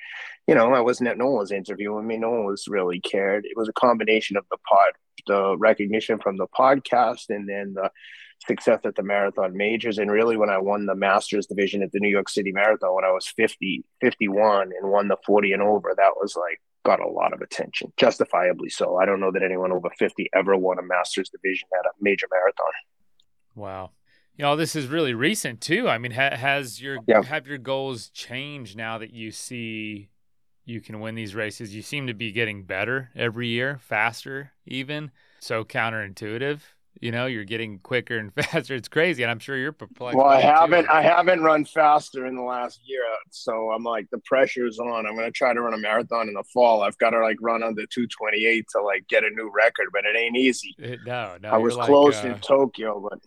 You 0.47 0.56
know, 0.56 0.73
I 0.73 0.80
wasn't. 0.80 1.17
No 1.17 1.26
one 1.26 1.39
was 1.39 1.52
interviewing 1.52 2.08
me. 2.08 2.17
No 2.17 2.32
one 2.32 2.45
was 2.45 2.65
really 2.69 3.02
cared. 3.02 3.45
It 3.45 3.58
was 3.58 3.67
a 3.67 3.73
combination 3.73 4.38
of 4.38 4.45
the 4.49 4.58
pod, 4.58 4.93
the 5.28 5.58
recognition 5.58 6.17
from 6.19 6.38
the 6.38 6.47
podcast, 6.47 7.26
and 7.30 7.47
then 7.47 7.73
the 7.73 7.91
success 8.47 8.79
at 8.86 8.95
the 8.95 9.03
marathon 9.03 9.56
majors. 9.56 9.97
And 9.97 10.12
really, 10.12 10.38
when 10.38 10.49
I 10.49 10.58
won 10.58 10.86
the 10.86 10.95
masters 10.95 11.47
division 11.47 11.84
at 11.84 11.91
the 11.91 11.99
New 11.99 12.10
York 12.10 12.29
City 12.29 12.51
Marathon 12.51 12.95
when 12.95 13.06
I 13.06 13.12
was 13.12 13.27
50, 13.27 13.84
51 14.01 14.71
and 14.79 14.91
won 14.91 15.08
the 15.08 15.17
40 15.25 15.53
and 15.53 15.62
over, 15.62 15.93
that 15.95 16.13
was 16.15 16.36
like 16.36 16.62
got 16.84 16.99
a 16.99 17.08
lot 17.08 17.34
of 17.34 17.41
attention, 17.41 17.93
justifiably 17.97 18.69
so. 18.69 18.97
I 18.97 19.06
don't 19.06 19.19
know 19.19 19.32
that 19.32 19.43
anyone 19.43 19.71
over 19.71 19.89
50 19.97 20.29
ever 20.36 20.58
won 20.58 20.79
a 20.79 20.84
master's 20.84 21.29
division 21.29 21.69
at 21.79 21.86
a 21.86 21.91
major 22.01 22.27
marathon. 22.32 22.71
Wow. 23.56 23.91
You 24.36 24.43
know, 24.43 24.56
this 24.56 24.75
is 24.75 24.88
really 24.88 25.13
recent 25.13 25.62
too. 25.62 25.88
I 25.88 25.97
mean, 25.97 26.12
ha- 26.12 26.36
has 26.36 26.82
your 26.82 26.97
yeah. 27.08 27.21
have 27.23 27.47
your 27.47 27.60
goals 27.60 28.10
changed 28.10 28.75
now 28.75 28.97
that 28.97 29.13
you 29.13 29.32
see 29.32 30.10
you 30.65 30.82
can 30.82 30.99
win 30.99 31.15
these 31.15 31.36
races? 31.36 31.75
You 31.75 31.84
seem 31.84 32.08
to 32.08 32.13
be 32.13 32.32
getting 32.32 32.63
better 32.63 33.12
every 33.15 33.47
year, 33.47 33.79
faster 33.82 34.51
even. 34.65 35.12
So 35.39 35.63
counterintuitive 35.63 36.62
you 37.01 37.12
know 37.12 37.25
you're 37.25 37.43
getting 37.43 37.79
quicker 37.79 38.17
and 38.17 38.34
faster. 38.45 38.75
It's 38.75 38.88
crazy 38.88 39.23
and 39.23 39.32
i'm 39.32 39.39
sure 39.39 39.58
you're 39.58 39.71
perplexed 39.71 40.17
well 40.17 40.27
i 40.27 40.39
haven't 40.39 40.86
too. 40.86 40.91
i 40.91 41.01
haven't 41.01 41.41
run 41.41 41.65
faster 41.65 42.25
in 42.25 42.36
the 42.36 42.41
last 42.41 42.82
year 42.86 43.03
so 43.29 43.71
i'm 43.71 43.84
like 43.84 44.10
the 44.12 44.19
pressure's 44.19 44.79
on. 44.79 45.06
I'm 45.06 45.15
going 45.15 45.25
to 45.25 45.32
try 45.32 45.53
to 45.53 45.62
run 45.62 45.73
a 45.73 45.77
marathon 45.77 46.27
in 46.27 46.34
the 46.34 46.43
fall. 46.43 46.84
I've 46.84 46.97
got 46.97 47.12
to 47.12 47.19
like 47.19 47.38
run 47.41 47.63
under 47.63 47.86
228 47.86 48.65
to 48.69 48.82
like 48.82 49.08
get 49.08 49.23
a 49.23 49.29
new 49.29 49.51
record 49.53 49.88
but 49.91 50.06
it 50.06 50.17
ain't 50.17 50.38
easy. 50.38 50.75
It, 50.77 50.99
no 51.06 51.38
no 51.41 51.49
i 51.49 51.58
was 51.58 51.75
close 51.75 52.23
uh, 52.23 52.27
in 52.27 52.39
tokyo 52.39 52.99
but 53.10 53.19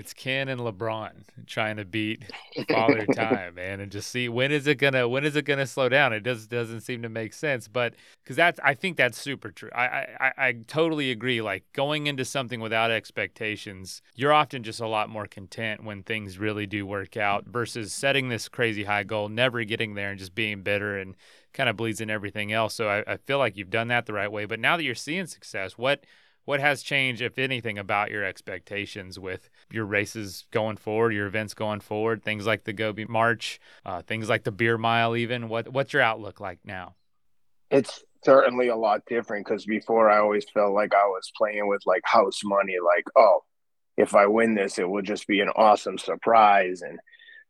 it's 0.00 0.14
Ken 0.14 0.48
and 0.48 0.62
LeBron 0.62 1.12
trying 1.46 1.76
to 1.76 1.84
beat 1.84 2.24
Father 2.70 3.04
Time, 3.06 3.54
man, 3.54 3.80
and 3.80 3.92
just 3.92 4.10
see 4.10 4.30
when 4.30 4.50
is 4.50 4.66
it 4.66 4.76
gonna 4.76 5.06
when 5.06 5.24
is 5.24 5.36
it 5.36 5.44
gonna 5.44 5.66
slow 5.66 5.90
down? 5.90 6.14
It 6.14 6.20
does 6.22 6.46
doesn't 6.46 6.80
seem 6.80 7.02
to 7.02 7.10
make 7.10 7.34
sense, 7.34 7.68
but 7.68 7.94
because 8.24 8.34
that's 8.34 8.58
I 8.64 8.72
think 8.74 8.96
that's 8.96 9.20
super 9.20 9.50
true. 9.50 9.68
I, 9.74 10.06
I 10.18 10.32
I 10.38 10.52
totally 10.66 11.10
agree. 11.10 11.42
Like 11.42 11.64
going 11.74 12.06
into 12.06 12.24
something 12.24 12.60
without 12.60 12.90
expectations, 12.90 14.00
you're 14.16 14.32
often 14.32 14.62
just 14.62 14.80
a 14.80 14.88
lot 14.88 15.10
more 15.10 15.26
content 15.26 15.84
when 15.84 16.02
things 16.02 16.38
really 16.38 16.66
do 16.66 16.86
work 16.86 17.18
out 17.18 17.44
versus 17.46 17.92
setting 17.92 18.30
this 18.30 18.48
crazy 18.48 18.84
high 18.84 19.04
goal, 19.04 19.28
never 19.28 19.62
getting 19.64 19.94
there, 19.94 20.10
and 20.10 20.18
just 20.18 20.34
being 20.34 20.62
bitter 20.62 20.96
and 20.98 21.14
kind 21.52 21.68
of 21.68 21.76
bleeds 21.76 22.00
in 22.00 22.08
everything 22.08 22.52
else. 22.52 22.74
So 22.74 22.88
I, 22.88 23.12
I 23.12 23.16
feel 23.18 23.38
like 23.38 23.58
you've 23.58 23.70
done 23.70 23.88
that 23.88 24.06
the 24.06 24.14
right 24.14 24.32
way. 24.32 24.46
But 24.46 24.60
now 24.60 24.78
that 24.78 24.84
you're 24.84 24.94
seeing 24.94 25.26
success, 25.26 25.76
what 25.76 26.04
what 26.44 26.60
has 26.60 26.82
changed, 26.82 27.22
if 27.22 27.38
anything, 27.38 27.78
about 27.78 28.10
your 28.10 28.24
expectations 28.24 29.18
with 29.18 29.50
your 29.70 29.84
races 29.84 30.46
going 30.50 30.76
forward, 30.76 31.12
your 31.12 31.26
events 31.26 31.54
going 31.54 31.80
forward, 31.80 32.22
things 32.22 32.46
like 32.46 32.64
the 32.64 32.72
Gobi 32.72 33.04
March, 33.04 33.60
uh, 33.84 34.02
things 34.02 34.28
like 34.28 34.44
the 34.44 34.52
Beer 34.52 34.78
Mile, 34.78 35.16
even? 35.16 35.48
What 35.48 35.72
What's 35.72 35.92
your 35.92 36.02
outlook 36.02 36.40
like 36.40 36.58
now? 36.64 36.94
It's 37.70 38.02
certainly 38.24 38.68
a 38.68 38.76
lot 38.76 39.02
different 39.06 39.46
because 39.46 39.64
before 39.64 40.10
I 40.10 40.18
always 40.18 40.44
felt 40.52 40.74
like 40.74 40.94
I 40.94 41.06
was 41.06 41.30
playing 41.36 41.68
with 41.68 41.82
like 41.86 42.02
house 42.04 42.40
money, 42.44 42.76
like, 42.84 43.04
oh, 43.16 43.44
if 43.96 44.14
I 44.14 44.26
win 44.26 44.54
this, 44.54 44.78
it 44.78 44.88
will 44.88 45.02
just 45.02 45.26
be 45.26 45.40
an 45.40 45.50
awesome 45.54 45.98
surprise 45.98 46.82
and 46.82 46.98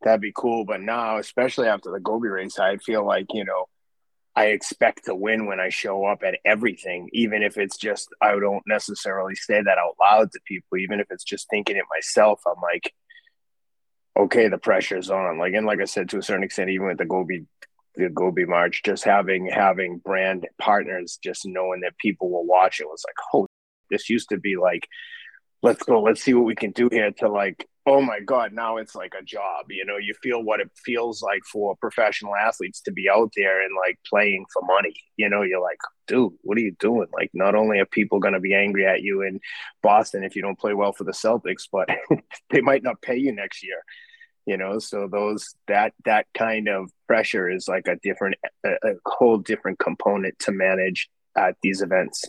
that'd 0.02 0.20
be 0.20 0.32
cool. 0.34 0.64
But 0.64 0.80
now, 0.80 1.18
especially 1.18 1.68
after 1.68 1.90
the 1.90 2.00
Gobi 2.00 2.28
race, 2.28 2.58
I 2.58 2.76
feel 2.76 3.04
like, 3.04 3.26
you 3.32 3.44
know, 3.44 3.66
I 4.40 4.46
expect 4.46 5.04
to 5.04 5.14
win 5.14 5.44
when 5.44 5.60
I 5.60 5.68
show 5.68 6.06
up 6.06 6.22
at 6.22 6.38
everything, 6.46 7.10
even 7.12 7.42
if 7.42 7.58
it's 7.58 7.76
just, 7.76 8.08
I 8.22 8.30
don't 8.30 8.62
necessarily 8.66 9.34
say 9.34 9.60
that 9.60 9.76
out 9.76 9.96
loud 10.00 10.32
to 10.32 10.40
people, 10.46 10.78
even 10.78 10.98
if 10.98 11.08
it's 11.10 11.24
just 11.24 11.50
thinking 11.50 11.76
it 11.76 11.84
myself. 11.94 12.40
I'm 12.46 12.54
like, 12.62 12.94
okay, 14.18 14.48
the 14.48 14.56
pressure's 14.56 15.10
on. 15.10 15.38
Like, 15.38 15.52
and 15.52 15.66
like 15.66 15.82
I 15.82 15.84
said, 15.84 16.08
to 16.08 16.18
a 16.18 16.22
certain 16.22 16.42
extent, 16.42 16.70
even 16.70 16.86
with 16.86 16.96
the 16.96 17.04
Gobi, 17.04 17.44
the 17.96 18.08
Gobi 18.08 18.46
March, 18.46 18.82
just 18.82 19.04
having, 19.04 19.46
having 19.46 19.98
brand 19.98 20.46
partners, 20.58 21.18
just 21.22 21.44
knowing 21.44 21.82
that 21.82 21.98
people 21.98 22.30
will 22.30 22.46
watch 22.46 22.80
it 22.80 22.86
was 22.86 23.04
like, 23.06 23.16
oh, 23.34 23.46
this 23.90 24.08
used 24.08 24.30
to 24.30 24.38
be 24.38 24.56
like, 24.56 24.88
let's 25.62 25.82
go, 25.82 26.00
let's 26.00 26.22
see 26.22 26.32
what 26.32 26.46
we 26.46 26.54
can 26.54 26.70
do 26.70 26.88
here 26.90 27.10
to 27.18 27.28
like 27.28 27.68
oh 27.86 28.00
my 28.00 28.20
god 28.20 28.52
now 28.52 28.76
it's 28.76 28.94
like 28.94 29.14
a 29.18 29.24
job 29.24 29.66
you 29.70 29.84
know 29.84 29.96
you 29.96 30.14
feel 30.22 30.42
what 30.42 30.60
it 30.60 30.70
feels 30.84 31.22
like 31.22 31.42
for 31.50 31.74
professional 31.76 32.36
athletes 32.36 32.80
to 32.80 32.92
be 32.92 33.08
out 33.08 33.32
there 33.36 33.62
and 33.62 33.74
like 33.86 33.98
playing 34.06 34.44
for 34.52 34.62
money 34.62 34.94
you 35.16 35.28
know 35.28 35.42
you're 35.42 35.62
like 35.62 35.78
dude 36.06 36.32
what 36.42 36.58
are 36.58 36.62
you 36.62 36.74
doing? 36.80 37.06
Like 37.12 37.30
not 37.32 37.54
only 37.54 37.78
are 37.78 37.86
people 37.86 38.18
going 38.18 38.34
to 38.34 38.40
be 38.40 38.54
angry 38.54 38.86
at 38.86 39.02
you 39.02 39.22
in 39.22 39.40
boston 39.82 40.24
if 40.24 40.36
you 40.36 40.42
don't 40.42 40.58
play 40.58 40.74
well 40.74 40.92
for 40.92 41.04
the 41.04 41.12
celtics 41.12 41.68
but 41.70 41.88
they 42.50 42.60
might 42.60 42.82
not 42.82 43.00
pay 43.00 43.16
you 43.16 43.32
next 43.32 43.62
year 43.62 43.82
you 44.46 44.56
know? 44.56 44.78
So 44.78 45.06
those 45.06 45.54
that 45.68 45.92
that 46.04 46.26
kind 46.34 46.68
of 46.68 46.90
pressure 47.06 47.48
is 47.48 47.68
like 47.68 47.86
a 47.86 47.96
different 48.02 48.36
a, 48.64 48.70
a 48.82 48.94
whole 49.06 49.38
different 49.38 49.78
component 49.78 50.38
to 50.40 50.52
manage 50.52 51.08
at 51.36 51.56
these 51.62 51.82
events 51.82 52.24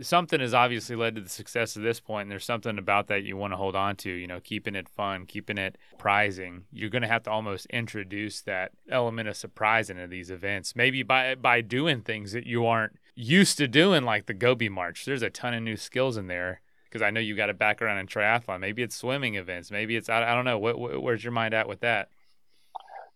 something 0.00 0.40
has 0.40 0.54
obviously 0.54 0.96
led 0.96 1.14
to 1.14 1.20
the 1.20 1.28
success 1.28 1.76
of 1.76 1.82
this 1.82 2.00
point 2.00 2.22
and 2.22 2.30
there's 2.30 2.44
something 2.44 2.78
about 2.78 3.08
that 3.08 3.24
you 3.24 3.36
want 3.36 3.52
to 3.52 3.56
hold 3.56 3.76
on 3.76 3.94
to 3.94 4.10
you 4.10 4.26
know 4.26 4.40
keeping 4.40 4.74
it 4.74 4.88
fun 4.88 5.26
keeping 5.26 5.58
it 5.58 5.76
prizing. 5.98 6.64
You're 6.72 6.90
going 6.90 7.02
to 7.02 7.08
have 7.08 7.24
to 7.24 7.30
almost 7.30 7.66
introduce 7.66 8.40
that 8.42 8.72
element 8.90 9.28
of 9.28 9.36
surprise 9.36 9.90
into 9.90 10.06
these 10.06 10.30
events. 10.30 10.74
Maybe 10.74 11.02
by 11.02 11.34
by 11.34 11.60
doing 11.60 12.00
things 12.00 12.32
that 12.32 12.46
you 12.46 12.66
aren't 12.66 12.96
used 13.14 13.58
to 13.58 13.68
doing 13.68 14.04
like 14.04 14.26
the 14.26 14.34
gobi 14.34 14.68
march. 14.68 15.04
There's 15.04 15.22
a 15.22 15.30
ton 15.30 15.54
of 15.54 15.62
new 15.62 15.76
skills 15.76 16.16
in 16.16 16.26
there 16.28 16.62
because 16.84 17.02
i 17.02 17.10
know 17.10 17.20
you 17.20 17.34
got 17.34 17.50
a 17.50 17.54
background 17.54 18.00
in 18.00 18.06
triathlon. 18.06 18.60
Maybe 18.60 18.82
it's 18.82 18.96
swimming 18.96 19.34
events. 19.34 19.70
Maybe 19.70 19.96
it's 19.96 20.08
i, 20.08 20.22
I 20.22 20.34
don't 20.34 20.44
know. 20.44 20.58
What, 20.58 21.02
where's 21.02 21.22
your 21.22 21.32
mind 21.32 21.54
at 21.54 21.68
with 21.68 21.80
that? 21.80 22.08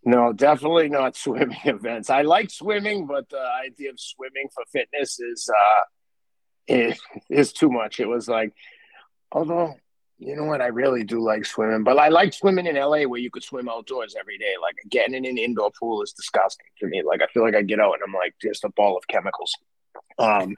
No, 0.05 0.33
definitely 0.33 0.89
not 0.89 1.16
swimming 1.24 1.59
events. 1.64 2.11
I 2.11 2.22
like 2.22 2.51
swimming, 2.51 3.07
but 3.07 3.29
the 3.29 3.45
idea 3.64 3.91
of 3.91 3.99
swimming 3.99 4.49
for 4.55 4.64
fitness 4.72 5.18
is 5.18 5.51
uh, 5.53 5.83
it 6.69 6.99
is 7.31 7.53
too 7.53 7.71
much. 7.71 8.01
It 8.01 8.07
was 8.07 8.29
like, 8.29 8.53
although 9.33 9.75
you 10.19 10.35
know 10.35 10.45
what, 10.45 10.62
I 10.62 10.69
really 10.69 11.05
do 11.05 11.21
like 11.21 11.45
swimming, 11.45 11.85
but 11.85 11.99
I 11.99 12.09
like 12.09 12.33
swimming 12.33 12.67
in 12.67 12.77
LA 12.77 13.03
where 13.03 13.21
you 13.21 13.31
could 13.31 13.45
swim 13.45 13.69
outdoors 13.69 14.17
every 14.19 14.39
day. 14.39 14.55
Like 14.61 14.77
getting 14.89 15.14
in 15.14 15.27
an 15.27 15.37
indoor 15.37 15.71
pool 15.79 16.03
is 16.03 16.12
disgusting 16.12 16.67
to 16.81 16.87
me. 16.87 17.03
Like 17.03 17.21
I 17.23 17.27
feel 17.27 17.43
like 17.43 17.55
I 17.55 17.62
get 17.62 17.81
out 17.81 17.95
and 17.95 18.03
I'm 18.07 18.14
like 18.14 18.35
just 18.41 18.64
a 18.64 18.71
ball 18.71 18.97
of 18.97 19.07
chemicals. 19.09 19.53
Um, 20.19 20.57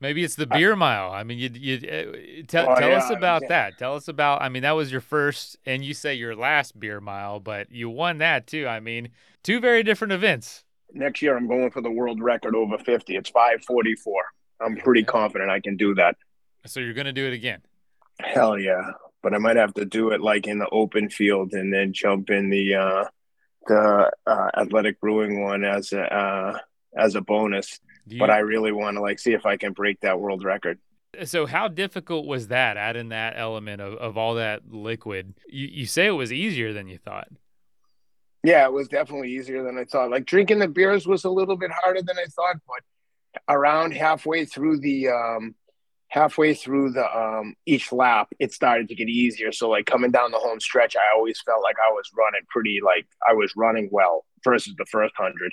Maybe 0.00 0.22
it's 0.22 0.36
the 0.36 0.46
beer 0.46 0.76
mile. 0.76 1.10
I 1.10 1.24
mean, 1.24 1.38
you 1.38 1.50
you 1.52 1.76
uh, 1.76 2.46
tell, 2.46 2.70
oh, 2.70 2.78
tell 2.78 2.90
yeah, 2.90 2.98
us 2.98 3.10
about 3.10 3.42
yeah. 3.42 3.48
that. 3.48 3.78
Tell 3.78 3.96
us 3.96 4.06
about. 4.06 4.42
I 4.42 4.48
mean, 4.48 4.62
that 4.62 4.72
was 4.72 4.92
your 4.92 5.00
first, 5.00 5.56
and 5.66 5.84
you 5.84 5.92
say 5.92 6.14
your 6.14 6.36
last 6.36 6.78
beer 6.78 7.00
mile, 7.00 7.40
but 7.40 7.72
you 7.72 7.90
won 7.90 8.18
that 8.18 8.46
too. 8.46 8.68
I 8.68 8.78
mean, 8.78 9.08
two 9.42 9.58
very 9.60 9.82
different 9.82 10.12
events. 10.12 10.62
Next 10.92 11.20
year, 11.20 11.36
I'm 11.36 11.48
going 11.48 11.70
for 11.72 11.80
the 11.80 11.90
world 11.90 12.22
record 12.22 12.54
over 12.54 12.78
50. 12.78 13.16
It's 13.16 13.30
544. 13.30 14.14
I'm 14.60 14.76
pretty 14.76 15.04
confident 15.04 15.50
I 15.50 15.60
can 15.60 15.76
do 15.76 15.94
that. 15.94 16.16
So 16.66 16.80
you're 16.80 16.94
going 16.94 17.06
to 17.06 17.12
do 17.12 17.26
it 17.26 17.32
again? 17.32 17.60
Hell 18.20 18.58
yeah! 18.58 18.92
But 19.22 19.34
I 19.34 19.38
might 19.38 19.56
have 19.56 19.74
to 19.74 19.84
do 19.84 20.10
it 20.10 20.20
like 20.20 20.46
in 20.46 20.58
the 20.58 20.68
open 20.70 21.08
field 21.08 21.52
and 21.52 21.72
then 21.72 21.92
jump 21.92 22.30
in 22.30 22.50
the 22.50 22.74
uh, 22.74 23.04
the 23.66 24.10
uh, 24.26 24.50
athletic 24.56 25.00
brewing 25.00 25.42
one 25.42 25.64
as 25.64 25.92
a 25.92 26.02
uh, 26.02 26.58
as 26.96 27.14
a 27.14 27.20
bonus. 27.20 27.78
You... 28.06 28.18
But 28.18 28.30
I 28.30 28.38
really 28.38 28.72
want 28.72 28.96
to 28.96 29.00
like 29.00 29.18
see 29.18 29.32
if 29.32 29.46
I 29.46 29.56
can 29.56 29.72
break 29.72 30.00
that 30.00 30.18
world 30.18 30.44
record. 30.44 30.78
So 31.24 31.46
how 31.46 31.68
difficult 31.68 32.26
was 32.26 32.48
that 32.48 32.76
adding 32.76 33.10
that 33.10 33.34
element 33.36 33.80
of, 33.80 33.94
of 33.94 34.18
all 34.18 34.34
that 34.34 34.70
liquid? 34.70 35.34
You 35.48 35.68
you 35.68 35.86
say 35.86 36.06
it 36.06 36.12
was 36.12 36.32
easier 36.32 36.72
than 36.72 36.88
you 36.88 36.98
thought. 36.98 37.28
Yeah, 38.44 38.64
it 38.64 38.72
was 38.72 38.88
definitely 38.88 39.32
easier 39.32 39.62
than 39.64 39.78
I 39.78 39.84
thought. 39.84 40.10
Like 40.10 40.24
drinking 40.24 40.58
the 40.58 40.68
beers 40.68 41.06
was 41.06 41.24
a 41.24 41.30
little 41.30 41.56
bit 41.56 41.70
harder 41.70 42.02
than 42.02 42.18
I 42.18 42.26
thought, 42.26 42.56
but 42.66 42.82
around 43.48 43.92
halfway 43.92 44.44
through 44.44 44.80
the 44.80 45.08
um, 45.08 45.54
halfway 46.08 46.54
through 46.54 46.90
the 46.92 47.06
um, 47.06 47.54
each 47.66 47.92
lap, 47.92 48.28
it 48.38 48.52
started 48.52 48.88
to 48.88 48.94
get 48.94 49.08
easier. 49.08 49.52
So 49.52 49.68
like 49.68 49.86
coming 49.86 50.10
down 50.10 50.30
the 50.30 50.38
home 50.38 50.60
stretch, 50.60 50.96
I 50.96 51.16
always 51.16 51.40
felt 51.40 51.62
like 51.62 51.76
I 51.86 51.92
was 51.92 52.10
running 52.16 52.42
pretty 52.48 52.80
like 52.84 53.06
I 53.28 53.34
was 53.34 53.52
running 53.56 53.88
well 53.92 54.24
versus 54.44 54.74
the 54.76 54.86
first 54.86 55.14
hundred. 55.16 55.52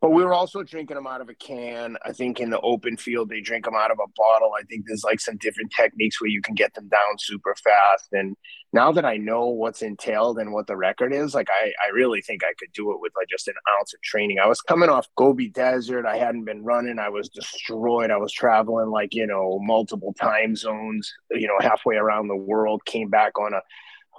But 0.00 0.12
we 0.12 0.24
were 0.24 0.32
also 0.32 0.62
drinking 0.62 0.94
them 0.94 1.06
out 1.06 1.20
of 1.20 1.28
a 1.28 1.34
can. 1.34 1.98
I 2.06 2.12
think 2.12 2.40
in 2.40 2.48
the 2.48 2.60
open 2.60 2.96
field, 2.96 3.28
they 3.28 3.42
drink 3.42 3.66
them 3.66 3.74
out 3.74 3.90
of 3.90 3.98
a 3.98 4.08
bottle. 4.16 4.52
I 4.58 4.62
think 4.62 4.86
there's 4.86 5.04
like 5.04 5.20
some 5.20 5.36
different 5.36 5.72
techniques 5.76 6.20
where 6.20 6.30
you 6.30 6.40
can 6.40 6.54
get 6.54 6.72
them 6.72 6.88
down 6.88 7.18
super 7.18 7.54
fast. 7.62 8.08
And 8.12 8.34
now 8.72 8.92
that 8.92 9.04
I 9.04 9.18
know 9.18 9.48
what's 9.48 9.82
entailed 9.82 10.38
and 10.38 10.52
what 10.54 10.66
the 10.66 10.76
record 10.76 11.12
is, 11.12 11.34
like 11.34 11.48
I, 11.50 11.72
I 11.86 11.90
really 11.90 12.22
think 12.22 12.42
I 12.42 12.54
could 12.58 12.72
do 12.72 12.92
it 12.92 13.00
with 13.00 13.12
like 13.14 13.28
just 13.28 13.48
an 13.48 13.54
ounce 13.78 13.92
of 13.92 14.00
training. 14.00 14.38
I 14.38 14.46
was 14.46 14.62
coming 14.62 14.88
off 14.88 15.06
Gobi 15.16 15.50
Desert. 15.50 16.06
I 16.06 16.16
hadn't 16.16 16.44
been 16.44 16.64
running. 16.64 16.98
I 16.98 17.10
was 17.10 17.28
destroyed. 17.28 18.10
I 18.10 18.16
was 18.16 18.32
traveling 18.32 18.88
like, 18.88 19.12
you 19.12 19.26
know, 19.26 19.58
multiple 19.60 20.14
time 20.14 20.56
zones, 20.56 21.12
you 21.30 21.46
know, 21.46 21.58
halfway 21.60 21.96
around 21.96 22.28
the 22.28 22.36
world, 22.36 22.86
came 22.86 23.10
back 23.10 23.38
on 23.38 23.52
a 23.52 23.60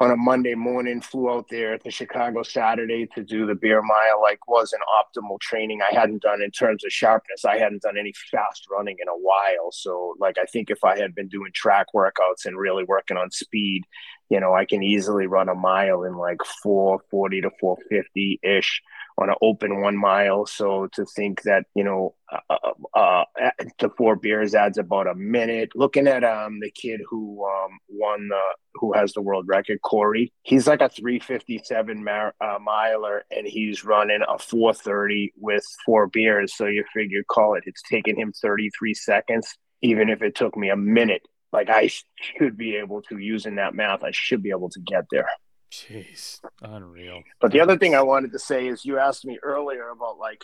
on 0.01 0.09
a 0.09 0.17
Monday 0.17 0.55
morning, 0.55 0.99
flew 0.99 1.29
out 1.29 1.47
there 1.49 1.77
to 1.77 1.91
Chicago 1.91 2.41
Saturday 2.41 3.07
to 3.13 3.23
do 3.23 3.45
the 3.45 3.53
beer 3.53 3.83
mile. 3.83 4.19
Like, 4.19 4.47
wasn't 4.47 4.81
optimal 4.99 5.39
training 5.39 5.81
I 5.81 5.93
hadn't 5.93 6.23
done 6.23 6.41
in 6.41 6.49
terms 6.49 6.83
of 6.83 6.91
sharpness. 6.91 7.45
I 7.45 7.59
hadn't 7.59 7.83
done 7.83 7.97
any 7.99 8.11
fast 8.31 8.65
running 8.71 8.97
in 8.99 9.07
a 9.07 9.11
while. 9.11 9.71
So, 9.71 10.15
like, 10.19 10.39
I 10.39 10.45
think 10.45 10.71
if 10.71 10.83
I 10.83 10.97
had 10.97 11.13
been 11.13 11.27
doing 11.27 11.51
track 11.53 11.87
workouts 11.95 12.45
and 12.45 12.57
really 12.57 12.83
working 12.83 13.15
on 13.15 13.29
speed, 13.29 13.83
you 14.32 14.39
know, 14.39 14.55
I 14.55 14.63
can 14.63 14.82
easily 14.82 15.27
run 15.27 15.49
a 15.49 15.55
mile 15.55 16.03
in 16.03 16.15
like 16.15 16.41
440 16.63 17.41
to 17.41 17.51
450 17.59 18.39
ish 18.41 18.82
on 19.17 19.29
an 19.29 19.36
open 19.41 19.82
one 19.82 19.97
mile. 19.97 20.45
So 20.45 20.88
to 20.93 21.05
think 21.05 21.41
that 21.41 21.65
you 21.75 21.84
know 21.84 22.15
uh, 22.32 22.55
uh, 22.95 22.95
uh, 22.97 23.51
the 23.79 23.89
four 23.97 24.15
beers 24.15 24.55
adds 24.55 24.77
about 24.77 25.07
a 25.07 25.15
minute. 25.15 25.71
Looking 25.75 26.07
at 26.07 26.23
um 26.23 26.61
the 26.61 26.71
kid 26.71 27.01
who 27.09 27.45
um 27.45 27.77
won 27.89 28.29
the 28.29 28.41
who 28.75 28.93
has 28.93 29.11
the 29.11 29.21
world 29.21 29.49
record, 29.49 29.82
Corey. 29.82 30.32
He's 30.43 30.65
like 30.65 30.79
a 30.79 30.88
357 30.88 32.01
mar- 32.01 32.34
uh, 32.39 32.57
miler, 32.63 33.25
and 33.36 33.45
he's 33.45 33.84
running 33.84 34.21
a 34.25 34.39
430 34.39 35.34
with 35.38 35.65
four 35.86 36.07
beers. 36.07 36.55
So 36.55 36.67
you 36.67 36.86
figure, 36.93 37.23
call 37.29 37.55
it. 37.55 37.65
It's 37.65 37.82
taken 37.82 38.15
him 38.15 38.32
33 38.32 38.93
seconds. 38.93 39.57
Even 39.82 40.07
if 40.07 40.21
it 40.21 40.36
took 40.36 40.55
me 40.55 40.69
a 40.69 40.77
minute, 40.77 41.23
like 41.51 41.69
I 41.69 41.89
should 42.15 42.57
be 42.57 42.75
able 42.75 43.01
to 43.03 43.17
using 43.17 43.55
that 43.55 43.75
math, 43.75 44.03
I 44.03 44.11
should 44.11 44.41
be 44.41 44.51
able 44.51 44.69
to 44.69 44.79
get 44.79 45.05
there. 45.11 45.27
Jeez, 45.71 46.39
unreal. 46.61 47.21
But 47.39 47.51
the 47.51 47.61
other 47.61 47.77
thing 47.77 47.95
I 47.95 48.01
wanted 48.01 48.33
to 48.33 48.39
say 48.39 48.67
is 48.67 48.85
you 48.85 48.99
asked 48.99 49.25
me 49.25 49.39
earlier 49.41 49.89
about 49.89 50.17
like 50.17 50.43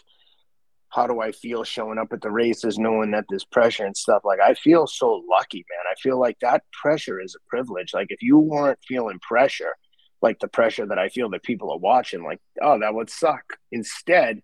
how 0.89 1.05
do 1.05 1.19
I 1.19 1.31
feel 1.31 1.63
showing 1.63 1.97
up 1.97 2.13
at 2.13 2.21
the 2.21 2.31
races 2.31 2.79
knowing 2.79 3.11
that 3.11 3.25
there's 3.29 3.43
pressure 3.43 3.85
and 3.85 3.95
stuff. 3.95 4.23
Like 4.23 4.39
I 4.39 4.53
feel 4.53 4.87
so 4.87 5.21
lucky, 5.29 5.65
man. 5.69 5.91
I 5.91 5.95
feel 6.01 6.19
like 6.19 6.39
that 6.39 6.63
pressure 6.71 7.19
is 7.19 7.35
a 7.35 7.49
privilege. 7.49 7.93
Like 7.93 8.07
if 8.09 8.21
you 8.21 8.37
weren't 8.39 8.79
feeling 8.87 9.19
pressure, 9.19 9.75
like 10.21 10.39
the 10.39 10.47
pressure 10.47 10.85
that 10.85 10.97
I 10.97 11.09
feel 11.09 11.29
that 11.31 11.43
people 11.43 11.71
are 11.71 11.77
watching, 11.77 12.23
like, 12.23 12.39
oh, 12.61 12.79
that 12.79 12.93
would 12.93 13.09
suck. 13.09 13.43
Instead, 13.71 14.41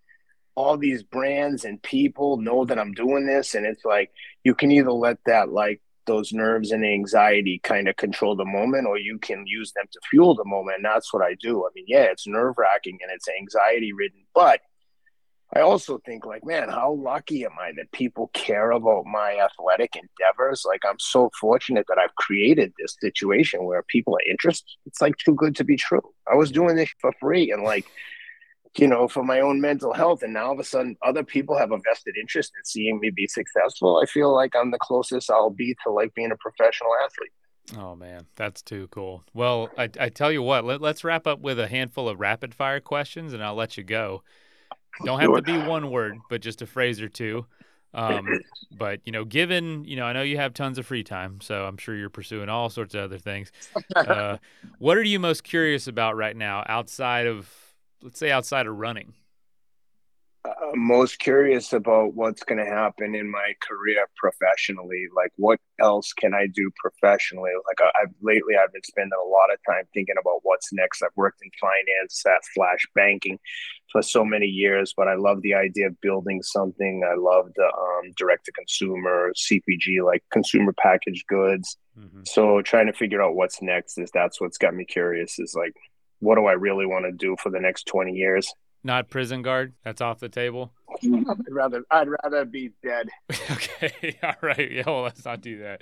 all 0.55 0.77
these 0.77 1.01
brands 1.01 1.65
and 1.65 1.81
people 1.81 2.37
know 2.37 2.65
that 2.65 2.77
I'm 2.77 2.93
doing 2.93 3.25
this 3.25 3.55
and 3.55 3.65
it's 3.65 3.83
like 3.83 4.11
you 4.43 4.53
can 4.53 4.69
either 4.69 4.91
let 4.91 5.17
that 5.25 5.49
like 5.49 5.81
those 6.05 6.33
nerves 6.33 6.71
and 6.71 6.85
anxiety 6.85 7.59
kind 7.63 7.87
of 7.87 7.95
control 7.95 8.35
the 8.35 8.45
moment 8.45 8.87
or 8.87 8.97
you 8.97 9.17
can 9.19 9.45
use 9.47 9.71
them 9.73 9.85
to 9.91 9.99
fuel 10.09 10.35
the 10.35 10.45
moment 10.45 10.77
and 10.77 10.85
that's 10.85 11.13
what 11.13 11.23
i 11.23 11.35
do. 11.39 11.65
I 11.65 11.69
mean 11.75 11.85
yeah 11.87 12.03
it's 12.03 12.27
nerve 12.27 12.55
wracking 12.57 12.99
and 13.01 13.11
it's 13.11 13.27
anxiety 13.27 13.93
ridden 13.93 14.25
but 14.33 14.61
i 15.55 15.61
also 15.61 15.99
think 16.05 16.25
like 16.25 16.45
man 16.45 16.69
how 16.69 16.93
lucky 16.93 17.45
am 17.45 17.51
i 17.59 17.71
that 17.77 17.91
people 17.91 18.29
care 18.33 18.71
about 18.71 19.05
my 19.05 19.37
athletic 19.37 19.95
endeavors? 19.95 20.63
Like 20.67 20.81
i'm 20.87 20.99
so 20.99 21.29
fortunate 21.39 21.85
that 21.89 21.97
i've 21.97 22.15
created 22.15 22.73
this 22.77 22.95
situation 22.99 23.65
where 23.65 23.83
people 23.83 24.15
are 24.15 24.31
interested. 24.31 24.69
It's 24.85 25.01
like 25.01 25.17
too 25.17 25.35
good 25.35 25.55
to 25.57 25.63
be 25.63 25.77
true. 25.77 26.01
I 26.31 26.35
was 26.35 26.51
doing 26.51 26.75
this 26.75 26.89
for 26.99 27.11
free 27.19 27.51
and 27.51 27.63
like 27.63 27.85
you 28.77 28.87
know, 28.87 29.07
for 29.07 29.23
my 29.23 29.39
own 29.39 29.61
mental 29.61 29.93
health. 29.93 30.23
And 30.23 30.33
now 30.33 30.47
all 30.47 30.53
of 30.53 30.59
a 30.59 30.63
sudden, 30.63 30.97
other 31.03 31.23
people 31.23 31.57
have 31.57 31.71
a 31.71 31.77
vested 31.77 32.15
interest 32.19 32.51
in 32.57 32.65
seeing 32.65 32.99
me 32.99 33.11
be 33.11 33.27
successful. 33.27 34.01
I 34.01 34.05
feel 34.07 34.33
like 34.33 34.55
I'm 34.55 34.71
the 34.71 34.79
closest 34.79 35.29
I'll 35.29 35.49
be 35.49 35.75
to 35.83 35.91
like 35.91 36.13
being 36.15 36.31
a 36.31 36.37
professional 36.37 36.91
athlete. 37.03 37.31
Oh 37.77 37.95
man, 37.95 38.25
that's 38.35 38.61
too 38.61 38.87
cool. 38.91 39.23
Well, 39.33 39.69
I, 39.77 39.89
I 39.99 40.09
tell 40.09 40.31
you 40.31 40.41
what, 40.41 40.65
let, 40.65 40.81
us 40.83 41.03
wrap 41.03 41.27
up 41.27 41.39
with 41.39 41.59
a 41.59 41.67
handful 41.67 42.09
of 42.09 42.19
rapid 42.19 42.53
fire 42.53 42.81
questions, 42.81 43.31
and 43.31 43.43
I'll 43.43 43.55
let 43.55 43.77
you 43.77 43.83
go. 43.83 44.23
Don't 45.05 45.19
have 45.21 45.33
to 45.33 45.41
be 45.41 45.57
one 45.57 45.89
word, 45.89 46.17
but 46.29 46.41
just 46.41 46.61
a 46.61 46.67
phrase 46.67 47.01
or 47.01 47.07
two. 47.07 47.45
Um, 47.93 48.27
but 48.77 48.99
you 49.05 49.11
know, 49.11 49.23
given 49.23 49.85
you 49.85 49.95
know, 49.95 50.05
I 50.05 50.13
know 50.13 50.23
you 50.23 50.37
have 50.37 50.53
tons 50.53 50.77
of 50.77 50.85
free 50.85 51.03
time, 51.03 51.39
so 51.41 51.65
I'm 51.65 51.77
sure 51.77 51.95
you're 51.95 52.09
pursuing 52.09 52.49
all 52.49 52.69
sorts 52.69 52.95
of 52.95 53.01
other 53.01 53.19
things. 53.19 53.51
Uh, 53.95 54.37
what 54.79 54.97
are 54.97 55.03
you 55.03 55.19
most 55.19 55.43
curious 55.43 55.87
about 55.87 56.17
right 56.17 56.35
now, 56.35 56.63
outside 56.67 57.27
of 57.27 57.47
let's 58.03 58.19
say 58.19 58.31
outside 58.31 58.67
of 58.67 58.77
running? 58.77 59.13
uh, 60.45 60.75
most 60.75 61.19
curious 61.19 61.71
about 61.71 62.15
what's 62.15 62.43
going 62.43 62.57
to 62.57 62.69
happen 62.69 63.15
in 63.15 63.31
my 63.31 63.53
career 63.61 64.05
professionally. 64.17 65.05
Like, 65.15 65.31
what 65.37 65.59
else 65.79 66.11
can 66.11 66.33
I 66.33 66.47
do 66.53 66.69
professionally? 66.77 67.51
Like, 67.55 67.81
I, 67.81 68.01
have 68.01 68.09
lately 68.21 68.55
I've 68.55 68.73
been 68.73 68.83
spending 68.83 69.11
a 69.13 69.29
lot 69.29 69.53
of 69.53 69.59
time 69.65 69.85
thinking 69.93 70.15
about 70.19 70.41
what's 70.43 70.73
next. 70.73 71.01
I've 71.01 71.15
worked 71.15 71.39
in 71.43 71.49
finance, 71.61 72.23
at 72.25 72.41
slash 72.53 72.79
banking, 72.93 73.39
for 73.91 74.01
so 74.01 74.25
many 74.25 74.47
years, 74.47 74.93
but 74.95 75.07
I 75.07 75.15
love 75.15 75.41
the 75.43 75.53
idea 75.53 75.87
of 75.87 76.01
building 76.01 76.41
something. 76.43 77.03
I 77.09 77.15
love 77.15 77.51
the 77.55 77.65
um, 77.65 78.11
direct 78.17 78.45
to 78.45 78.51
consumer 78.51 79.31
CPG, 79.35 80.03
like 80.03 80.23
consumer 80.31 80.73
packaged 80.73 81.25
goods. 81.27 81.77
Mm-hmm. 81.97 82.21
So, 82.25 82.61
trying 82.63 82.87
to 82.87 82.93
figure 82.93 83.21
out 83.21 83.35
what's 83.35 83.61
next 83.61 83.97
is 83.97 84.09
that's 84.13 84.41
what's 84.41 84.57
got 84.57 84.73
me 84.73 84.83
curious. 84.83 85.39
Is 85.39 85.55
like, 85.55 85.75
what 86.23 86.35
do 86.35 86.45
I 86.45 86.53
really 86.53 86.85
want 86.85 87.05
to 87.05 87.11
do 87.11 87.35
for 87.41 87.49
the 87.49 87.59
next 87.59 87.85
twenty 87.85 88.13
years? 88.13 88.53
Not 88.83 89.09
prison 89.09 89.41
guard. 89.41 89.73
That's 89.83 90.01
off 90.01 90.19
the 90.19 90.29
table. 90.29 90.73
I'd 91.01 91.35
rather 91.49 91.83
I'd 91.89 92.07
rather 92.23 92.45
be 92.45 92.71
dead. 92.83 93.07
okay. 93.51 94.17
All 94.23 94.33
right. 94.41 94.71
Yeah. 94.71 94.83
Well, 94.85 95.03
let's 95.03 95.25
not 95.25 95.41
do 95.41 95.59
that. 95.59 95.81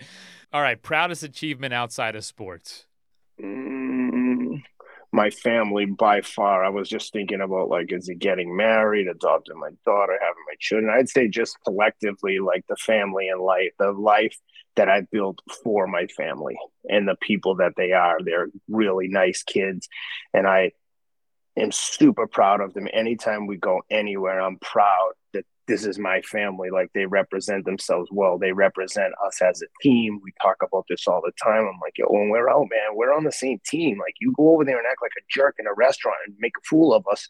All 0.53 0.61
right. 0.61 0.81
Proudest 0.81 1.23
achievement 1.23 1.73
outside 1.73 2.15
of 2.15 2.23
sports. 2.23 2.85
Mm, 3.41 4.61
my 5.11 5.31
family 5.31 5.85
by 5.85 6.21
far. 6.21 6.63
I 6.63 6.69
was 6.69 6.87
just 6.87 7.11
thinking 7.11 7.41
about 7.41 7.69
like, 7.69 7.91
is 7.91 8.07
he 8.07 8.15
getting 8.15 8.55
married, 8.55 9.07
adopting 9.07 9.59
my 9.59 9.71
daughter, 9.83 10.17
having 10.21 10.43
my 10.47 10.55
children? 10.59 10.93
I'd 10.95 11.09
say 11.09 11.27
just 11.27 11.57
collectively, 11.65 12.39
like 12.39 12.65
the 12.69 12.75
family 12.75 13.29
and 13.29 13.41
life, 13.41 13.71
the 13.79 13.91
life 13.91 14.37
that 14.75 14.89
I've 14.89 15.09
built 15.11 15.39
for 15.63 15.87
my 15.87 16.07
family 16.07 16.57
and 16.89 17.07
the 17.07 17.17
people 17.21 17.55
that 17.55 17.73
they 17.75 17.91
are. 17.91 18.17
They're 18.23 18.47
really 18.69 19.07
nice 19.07 19.43
kids, 19.43 19.87
and 20.33 20.47
I 20.47 20.71
am 21.57 21.71
super 21.71 22.27
proud 22.27 22.61
of 22.61 22.73
them. 22.73 22.87
Anytime 22.93 23.47
we 23.47 23.57
go 23.57 23.81
anywhere, 23.89 24.41
I'm 24.41 24.57
proud 24.57 25.11
that 25.33 25.45
this 25.67 25.85
is 25.85 25.99
my 25.99 26.21
family. 26.21 26.69
Like 26.69 26.89
they 26.93 27.05
represent 27.05 27.65
themselves 27.65 28.09
well. 28.11 28.37
They 28.37 28.51
represent 28.51 29.13
us 29.25 29.41
as 29.41 29.61
a 29.61 29.67
team. 29.81 30.19
We 30.23 30.33
talk 30.41 30.57
about 30.61 30.85
this 30.89 31.07
all 31.07 31.21
the 31.23 31.31
time. 31.43 31.63
I'm 31.65 31.79
like, 31.81 31.97
yo, 31.97 32.07
when 32.07 32.29
we're 32.29 32.49
out, 32.49 32.67
man, 32.69 32.95
we're 32.95 33.13
on 33.13 33.23
the 33.23 33.31
same 33.31 33.59
team. 33.65 33.99
Like 33.99 34.15
you 34.19 34.33
go 34.37 34.53
over 34.53 34.65
there 34.65 34.77
and 34.77 34.87
act 34.89 35.01
like 35.01 35.13
a 35.17 35.25
jerk 35.29 35.55
in 35.59 35.67
a 35.67 35.73
restaurant 35.73 36.17
and 36.25 36.35
make 36.39 36.53
a 36.57 36.67
fool 36.67 36.93
of 36.93 37.05
us. 37.11 37.27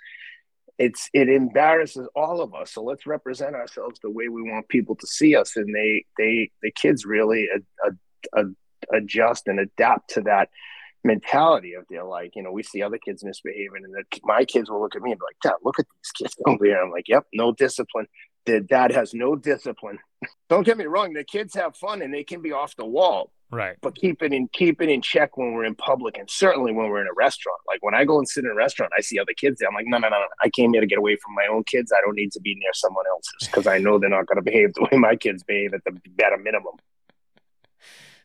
It's 0.81 1.09
it 1.13 1.29
embarrasses 1.29 2.07
all 2.15 2.41
of 2.41 2.55
us. 2.55 2.73
So 2.73 2.83
let's 2.83 3.05
represent 3.05 3.55
ourselves 3.55 3.99
the 4.01 4.09
way 4.09 4.29
we 4.29 4.41
want 4.41 4.67
people 4.67 4.95
to 4.95 5.07
see 5.07 5.35
us. 5.35 5.55
And 5.55 5.75
they 5.75 6.05
they 6.17 6.49
the 6.63 6.71
kids 6.71 7.05
really 7.05 7.47
ad, 7.53 7.63
ad, 7.85 7.97
ad, 8.37 8.55
adjust 8.91 9.47
and 9.47 9.59
adapt 9.59 10.11
to 10.11 10.21
that 10.21 10.49
mentality 11.03 11.73
of 11.73 11.85
they're 11.89 12.03
like, 12.03 12.35
you 12.35 12.43
know, 12.43 12.51
we 12.51 12.63
see 12.63 12.81
other 12.81 12.97
kids 12.97 13.23
misbehaving, 13.23 13.83
and 13.83 13.93
the, 13.93 14.19
my 14.23 14.45
kids 14.45 14.69
will 14.69 14.81
look 14.81 14.95
at 14.95 15.01
me 15.01 15.11
and 15.11 15.19
be 15.19 15.25
like, 15.25 15.39
Dad, 15.43 15.59
look 15.63 15.79
at 15.79 15.85
these 15.85 16.11
kids 16.11 16.35
over 16.45 16.65
here. 16.65 16.81
I'm 16.81 16.91
like, 16.91 17.07
yep, 17.07 17.25
no 17.33 17.51
discipline. 17.51 18.07
The 18.45 18.59
dad 18.59 18.91
has 18.91 19.13
no 19.13 19.35
discipline. 19.35 19.99
Don't 20.49 20.65
get 20.65 20.77
me 20.77 20.85
wrong, 20.85 21.13
the 21.13 21.23
kids 21.23 21.53
have 21.55 21.75
fun 21.75 22.01
and 22.01 22.13
they 22.13 22.23
can 22.23 22.41
be 22.41 22.51
off 22.51 22.75
the 22.75 22.85
wall. 22.85 23.31
Right. 23.51 23.75
But 23.81 23.95
keep 23.95 24.23
it 24.23 24.31
in 24.31 24.47
keep 24.53 24.81
it 24.81 24.87
in 24.87 25.01
check 25.01 25.35
when 25.35 25.53
we're 25.53 25.65
in 25.65 25.75
public 25.75 26.17
and 26.17 26.29
certainly 26.29 26.71
when 26.71 26.89
we're 26.89 27.01
in 27.01 27.07
a 27.07 27.13
restaurant. 27.13 27.59
Like 27.67 27.83
when 27.83 27.93
I 27.93 28.05
go 28.05 28.17
and 28.17 28.27
sit 28.27 28.45
in 28.45 28.49
a 28.49 28.55
restaurant, 28.55 28.93
I 28.97 29.01
see 29.01 29.19
other 29.19 29.33
kids 29.35 29.59
there. 29.59 29.67
I'm 29.67 29.75
like, 29.75 29.87
no, 29.87 29.97
no, 29.97 30.07
no, 30.07 30.17
no. 30.17 30.25
I 30.41 30.49
came 30.49 30.71
here 30.71 30.79
to 30.79 30.87
get 30.87 30.97
away 30.97 31.17
from 31.17 31.35
my 31.35 31.47
own 31.51 31.65
kids. 31.65 31.91
I 31.91 31.99
don't 32.01 32.15
need 32.15 32.31
to 32.31 32.39
be 32.39 32.55
near 32.55 32.71
someone 32.73 33.05
else's 33.11 33.47
because 33.47 33.67
I 33.67 33.77
know 33.77 33.99
they're 33.99 34.09
not 34.09 34.25
going 34.25 34.37
to 34.37 34.41
behave 34.41 34.73
the 34.73 34.87
way 34.91 34.97
my 34.97 35.17
kids 35.17 35.43
behave 35.43 35.73
at 35.73 35.83
the 35.83 35.91
bare 36.15 36.37
minimum. 36.37 36.75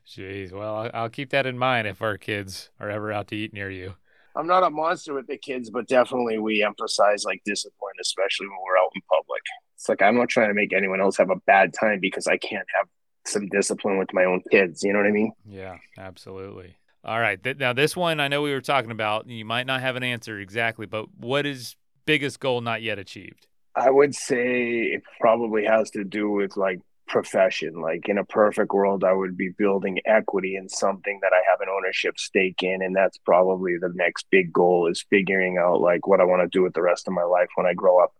Jeez, 0.06 0.52
well, 0.52 0.88
I'll 0.94 1.10
keep 1.10 1.30
that 1.30 1.46
in 1.46 1.58
mind 1.58 1.88
if 1.88 2.00
our 2.00 2.16
kids 2.16 2.70
are 2.78 2.88
ever 2.88 3.12
out 3.12 3.26
to 3.28 3.36
eat 3.36 3.52
near 3.52 3.68
you. 3.68 3.94
I'm 4.36 4.46
not 4.46 4.62
a 4.62 4.70
monster 4.70 5.14
with 5.14 5.26
the 5.26 5.38
kids, 5.38 5.70
but 5.70 5.88
definitely 5.88 6.38
we 6.38 6.62
emphasize 6.62 7.24
like 7.24 7.42
discipline, 7.44 7.94
especially 8.00 8.46
when 8.46 8.58
we're 8.64 8.78
out 8.78 8.92
in 8.94 9.00
public. 9.10 9.42
It's 9.74 9.88
like 9.88 10.02
I'm 10.02 10.16
not 10.16 10.28
trying 10.28 10.48
to 10.48 10.54
make 10.54 10.72
anyone 10.72 11.00
else 11.00 11.16
have 11.16 11.30
a 11.30 11.40
bad 11.46 11.74
time 11.74 11.98
because 12.00 12.26
I 12.28 12.36
can't 12.36 12.66
have 12.78 12.86
some 13.28 13.46
discipline 13.48 13.98
with 13.98 14.12
my 14.12 14.24
own 14.24 14.42
kids. 14.50 14.82
You 14.82 14.92
know 14.92 14.98
what 14.98 15.08
I 15.08 15.12
mean? 15.12 15.32
Yeah, 15.44 15.76
absolutely. 15.98 16.76
All 17.04 17.20
right. 17.20 17.42
Th- 17.42 17.56
now, 17.56 17.72
this 17.72 17.96
one 17.96 18.20
I 18.20 18.28
know 18.28 18.42
we 18.42 18.52
were 18.52 18.60
talking 18.60 18.90
about. 18.90 19.28
You 19.28 19.44
might 19.44 19.66
not 19.66 19.80
have 19.80 19.96
an 19.96 20.02
answer 20.02 20.40
exactly, 20.40 20.86
but 20.86 21.06
what 21.16 21.46
is 21.46 21.76
biggest 22.04 22.40
goal 22.40 22.60
not 22.60 22.82
yet 22.82 22.98
achieved? 22.98 23.46
I 23.74 23.90
would 23.90 24.14
say 24.14 24.82
it 24.82 25.02
probably 25.20 25.64
has 25.64 25.90
to 25.90 26.02
do 26.02 26.30
with 26.30 26.56
like 26.56 26.80
profession. 27.06 27.80
Like 27.80 28.08
in 28.08 28.18
a 28.18 28.24
perfect 28.24 28.72
world, 28.72 29.04
I 29.04 29.12
would 29.12 29.36
be 29.36 29.50
building 29.50 30.00
equity 30.04 30.56
in 30.56 30.68
something 30.68 31.20
that 31.22 31.32
I 31.32 31.42
have 31.50 31.60
an 31.60 31.68
ownership 31.68 32.18
stake 32.18 32.62
in. 32.62 32.82
And 32.82 32.94
that's 32.94 33.18
probably 33.18 33.76
the 33.78 33.92
next 33.94 34.26
big 34.30 34.52
goal 34.52 34.88
is 34.90 35.04
figuring 35.08 35.58
out 35.58 35.80
like 35.80 36.06
what 36.06 36.20
I 36.20 36.24
want 36.24 36.42
to 36.42 36.48
do 36.48 36.62
with 36.62 36.74
the 36.74 36.82
rest 36.82 37.06
of 37.06 37.14
my 37.14 37.22
life 37.22 37.48
when 37.54 37.66
I 37.66 37.74
grow 37.74 38.02
up. 38.02 38.12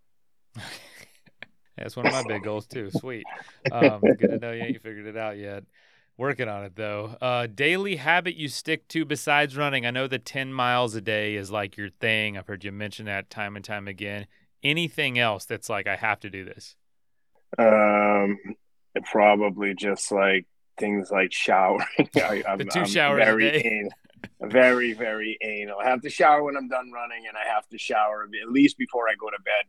that's 1.77 1.97
one 1.97 2.07
of 2.07 2.13
my 2.13 2.25
big 2.27 2.43
goals 2.43 2.67
too. 2.67 2.91
Sweet. 2.91 3.25
Um, 3.71 4.01
good 4.01 4.31
to 4.31 4.39
know 4.39 4.53
you 4.53 4.63
ain't 4.63 4.83
figured 4.83 5.07
it 5.07 5.17
out 5.17 5.37
yet. 5.37 5.65
Working 6.19 6.49
on 6.49 6.65
it 6.65 6.77
though. 6.77 7.17
Uh, 7.21 7.47
daily 7.47 7.97
habit 7.97 8.37
you 8.37 8.49
stick 8.49 8.89
to 8.89 9.05
besides 9.05 9.57
running. 9.57 9.85
I 9.85 9.91
know 9.91 10.07
the 10.07 10.19
10 10.19 10.53
miles 10.53 10.95
a 10.95 11.01
day 11.01 11.37
is 11.37 11.51
like 11.51 11.77
your 11.77 11.91
thing. 11.91 12.39
I've 12.39 12.47
heard 12.47 12.65
you 12.65 12.73
mention 12.73 13.07
that 13.07 13.29
time 13.29 13.57
and 13.57 13.65
time 13.65 13.87
again. 13.87 14.27
Anything 14.63 15.19
else 15.19 15.45
that's 15.45 15.69
like, 15.69 15.87
I 15.87 15.97
have 15.97 16.21
to 16.21 16.31
do 16.31 16.45
this? 16.45 16.77
Um, 17.59 18.39
probably 19.05 19.75
just 19.75 20.11
like 20.11 20.47
things 20.79 21.11
like 21.11 21.33
showering. 21.33 21.87
I, 22.17 22.43
am 22.47 22.59
the 22.59 22.65
2 22.65 22.81
I'm 22.81 22.87
showers 22.87 23.25
very 23.25 23.67
anal, 23.67 23.91
very 24.41 24.93
very 24.93 25.39
anal. 25.43 25.79
I 25.79 25.89
have 25.89 26.03
to 26.03 26.11
shower 26.11 26.43
when 26.43 26.57
I'm 26.57 26.69
done 26.69 26.91
running, 26.93 27.25
and 27.29 27.37
I 27.37 27.53
have 27.55 27.69
to 27.69 27.79
shower 27.79 28.23
at 28.25 28.51
least 28.51 28.79
before 28.79 29.09
I 29.09 29.15
go 29.19 29.29
to 29.29 29.43
bed. 29.43 29.65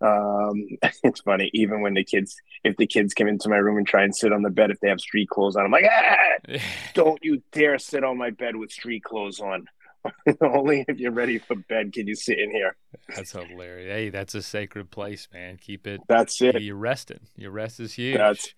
Um, 0.00 0.66
it's 1.02 1.20
funny, 1.20 1.50
even 1.52 1.82
when 1.82 1.94
the 1.94 2.04
kids, 2.04 2.36
if 2.64 2.76
the 2.76 2.86
kids 2.86 3.14
come 3.14 3.28
into 3.28 3.48
my 3.48 3.56
room 3.56 3.78
and 3.78 3.86
try 3.86 4.02
and 4.02 4.14
sit 4.14 4.32
on 4.32 4.42
the 4.42 4.50
bed, 4.50 4.70
if 4.70 4.80
they 4.80 4.88
have 4.88 5.00
street 5.00 5.28
clothes 5.28 5.56
on, 5.56 5.64
I'm 5.64 5.70
like, 5.70 5.86
ah, 5.90 6.58
don't 6.94 7.22
you 7.22 7.42
dare 7.52 7.78
sit 7.78 8.04
on 8.04 8.18
my 8.18 8.30
bed 8.30 8.56
with 8.56 8.70
street 8.70 9.04
clothes 9.04 9.40
on. 9.40 9.66
Only 10.40 10.84
if 10.88 10.98
you're 10.98 11.12
ready 11.12 11.38
for 11.38 11.56
bed 11.56 11.92
can 11.92 12.06
you 12.06 12.14
sit 12.14 12.38
in 12.38 12.50
here. 12.50 12.74
That's 13.14 13.32
hilarious. 13.32 13.92
Hey, 13.92 14.08
that's 14.08 14.34
a 14.34 14.40
sacred 14.40 14.90
place, 14.90 15.28
man. 15.30 15.58
Keep 15.58 15.86
it. 15.86 16.00
That's 16.08 16.40
it. 16.40 16.62
You're 16.62 16.76
resting. 16.76 17.20
Your 17.36 17.50
rest 17.50 17.80
is 17.80 17.92
huge. 17.92 18.16
That's 18.16 18.54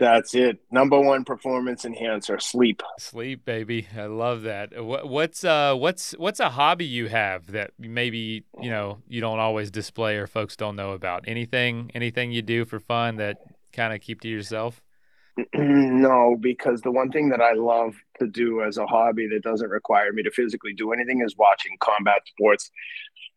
that's 0.00 0.34
it. 0.34 0.58
Number 0.72 0.98
one 0.98 1.24
performance 1.24 1.84
enhancer, 1.84 2.40
sleep. 2.40 2.82
Sleep, 2.98 3.44
baby. 3.44 3.86
I 3.96 4.06
love 4.06 4.42
that. 4.42 4.72
what's 4.82 5.44
uh 5.44 5.74
what's 5.74 6.12
what's 6.12 6.40
a 6.40 6.48
hobby 6.48 6.86
you 6.86 7.08
have 7.08 7.52
that 7.52 7.72
maybe, 7.78 8.44
you 8.60 8.70
know, 8.70 9.02
you 9.06 9.20
don't 9.20 9.38
always 9.38 9.70
display 9.70 10.16
or 10.16 10.26
folks 10.26 10.56
don't 10.56 10.74
know 10.74 10.92
about? 10.92 11.24
Anything 11.28 11.90
anything 11.94 12.32
you 12.32 12.40
do 12.40 12.64
for 12.64 12.80
fun 12.80 13.16
that 13.16 13.36
kind 13.72 13.92
of 13.92 14.00
keep 14.00 14.22
to 14.22 14.28
yourself? 14.28 14.80
no, 15.54 16.36
because 16.40 16.80
the 16.80 16.90
one 16.90 17.10
thing 17.10 17.28
that 17.28 17.42
I 17.42 17.52
love 17.52 17.94
to 18.18 18.26
do 18.26 18.62
as 18.62 18.78
a 18.78 18.86
hobby 18.86 19.28
that 19.28 19.42
doesn't 19.42 19.68
require 19.68 20.12
me 20.12 20.22
to 20.22 20.30
physically 20.30 20.72
do 20.72 20.92
anything 20.92 21.20
is 21.20 21.36
watching 21.36 21.76
combat 21.78 22.22
sports, 22.26 22.70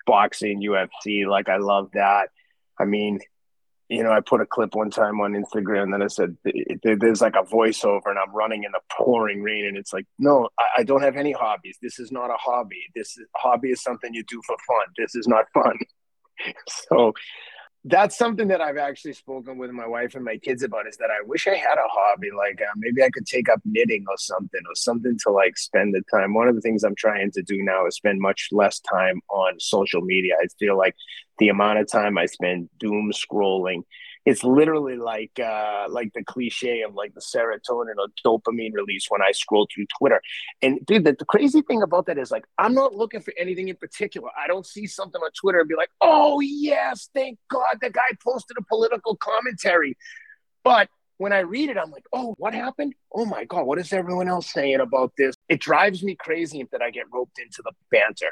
boxing, 0.07 0.61
UFC. 0.61 1.27
Like 1.27 1.49
I 1.49 1.57
love 1.57 1.89
that. 1.93 2.29
I 2.79 2.85
mean, 2.85 3.19
you 3.93 4.01
know, 4.01 4.11
I 4.11 4.21
put 4.21 4.41
a 4.41 4.45
clip 4.47 4.73
one 4.73 4.89
time 4.89 5.21
on 5.21 5.33
Instagram 5.33 5.91
that 5.91 6.01
I 6.01 6.07
said 6.07 6.35
there's 6.83 7.21
like 7.21 7.35
a 7.35 7.43
voiceover 7.43 8.07
and 8.07 8.17
I'm 8.17 8.33
running 8.33 8.63
in 8.63 8.71
the 8.71 8.79
pouring 8.91 9.43
rain 9.43 9.65
and 9.65 9.77
it's 9.77 9.93
like, 9.93 10.07
no, 10.17 10.49
I 10.75 10.81
don't 10.81 11.03
have 11.03 11.15
any 11.15 11.31
hobbies. 11.31 11.77
This 11.79 11.99
is 11.99 12.11
not 12.11 12.31
a 12.31 12.37
hobby. 12.39 12.81
This 12.95 13.15
is, 13.17 13.27
hobby 13.35 13.69
is 13.69 13.83
something 13.83 14.11
you 14.11 14.23
do 14.23 14.41
for 14.47 14.55
fun. 14.67 14.87
This 14.97 15.13
is 15.13 15.27
not 15.27 15.45
fun. 15.53 15.77
so 16.89 17.13
that's 17.85 18.17
something 18.17 18.47
that 18.47 18.61
I've 18.61 18.77
actually 18.77 19.13
spoken 19.13 19.57
with 19.57 19.71
my 19.71 19.85
wife 19.85 20.15
and 20.15 20.23
my 20.23 20.37
kids 20.37 20.63
about 20.63 20.87
is 20.87 20.95
that 20.97 21.09
I 21.09 21.25
wish 21.25 21.47
I 21.47 21.55
had 21.55 21.77
a 21.77 21.87
hobby. 21.89 22.29
Like 22.35 22.61
uh, 22.61 22.71
maybe 22.77 23.03
I 23.03 23.09
could 23.09 23.25
take 23.25 23.49
up 23.49 23.59
knitting 23.65 24.05
or 24.07 24.15
something 24.17 24.61
or 24.69 24.75
something 24.75 25.17
to 25.23 25.31
like 25.31 25.57
spend 25.57 25.93
the 25.93 26.01
time. 26.09 26.33
One 26.33 26.47
of 26.47 26.55
the 26.55 26.61
things 26.61 26.83
I'm 26.83 26.95
trying 26.95 27.31
to 27.31 27.41
do 27.41 27.61
now 27.61 27.85
is 27.85 27.95
spend 27.95 28.21
much 28.21 28.49
less 28.51 28.79
time 28.79 29.19
on 29.29 29.59
social 29.59 30.01
media. 30.01 30.35
I 30.41 30.47
feel 30.59 30.77
like 30.77 30.95
the 31.39 31.49
amount 31.49 31.79
of 31.79 31.91
time 31.91 32.17
I 32.17 32.25
spend 32.25 32.69
doom 32.79 33.11
scrolling 33.13 33.83
it's 34.25 34.43
literally 34.43 34.95
like 34.95 35.37
uh, 35.39 35.85
like 35.89 36.13
the 36.13 36.23
cliche 36.23 36.81
of 36.81 36.95
like 36.95 37.13
the 37.13 37.21
serotonin 37.21 37.95
or 37.97 38.07
dopamine 38.25 38.73
release 38.73 39.07
when 39.09 39.21
I 39.21 39.31
scroll 39.31 39.67
through 39.73 39.85
Twitter. 39.97 40.21
And 40.61 40.85
dude, 40.85 41.03
the, 41.03 41.13
the 41.13 41.25
crazy 41.25 41.61
thing 41.61 41.81
about 41.81 42.05
that 42.05 42.17
is 42.17 42.31
like 42.31 42.45
I'm 42.57 42.73
not 42.73 42.95
looking 42.95 43.21
for 43.21 43.33
anything 43.37 43.67
in 43.67 43.75
particular. 43.75 44.29
I 44.41 44.47
don't 44.47 44.65
see 44.65 44.87
something 44.87 45.21
on 45.21 45.29
Twitter 45.39 45.59
and 45.59 45.69
be 45.69 45.75
like, 45.75 45.91
oh 46.01 46.39
yes, 46.39 47.09
thank 47.13 47.37
God 47.49 47.77
the 47.81 47.89
guy 47.89 48.01
posted 48.23 48.57
a 48.57 48.63
political 48.63 49.15
commentary. 49.17 49.97
But 50.63 50.89
when 51.17 51.33
I 51.33 51.39
read 51.39 51.69
it, 51.69 51.77
I'm 51.77 51.91
like, 51.91 52.05
oh, 52.13 52.35
what 52.37 52.53
happened? 52.53 52.95
Oh 53.13 53.25
my 53.25 53.45
God, 53.45 53.65
what 53.65 53.79
is 53.79 53.93
everyone 53.93 54.27
else 54.27 54.51
saying 54.51 54.79
about 54.79 55.13
this? 55.17 55.35
It 55.49 55.59
drives 55.59 56.03
me 56.03 56.15
crazy 56.15 56.65
that 56.71 56.81
I 56.81 56.89
get 56.89 57.05
roped 57.13 57.39
into 57.39 57.61
the 57.63 57.71
banter. 57.91 58.31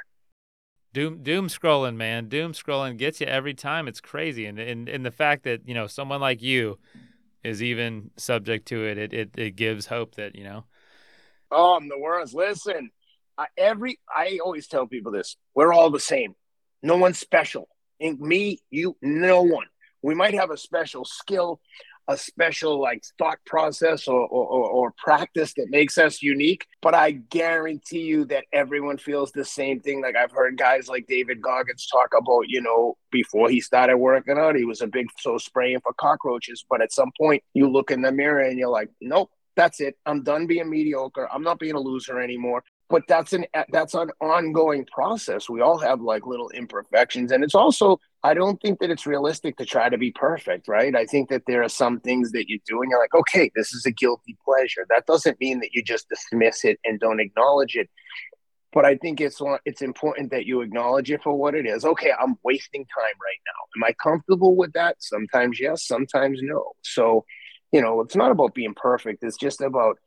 Doom 0.93 1.23
doom 1.23 1.47
scrolling, 1.47 1.95
man. 1.95 2.27
Doom 2.27 2.51
scrolling 2.53 2.97
gets 2.97 3.21
you 3.21 3.27
every 3.27 3.53
time. 3.53 3.87
It's 3.87 4.01
crazy. 4.01 4.45
And 4.45 4.59
and, 4.59 4.89
and 4.89 5.05
the 5.05 5.11
fact 5.11 5.43
that, 5.43 5.67
you 5.67 5.73
know, 5.73 5.87
someone 5.87 6.19
like 6.19 6.41
you 6.41 6.79
is 7.43 7.63
even 7.63 8.11
subject 8.17 8.67
to 8.67 8.85
it, 8.85 8.97
it 8.97 9.13
it, 9.13 9.29
it 9.37 9.55
gives 9.55 9.85
hope 9.87 10.15
that, 10.15 10.35
you 10.35 10.43
know. 10.43 10.65
Oh, 11.49 11.75
I'm 11.75 11.87
the 11.87 11.99
worst. 11.99 12.33
Listen, 12.33 12.91
I, 13.37 13.47
every 13.57 13.99
I 14.13 14.39
always 14.43 14.67
tell 14.67 14.85
people 14.85 15.11
this. 15.11 15.37
We're 15.55 15.73
all 15.73 15.89
the 15.89 15.99
same. 15.99 16.35
No 16.83 16.97
one's 16.97 17.19
special. 17.19 17.67
In 17.99 18.17
me, 18.19 18.59
you, 18.69 18.97
no 19.01 19.43
one. 19.43 19.67
We 20.01 20.15
might 20.15 20.33
have 20.33 20.49
a 20.49 20.57
special 20.57 21.05
skill, 21.05 21.61
a 22.07 22.17
special 22.17 22.81
like 22.81 23.03
thought 23.17 23.39
process 23.45 24.07
or, 24.07 24.27
or, 24.27 24.69
or, 24.69 24.93
practice 24.97 25.53
that 25.55 25.67
makes 25.69 25.97
us 25.97 26.21
unique. 26.21 26.65
But 26.81 26.93
I 26.93 27.11
guarantee 27.11 28.01
you 28.01 28.25
that 28.25 28.45
everyone 28.51 28.97
feels 28.97 29.31
the 29.31 29.45
same 29.45 29.79
thing. 29.79 30.01
Like 30.01 30.15
I've 30.15 30.31
heard 30.31 30.57
guys 30.57 30.87
like 30.87 31.07
David 31.07 31.41
Goggins 31.41 31.87
talk 31.87 32.09
about, 32.17 32.45
you 32.47 32.61
know, 32.61 32.97
before 33.11 33.49
he 33.49 33.61
started 33.61 33.97
working 33.97 34.37
out, 34.37 34.55
he 34.55 34.65
was 34.65 34.81
a 34.81 34.87
big 34.87 35.07
so 35.19 35.37
spraying 35.37 35.79
for 35.81 35.93
cockroaches. 35.93 36.65
But 36.69 36.81
at 36.81 36.91
some 36.91 37.11
point, 37.19 37.43
you 37.53 37.69
look 37.69 37.91
in 37.91 38.01
the 38.01 38.11
mirror 38.11 38.41
and 38.41 38.57
you're 38.57 38.69
like, 38.69 38.89
nope, 38.99 39.31
that's 39.55 39.79
it. 39.79 39.95
I'm 40.05 40.23
done 40.23 40.47
being 40.47 40.69
mediocre. 40.69 41.27
I'm 41.31 41.43
not 41.43 41.59
being 41.59 41.75
a 41.75 41.79
loser 41.79 42.19
anymore. 42.19 42.63
But 42.91 43.03
that's 43.07 43.33
an 43.33 43.45
that's 43.69 43.93
an 43.93 44.11
ongoing 44.19 44.85
process. 44.91 45.49
We 45.49 45.61
all 45.61 45.77
have 45.77 46.01
like 46.01 46.25
little 46.27 46.49
imperfections, 46.49 47.31
and 47.31 47.43
it's 47.43 47.55
also 47.55 47.99
I 48.23 48.33
don't 48.33 48.61
think 48.61 48.79
that 48.79 48.91
it's 48.91 49.07
realistic 49.07 49.57
to 49.57 49.65
try 49.65 49.89
to 49.89 49.97
be 49.97 50.11
perfect, 50.11 50.67
right? 50.67 50.95
I 50.95 51.05
think 51.05 51.29
that 51.29 51.43
there 51.47 51.63
are 51.63 51.69
some 51.69 51.99
things 52.01 52.31
that 52.33 52.49
you 52.49 52.59
do, 52.67 52.81
and 52.81 52.91
you're 52.91 52.99
like, 52.99 53.15
okay, 53.15 53.49
this 53.55 53.73
is 53.73 53.85
a 53.85 53.91
guilty 53.91 54.37
pleasure. 54.45 54.85
That 54.89 55.05
doesn't 55.07 55.39
mean 55.39 55.59
that 55.61 55.69
you 55.73 55.81
just 55.81 56.09
dismiss 56.09 56.65
it 56.65 56.79
and 56.83 56.99
don't 56.99 57.19
acknowledge 57.19 57.75
it. 57.75 57.89
But 58.73 58.85
I 58.85 58.95
think 58.97 59.21
it's 59.21 59.41
it's 59.65 59.81
important 59.81 60.31
that 60.31 60.45
you 60.45 60.61
acknowledge 60.61 61.11
it 61.11 61.23
for 61.23 61.33
what 61.33 61.55
it 61.55 61.65
is. 61.65 61.85
Okay, 61.85 62.11
I'm 62.19 62.35
wasting 62.43 62.85
time 62.85 63.17
right 63.21 63.41
now. 63.47 63.61
Am 63.77 63.89
I 63.89 63.93
comfortable 63.93 64.55
with 64.55 64.73
that? 64.73 64.97
Sometimes 64.99 65.59
yes, 65.59 65.87
sometimes 65.87 66.39
no. 66.41 66.73
So 66.83 67.25
you 67.71 67.81
know, 67.81 68.01
it's 68.01 68.15
not 68.15 68.31
about 68.31 68.53
being 68.53 68.73
perfect. 68.73 69.23
It's 69.23 69.37
just 69.37 69.61
about 69.61 69.97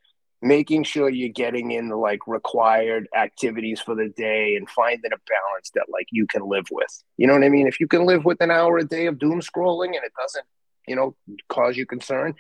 making 0.45 0.85
sure 0.85 1.09
you're 1.09 1.31
getting 1.31 1.71
in 1.71 1.89
the 1.89 1.97
like 1.97 2.21
required 2.27 3.09
activities 3.17 3.81
for 3.81 3.95
the 3.95 4.11
day 4.11 4.57
and 4.57 4.69
finding 4.69 5.13
a 5.13 5.17
balance 5.27 5.71
that 5.75 5.87
like 5.91 6.07
you 6.11 6.27
can 6.27 6.47
live 6.47 6.67
with. 6.71 7.03
You 7.17 7.27
know 7.27 7.33
what 7.33 7.45
I 7.45 7.49
mean? 7.49 7.67
If 7.67 7.81
you 7.81 7.89
can 7.89 8.05
live 8.05 8.25
with 8.27 8.41
an 8.43 8.51
hour 8.51 8.77
a 8.77 8.85
day 8.85 9.07
of 9.07 9.19
doom 9.19 9.41
scrolling 9.41 9.97
and 9.97 10.05
it 10.05 10.13
doesn't, 10.21 10.45
you 10.87 10.97
know, 10.97 11.17
cause 11.49 11.77
you 11.77 11.87
concern, 11.87 12.35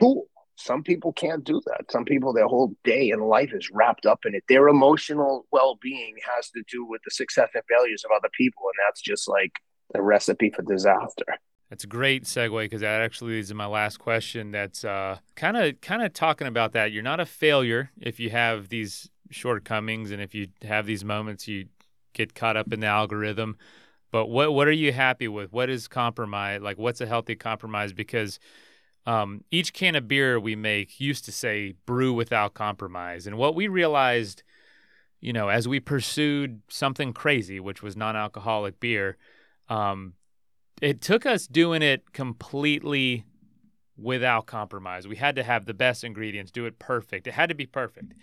cool. 0.00 0.26
Some 0.56 0.82
people 0.82 1.14
can't 1.14 1.42
do 1.42 1.62
that. 1.66 1.90
Some 1.90 2.04
people, 2.04 2.34
their 2.34 2.48
whole 2.48 2.74
day 2.84 3.10
and 3.12 3.22
life 3.22 3.54
is 3.54 3.70
wrapped 3.72 4.04
up 4.04 4.26
in 4.26 4.34
it. 4.34 4.44
Their 4.46 4.68
emotional 4.68 5.46
well 5.50 5.78
being 5.80 6.16
has 6.36 6.50
to 6.50 6.62
do 6.70 6.84
with 6.84 7.00
the 7.04 7.10
success 7.10 7.48
and 7.54 7.62
failures 7.66 8.04
of 8.04 8.10
other 8.14 8.28
people. 8.36 8.64
And 8.64 8.74
that's 8.86 9.00
just 9.00 9.26
like 9.26 9.52
a 9.94 10.02
recipe 10.02 10.50
for 10.50 10.60
disaster. 10.62 11.38
That's 11.70 11.84
a 11.84 11.86
great 11.86 12.24
segue 12.24 12.64
because 12.64 12.80
that 12.80 13.00
actually 13.00 13.34
leads 13.34 13.48
to 13.48 13.54
my 13.54 13.66
last 13.66 13.98
question. 13.98 14.50
That's 14.50 14.82
kind 14.82 15.56
of 15.56 15.80
kind 15.80 16.02
of 16.02 16.12
talking 16.12 16.48
about 16.48 16.72
that. 16.72 16.90
You're 16.90 17.04
not 17.04 17.20
a 17.20 17.26
failure 17.26 17.92
if 18.00 18.18
you 18.18 18.30
have 18.30 18.68
these 18.68 19.08
shortcomings 19.30 20.10
and 20.10 20.20
if 20.20 20.34
you 20.34 20.48
have 20.62 20.84
these 20.84 21.04
moments 21.04 21.46
you 21.46 21.66
get 22.12 22.34
caught 22.34 22.56
up 22.56 22.72
in 22.72 22.80
the 22.80 22.88
algorithm. 22.88 23.56
But 24.10 24.26
what 24.26 24.52
what 24.52 24.66
are 24.66 24.72
you 24.72 24.92
happy 24.92 25.28
with? 25.28 25.52
What 25.52 25.70
is 25.70 25.86
compromise? 25.86 26.60
Like 26.60 26.76
what's 26.76 27.00
a 27.00 27.06
healthy 27.06 27.36
compromise? 27.36 27.92
Because 27.92 28.40
um, 29.06 29.44
each 29.52 29.72
can 29.72 29.94
of 29.94 30.08
beer 30.08 30.40
we 30.40 30.56
make 30.56 31.00
used 31.00 31.24
to 31.26 31.32
say 31.32 31.74
brew 31.86 32.12
without 32.12 32.52
compromise, 32.52 33.28
and 33.28 33.38
what 33.38 33.54
we 33.54 33.68
realized, 33.68 34.42
you 35.20 35.32
know, 35.32 35.48
as 35.48 35.68
we 35.68 35.78
pursued 35.78 36.62
something 36.68 37.12
crazy, 37.12 37.60
which 37.60 37.80
was 37.80 37.96
non-alcoholic 37.96 38.80
beer. 38.80 39.16
Um, 39.68 40.14
it 40.80 41.00
took 41.00 41.26
us 41.26 41.46
doing 41.46 41.82
it 41.82 42.12
completely 42.12 43.24
without 43.96 44.46
compromise. 44.46 45.06
We 45.06 45.16
had 45.16 45.36
to 45.36 45.42
have 45.42 45.66
the 45.66 45.74
best 45.74 46.04
ingredients, 46.04 46.50
do 46.50 46.66
it 46.66 46.78
perfect. 46.78 47.26
It 47.26 47.34
had 47.34 47.50
to 47.50 47.54
be 47.54 47.66
perfect. 47.66 48.14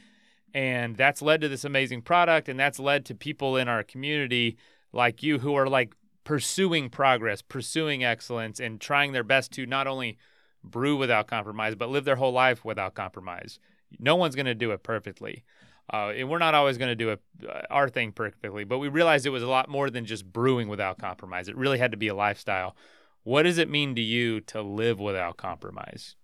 And 0.54 0.96
that's 0.96 1.22
led 1.22 1.42
to 1.42 1.50
this 1.50 1.66
amazing 1.66 2.02
product 2.02 2.50
and 2.50 2.60
that's 2.60 2.80
led 2.80 3.06
to 3.06 3.16
people 3.16 3.58
in 3.58 3.68
our 3.68 3.84
community 3.84 4.58
like 4.92 5.22
you 5.22 5.40
who 5.40 5.54
are 5.54 5.68
like 5.68 5.94
pursuing 6.24 6.90
progress, 6.90 7.42
pursuing 7.42 8.04
excellence 8.04 8.60
and 8.60 8.82
trying 8.82 9.12
their 9.12 9.24
best 9.24 9.52
to 9.54 9.66
not 9.66 9.88
only 9.88 10.18
brew 10.64 10.98
without 10.98 11.28
compromise 11.28 11.76
but 11.76 11.90
live 11.90 12.06
their 12.06 12.16
whole 12.16 12.32
life 12.32 12.66
without 12.66 12.96
compromise. 12.96 13.60
No 14.00 14.16
one's 14.16 14.36
going 14.36 14.48
to 14.48 14.56
do 14.56 14.72
it 14.72 14.84
perfectly. 14.84 15.44
Uh, 15.92 16.10
and 16.10 16.30
we're 16.30 16.38
not 16.38 16.54
always 16.54 16.78
going 16.78 16.90
to 16.90 16.96
do 16.96 17.12
uh, 17.12 17.62
our 17.70 17.88
thing 17.88 18.12
perfectly, 18.12 18.66
but 18.66 18.80
we 18.80 18.90
realized 18.90 19.26
it 19.26 19.30
was 19.30 19.44
a 19.44 19.48
lot 19.48 19.70
more 19.70 19.90
than 19.90 20.06
just 20.06 20.26
brewing 20.26 20.68
without 20.68 20.98
compromise. 20.98 21.48
It 21.48 21.56
really 21.56 21.78
had 21.78 21.92
to 21.92 21.98
be 21.98 22.10
a 22.10 22.16
lifestyle. 22.16 22.76
What 23.24 23.44
does 23.44 23.58
it 23.58 23.70
mean 23.70 23.96
to 23.96 24.02
you 24.02 24.42
to 24.42 24.62
live 24.62 25.00
without 25.00 25.38
compromise? 25.38 26.16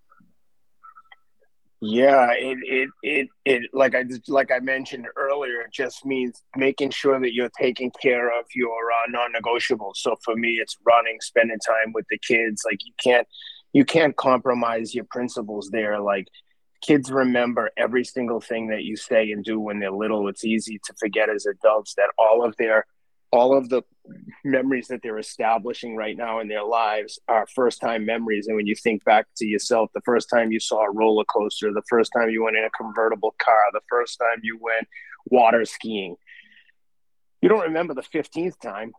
Yeah, 1.86 2.32
it 2.32 2.58
it 2.64 2.90
it, 3.04 3.28
it 3.44 3.70
like 3.74 3.94
I 3.94 4.06
like 4.30 4.52
I 4.52 4.60
mentioned 4.60 5.06
earlier, 5.18 5.60
it 5.60 5.74
just 5.74 6.06
means 6.06 6.42
making 6.56 6.92
sure 6.92 7.20
that 7.20 7.34
you're 7.34 7.52
taking 7.60 7.92
care 8.02 8.28
of 8.40 8.46
your 8.56 8.90
uh, 8.90 9.10
non-negotiables. 9.10 9.98
So 9.98 10.16
for 10.24 10.34
me, 10.38 10.60
it's 10.62 10.78
running, 10.86 11.18
spending 11.20 11.58
time 11.60 11.92
with 11.94 12.06
the 12.10 12.18
kids. 12.20 12.64
Like 12.66 12.80
you 12.86 12.94
can't 13.04 13.28
you 13.74 13.84
can't 13.84 14.16
compromise 14.16 14.96
your 14.96 15.04
principles 15.12 15.72
there. 15.72 16.00
Like 16.00 16.30
kids 16.84 17.12
remember 17.12 17.72
every 17.78 18.04
single 18.04 18.42
thing 18.42 18.68
that 18.68 18.84
you 18.84 18.96
say 18.96 19.32
and 19.32 19.44
do 19.44 19.60
when 19.60 19.80
they're 19.80 19.92
little. 19.92 20.28
It's 20.28 20.44
easy 20.46 20.80
to 20.84 20.94
forget 21.00 21.30
as 21.30 21.46
adults 21.46 21.96
that 21.96 22.10
all 22.18 22.46
of 22.46 22.56
their 22.58 22.86
all 23.32 23.58
of 23.58 23.68
the 23.70 23.82
memories 24.44 24.90
that 24.90 25.00
they're 25.02 25.18
establishing 25.18 25.96
right 25.96 26.16
now 26.16 26.40
in 26.40 26.48
their 26.48 26.64
lives 26.64 27.18
are 27.28 27.48
first 27.56 27.82
time 27.82 28.06
memories. 28.06 28.46
And 28.46 28.56
when 28.56 28.68
you 28.68 28.76
think 28.76 29.04
back 29.06 29.26
to 29.38 29.46
yourself, 29.46 29.90
the 29.96 30.02
first 30.06 30.30
time 30.30 30.52
you 30.52 30.60
saw 30.60 30.86
a 30.86 30.92
roller 30.92 31.24
coaster, 31.26 31.74
the 31.74 31.82
first 31.90 32.12
time 32.16 32.30
you 32.30 32.44
went 32.44 32.58
in 32.58 32.64
a 32.64 32.70
convertible 32.70 33.34
car, 33.44 33.64
the 33.72 33.82
first 33.90 34.20
time 34.20 34.42
you 34.44 34.60
went 34.62 34.88
water 35.26 35.66
skiing, 35.66 36.16
you 37.42 37.50
don't 37.50 37.62
remember 37.62 37.96
the 37.96 38.04
15th 38.04 38.60
time, 38.60 38.92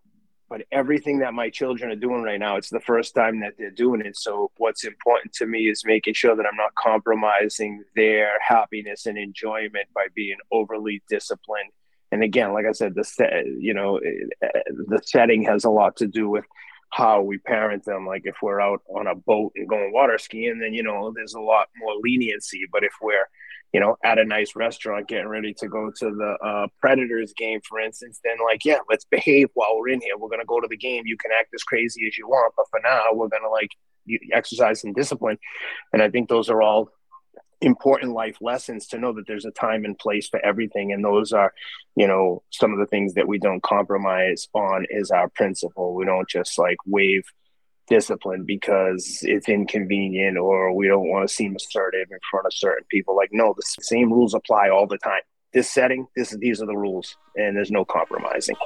but 0.49 0.63
everything 0.71 1.21
that 1.21 1.35
my 1.35 1.51
children 1.51 1.91
are 1.91 1.97
doing 1.97 2.23
right 2.23 2.39
now, 2.39 2.57
it's 2.57 2.71
the 2.71 2.81
first 2.81 3.15
time 3.15 3.41
that 3.41 3.55
they're 3.59 3.71
doing 3.71 4.03
it. 4.03 4.17
So 4.17 4.51
what's 4.59 4.85
important 4.85 5.33
to 5.35 5.47
me 5.47 5.69
is 5.69 5.83
making 5.85 6.15
sure 6.15 6.37
that 6.37 6.47
I'm 6.47 6.57
not 6.57 6.75
compromising 6.75 7.83
their 7.97 8.33
happiness 8.47 9.07
and 9.07 9.17
enjoyment 9.17 9.89
by 9.95 10.07
being 10.15 10.37
overly 10.53 11.03
disciplined. 11.09 11.71
And 12.13 12.23
again, 12.23 12.53
like 12.53 12.67
I 12.67 12.73
said, 12.73 12.95
the 12.95 13.57
you 13.59 13.75
know, 13.75 13.99
the 14.01 15.01
setting 15.05 15.45
has 15.45 15.65
a 15.65 15.71
lot 15.71 15.97
to 15.97 16.07
do 16.07 16.29
with 16.29 16.45
how 16.91 17.23
we 17.23 17.39
parent 17.39 17.85
them. 17.85 18.07
Like 18.07 18.23
if 18.25 18.37
we're 18.41 18.61
out 18.61 18.83
on 18.95 19.09
a 19.09 19.15
boat 19.17 19.53
and 19.57 19.69
going 19.69 19.93
water 19.93 20.19
skiing, 20.19 20.61
then 20.61 20.75
you 20.75 20.83
know 20.85 21.13
there's 21.13 21.35
a 21.35 21.41
lot 21.41 21.69
more 21.77 21.95
leniency. 22.03 22.67
But 22.71 22.85
if 22.85 22.93
we're 23.03 23.29
you 23.75 23.81
know, 23.81 23.97
at 24.05 24.21
a 24.21 24.25
nice 24.25 24.55
restaurant, 24.55 25.09
getting 25.09 25.27
ready 25.27 25.53
to 25.53 25.67
go 25.67 25.91
to 25.91 26.05
the 26.05 26.37
uh, 26.47 26.69
Predators 26.81 27.35
game, 27.37 27.61
for 27.69 27.81
instance, 27.81 28.21
then 28.23 28.37
like, 28.45 28.65
yeah, 28.65 28.79
let's 28.89 29.05
behave 29.05 29.49
while 29.55 29.77
we're 29.77 29.89
in 29.89 30.01
here. 30.01 30.17
We're 30.17 30.29
gonna 30.29 30.45
go 30.47 30.61
to 30.61 30.69
the 30.69 30.77
game. 30.77 31.03
You 31.07 31.17
can 31.17 31.33
act 31.37 31.53
as 31.53 31.65
crazy 31.65 32.07
as 32.07 32.17
you 32.17 32.29
want, 32.29 32.55
but 32.57 32.67
for 32.71 32.79
now, 32.85 33.07
we're 33.13 33.29
gonna 33.29 33.51
like 33.51 33.71
exercise 34.33 34.81
some 34.81 34.93
discipline. 34.93 35.39
And 35.93 36.01
I 36.01 36.09
think 36.09 36.29
those 36.29 36.49
are 36.51 36.63
all 36.63 36.89
important 37.61 38.13
life 38.13 38.37
lessons 38.41 38.87
to 38.89 38.99
know 38.99 39.13
that 39.15 39.27
there's 39.27 39.45
a 39.45 39.51
time 39.51 39.85
and 39.85 39.99
place 39.99 40.29
for 40.29 40.45
everything 40.45 40.93
and 40.93 41.03
those 41.03 41.33
are 41.33 41.53
you 41.97 42.07
know 42.07 42.43
some 42.51 42.73
of 42.73 42.79
the 42.79 42.87
things 42.87 43.15
that 43.15 43.27
we 43.27 43.39
don't 43.39 43.63
compromise 43.63 44.49
on 44.55 44.85
is 44.91 45.11
our 45.11 45.29
principle 45.31 45.95
we 45.95 46.05
don't 46.05 46.29
just 46.29 46.59
like 46.59 46.77
wave 46.85 47.23
discipline 47.89 48.45
because 48.45 49.21
it's 49.23 49.49
inconvenient 49.49 50.39
or 50.39 50.75
we 50.75 50.89
don't 50.89 51.09
want 51.09 51.29
to 51.29 51.35
seem 51.35 51.57
assertive 51.57 52.09
in 52.11 52.19
front 52.31 52.47
of 52.47 52.53
certain 52.55 52.85
people. 52.91 53.17
Like, 53.17 53.31
no, 53.33 53.55
the 53.55 53.83
same 53.83 54.13
rules 54.13 54.35
apply 54.35 54.71
all 54.71 54.87
the 54.87 54.99
time. 54.99 55.21
This 55.53 55.71
setting, 55.71 56.07
this 56.17 56.37
these 56.41 56.61
are 56.61 56.67
the 56.67 56.77
rules, 56.77 57.17
and 57.37 57.57
there's 57.57 57.71
no 57.71 57.85
compromising. 57.85 58.57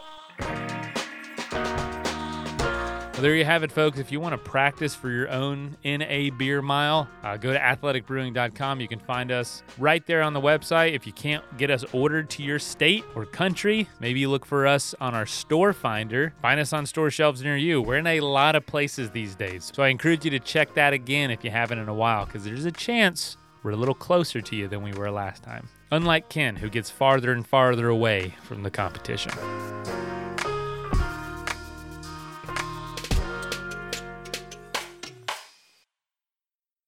Well, 3.18 3.24
there 3.24 3.34
you 3.34 3.44
have 3.44 3.64
it, 3.64 3.72
folks. 3.72 3.98
If 3.98 4.12
you 4.12 4.20
want 4.20 4.34
to 4.34 4.38
practice 4.38 4.94
for 4.94 5.10
your 5.10 5.28
own 5.28 5.76
NA 5.84 6.30
beer 6.30 6.62
mile, 6.62 7.08
uh, 7.24 7.36
go 7.36 7.52
to 7.52 7.58
athleticbrewing.com. 7.58 8.80
You 8.80 8.86
can 8.86 9.00
find 9.00 9.32
us 9.32 9.64
right 9.76 10.06
there 10.06 10.22
on 10.22 10.34
the 10.34 10.40
website. 10.40 10.92
If 10.92 11.04
you 11.04 11.12
can't 11.12 11.42
get 11.58 11.68
us 11.68 11.84
ordered 11.92 12.30
to 12.30 12.44
your 12.44 12.60
state 12.60 13.04
or 13.16 13.26
country, 13.26 13.88
maybe 13.98 14.24
look 14.28 14.46
for 14.46 14.68
us 14.68 14.94
on 15.00 15.16
our 15.16 15.26
store 15.26 15.72
finder. 15.72 16.32
Find 16.42 16.60
us 16.60 16.72
on 16.72 16.86
store 16.86 17.10
shelves 17.10 17.42
near 17.42 17.56
you. 17.56 17.82
We're 17.82 17.96
in 17.96 18.06
a 18.06 18.20
lot 18.20 18.54
of 18.54 18.64
places 18.66 19.10
these 19.10 19.34
days. 19.34 19.72
So 19.74 19.82
I 19.82 19.88
encourage 19.88 20.24
you 20.24 20.30
to 20.30 20.38
check 20.38 20.74
that 20.74 20.92
again 20.92 21.32
if 21.32 21.42
you 21.42 21.50
haven't 21.50 21.80
in 21.80 21.88
a 21.88 21.94
while, 21.94 22.24
because 22.24 22.44
there's 22.44 22.66
a 22.66 22.70
chance 22.70 23.36
we're 23.64 23.72
a 23.72 23.76
little 23.76 23.96
closer 23.96 24.40
to 24.40 24.54
you 24.54 24.68
than 24.68 24.84
we 24.84 24.92
were 24.92 25.10
last 25.10 25.42
time. 25.42 25.68
Unlike 25.90 26.28
Ken, 26.28 26.54
who 26.54 26.70
gets 26.70 26.88
farther 26.88 27.32
and 27.32 27.44
farther 27.44 27.88
away 27.88 28.36
from 28.44 28.62
the 28.62 28.70
competition. 28.70 29.32